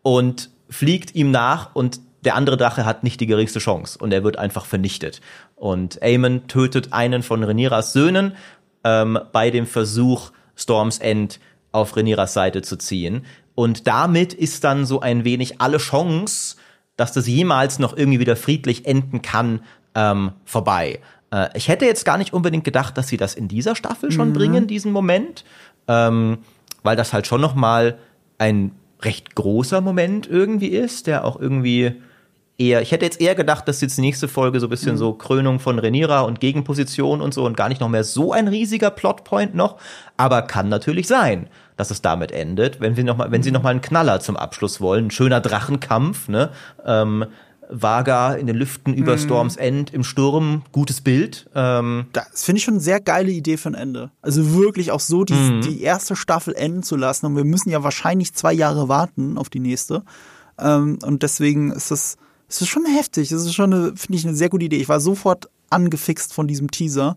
[0.01, 4.25] und fliegt ihm nach und der andere Drache hat nicht die geringste Chance und er
[4.25, 5.21] wird einfach vernichtet.
[5.57, 8.35] Und Aemon tötet einen von Rhaenyras Söhnen
[8.83, 11.41] ähm, bei dem Versuch, Storms End
[11.73, 13.25] auf Rhaenyras Seite zu ziehen.
[13.55, 16.57] Und damit ist dann so ein wenig alle Chance,
[16.97, 19.61] dass das jemals noch irgendwie wieder friedlich enden kann,
[19.95, 21.01] ähm, vorbei.
[21.33, 24.33] Äh, ich hätte jetzt gar nicht unbedingt gedacht, dass sie das in dieser Staffel schon
[24.33, 25.45] bringen, diesen Moment,
[25.89, 26.39] ähm,
[26.83, 27.99] weil das halt schon noch mal
[28.39, 28.73] ein
[29.03, 32.01] recht großer Moment irgendwie ist, der auch irgendwie
[32.61, 35.15] eher, ich hätte jetzt eher gedacht, dass jetzt die nächste Folge so ein bisschen so
[35.15, 38.91] Krönung von Renira und Gegenposition und so und gar nicht noch mehr so ein riesiger
[38.91, 39.79] Plotpoint noch,
[40.17, 43.63] aber kann natürlich sein, dass es damit endet, wenn wir noch mal, wenn sie noch
[43.63, 46.51] mal einen Knaller zum Abschluss wollen, ein schöner Drachenkampf, ne,
[46.85, 47.25] ähm,
[47.73, 52.65] Vaga in den Lüften über Storms End im Sturm, gutes Bild, ähm, Das finde ich
[52.65, 54.11] schon eine sehr geile Idee für ein Ende.
[54.23, 55.61] Also wirklich auch so die, Mhm.
[55.63, 57.27] die erste Staffel enden zu lassen.
[57.27, 60.03] Und wir müssen ja wahrscheinlich zwei Jahre warten auf die nächste.
[60.59, 62.17] Ähm, und deswegen ist das,
[62.51, 63.29] ist das schon heftig.
[63.29, 64.77] Das ist schon, finde ich, eine sehr gute Idee.
[64.77, 67.17] Ich war sofort angefixt von diesem Teaser.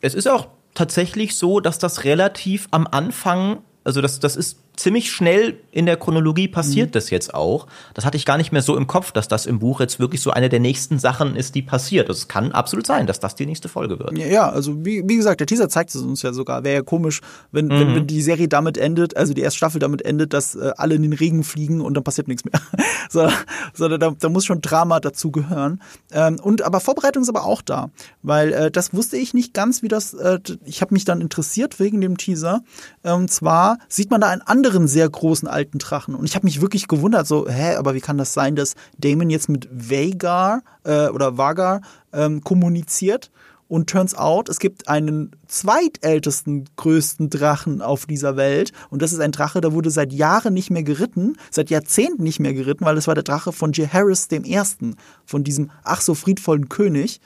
[0.00, 5.10] Es ist auch tatsächlich so, dass das relativ am Anfang, also das, das ist ziemlich
[5.10, 7.66] schnell in der Chronologie passiert das jetzt auch.
[7.94, 10.20] Das hatte ich gar nicht mehr so im Kopf, dass das im Buch jetzt wirklich
[10.20, 12.08] so eine der nächsten Sachen ist, die passiert.
[12.08, 14.16] Es kann absolut sein, dass das die nächste Folge wird.
[14.18, 16.64] Ja, also wie, wie gesagt, der Teaser zeigt es uns ja sogar.
[16.64, 17.20] Wäre ja komisch,
[17.50, 20.72] wenn, wenn, wenn die Serie damit endet, also die erste Staffel damit endet, dass äh,
[20.76, 22.60] alle in den Regen fliegen und dann passiert nichts mehr.
[23.10, 23.28] so,
[23.74, 25.82] sondern da, da muss schon Drama dazu gehören.
[26.12, 27.90] Ähm, und aber Vorbereitung ist aber auch da,
[28.22, 30.14] weil äh, das wusste ich nicht ganz, wie das.
[30.14, 32.62] Äh, ich habe mich dann interessiert wegen dem Teaser.
[33.02, 36.60] Und zwar sieht man da einen anderen sehr großen alten Drachen und ich habe mich
[36.60, 41.08] wirklich gewundert, so hä, aber wie kann das sein, dass Damon jetzt mit Vagar äh,
[41.08, 41.80] oder Vagar
[42.12, 43.32] ähm, kommuniziert?
[43.66, 48.70] Und turns out, es gibt einen zweitältesten, größten Drachen auf dieser Welt.
[48.90, 52.38] Und das ist ein Drache, der wurde seit Jahren nicht mehr geritten, seit Jahrzehnten nicht
[52.38, 53.90] mehr geritten, weil das war der Drache von J.
[53.90, 57.20] Harris dem Ersten, von diesem ach so friedvollen König.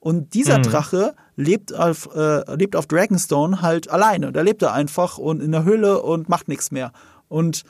[0.00, 4.32] Und dieser Drache lebt auf, äh, lebt auf Dragonstone halt alleine.
[4.32, 6.92] Da lebt er einfach und in der Höhle und macht nichts mehr.
[7.28, 7.64] Und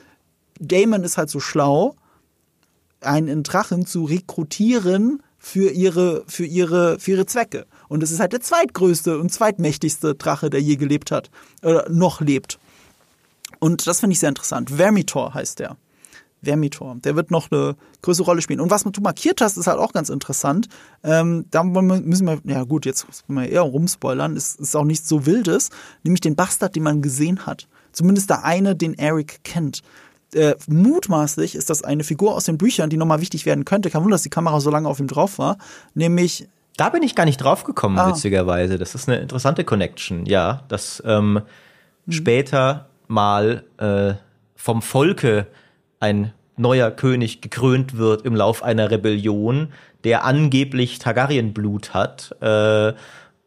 [0.59, 1.95] Damon ist halt so schlau,
[3.01, 7.65] einen Drachen zu rekrutieren für ihre, für ihre, für ihre Zwecke.
[7.89, 11.29] Und es ist halt der zweitgrößte und zweitmächtigste Drache, der je gelebt hat,
[11.61, 12.59] oder noch lebt.
[13.59, 14.69] Und das finde ich sehr interessant.
[14.69, 15.77] Vermitor heißt der.
[16.43, 16.95] Vermitor.
[17.03, 18.59] Der wird noch eine größere Rolle spielen.
[18.59, 20.67] Und was du markiert hast, ist halt auch ganz interessant.
[21.03, 24.35] Ähm, da müssen wir, ja gut, jetzt müssen wir eher rumspoilern.
[24.35, 25.69] Es ist auch nichts so Wildes.
[26.03, 27.67] Nämlich den Bastard, den man gesehen hat.
[27.91, 29.81] Zumindest der eine, den Eric kennt.
[30.33, 33.89] Äh, mutmaßlich ist das eine Figur aus den Büchern, die nochmal wichtig werden könnte.
[33.91, 35.57] Kein Wunder, dass die Kamera so lange auf ihm drauf war.
[35.93, 38.09] Nämlich Da bin ich gar nicht drauf gekommen, Ah.
[38.09, 38.79] witzigerweise.
[38.79, 41.41] Das ist eine interessante Connection, ja, dass ähm,
[42.09, 44.13] später mal äh,
[44.55, 45.45] vom Volke
[46.03, 49.69] ein neuer König gekrönt wird im Lauf einer Rebellion,
[50.03, 52.93] der angeblich Targaryen-Blut hat äh,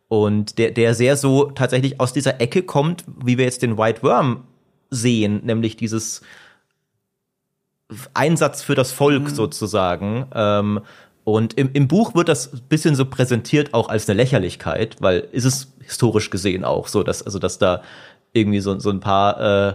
[0.09, 4.03] und der, der sehr so tatsächlich aus dieser Ecke kommt, wie wir jetzt den White
[4.03, 4.45] Worm
[4.91, 6.23] sehen, nämlich dieses
[8.15, 10.27] Einsatz für das Volk sozusagen.
[10.35, 10.81] Ähm,
[11.25, 15.29] und im, im Buch wird das ein bisschen so präsentiert auch als eine Lächerlichkeit, weil
[15.33, 17.83] ist es historisch gesehen auch so, dass, also, dass da
[18.33, 19.75] irgendwie so, so ein paar äh,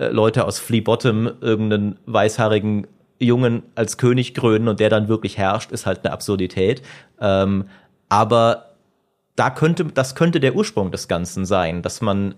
[0.00, 2.86] äh, Leute aus Flea Bottom irgendeinen weißhaarigen
[3.18, 6.80] Jungen als König krönen und der dann wirklich herrscht, ist halt eine Absurdität.
[7.20, 7.66] Ähm,
[8.08, 8.70] aber
[9.36, 12.34] da könnte, das könnte der Ursprung des Ganzen sein, dass man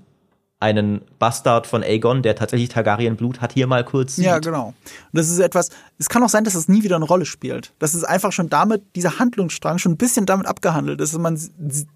[0.59, 4.26] einen Bastard von Aegon, der tatsächlich Targaryen-Blut hat, hier mal kurz sieht.
[4.26, 4.68] Ja, genau.
[4.68, 4.74] Und
[5.12, 7.72] das ist etwas, es kann auch sein, dass es nie wieder eine Rolle spielt.
[7.78, 11.39] Dass es einfach schon damit, dieser Handlungsstrang schon ein bisschen damit abgehandelt ist, dass man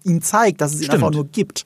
[0.03, 1.03] ihm zeigt, dass es ihn Stimmt.
[1.03, 1.65] einfach nur gibt.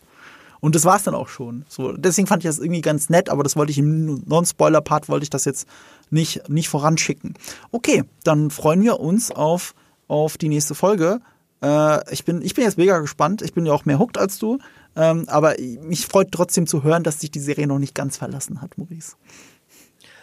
[0.62, 1.66] Und das war es dann auch schon.
[1.68, 5.24] So, deswegen fand ich das irgendwie ganz nett, aber das wollte ich im Non-Spoiler-Part, wollte
[5.24, 5.68] ich das jetzt
[6.12, 7.34] nicht, nicht voranschicken.
[7.72, 9.74] Okay, dann freuen wir uns auf,
[10.08, 11.20] auf die nächste Folge.
[11.64, 13.42] Äh, ich, bin, ich bin jetzt mega gespannt.
[13.42, 14.60] Ich bin ja auch mehr hooked als du.
[14.96, 18.62] Ähm, aber mich freut trotzdem zu hören, dass sich die Serie noch nicht ganz verlassen
[18.62, 19.16] hat, Maurice.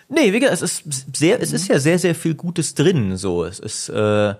[0.08, 3.16] Nee, wie gesagt, es ist sehr, es ist ja sehr, sehr viel Gutes drin.
[3.16, 4.34] So, es ist, äh,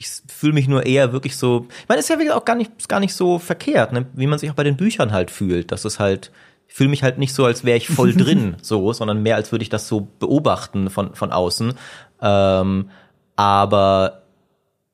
[0.00, 1.66] ich fühle mich nur eher wirklich so.
[1.82, 4.06] Ich meine, ist ja wirklich auch gar nicht, gar nicht so verkehrt, ne?
[4.14, 5.70] wie man sich auch bei den Büchern halt fühlt.
[5.72, 6.32] Das ist halt,
[6.66, 9.52] ich fühle mich halt nicht so, als wäre ich voll drin, so, sondern mehr, als
[9.52, 11.74] würde ich das so beobachten von, von außen.
[12.22, 12.88] Ähm,
[13.36, 14.22] aber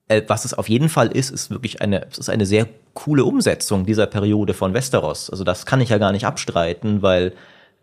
[0.09, 3.24] äh, was es auf jeden Fall ist, ist wirklich eine, es ist eine sehr coole
[3.24, 5.31] Umsetzung dieser Periode von Westeros.
[5.31, 7.33] Also das kann ich ja gar nicht abstreiten, weil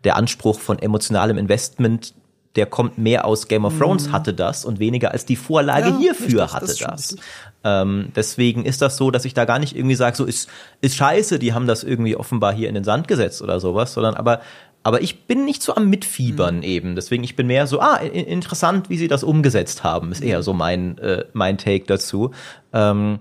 [0.04, 2.12] der Anspruch von emotionalem Investment,
[2.56, 5.98] der kommt mehr aus Game of Thrones hatte das und weniger als die Vorlage Ja,
[5.98, 7.16] hierfür richtig, hatte das das.
[7.64, 10.48] Ähm, deswegen ist das so, dass ich da gar nicht irgendwie sage, so ist,
[10.80, 14.14] ist scheiße, die haben das irgendwie offenbar hier in den Sand gesetzt oder sowas, sondern
[14.14, 14.40] aber
[14.86, 16.94] aber ich bin nicht so am Mitfiebern eben.
[16.94, 20.52] Deswegen, ich bin mehr so, ah, interessant, wie sie das umgesetzt haben, ist eher so
[20.52, 22.32] mein, äh, mein Take dazu.
[22.74, 23.20] Ähm,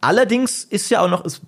[0.00, 1.40] allerdings ist ja auch noch, es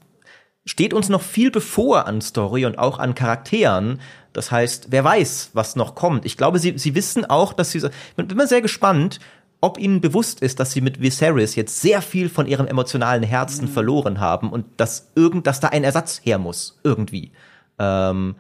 [0.65, 4.01] steht uns noch viel bevor an Story und auch an Charakteren.
[4.37, 6.27] Das heißt, wer weiß, was noch kommt.
[6.27, 9.19] Ich glaube, sie, sie wissen auch, dass sie, ich bin immer sehr gespannt,
[9.61, 13.69] ob ihnen bewusst ist, dass sie mit Viserys jetzt sehr viel von ihrem emotionalen Herzen
[13.69, 17.33] verloren haben und dass irgend, dass da ein Ersatz her muss, irgendwie.
[17.79, 18.37] Ähm,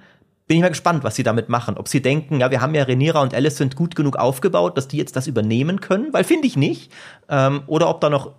[0.46, 1.76] bin ich mal gespannt, was sie damit machen.
[1.76, 4.98] Ob sie denken, ja, wir haben ja Rhaenyra und Alicent gut genug aufgebaut, dass die
[4.98, 6.92] jetzt das übernehmen können, weil finde ich nicht.
[7.28, 8.32] Ähm, oder ob da noch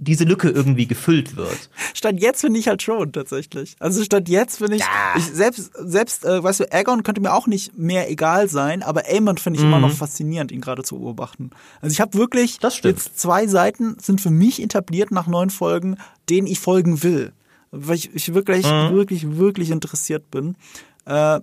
[0.00, 1.70] diese Lücke irgendwie gefüllt wird.
[1.92, 3.74] Stand jetzt finde ich halt schon tatsächlich.
[3.80, 4.84] Also stand jetzt finde ich,
[5.16, 9.02] ich selbst selbst äh, weißt du, Aegon könnte mir auch nicht mehr egal sein, aber
[9.08, 11.50] Aemon finde ich immer noch faszinierend, ihn gerade zu beobachten.
[11.80, 12.60] Also ich habe wirklich Mhm.
[12.60, 12.98] Das stimmt.
[12.98, 15.96] jetzt zwei Seiten sind für mich etabliert nach neun Folgen,
[16.30, 17.32] denen ich folgen will,
[17.72, 18.90] weil ich, ich wirklich Mhm.
[18.94, 20.54] wirklich wirklich interessiert bin.
[21.06, 21.40] Äh,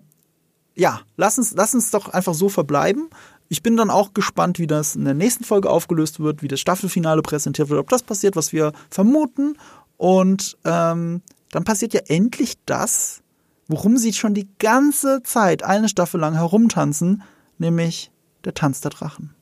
[0.77, 3.09] ja, lass uns, lass uns doch einfach so verbleiben.
[3.47, 6.59] Ich bin dann auch gespannt, wie das in der nächsten Folge aufgelöst wird, wie das
[6.59, 9.57] Staffelfinale präsentiert wird, ob das passiert, was wir vermuten.
[9.97, 13.21] Und ähm, dann passiert ja endlich das,
[13.67, 17.23] worum sie schon die ganze Zeit, eine Staffel lang herumtanzen,
[17.57, 18.11] nämlich
[18.43, 19.34] der Tanz der Drachen.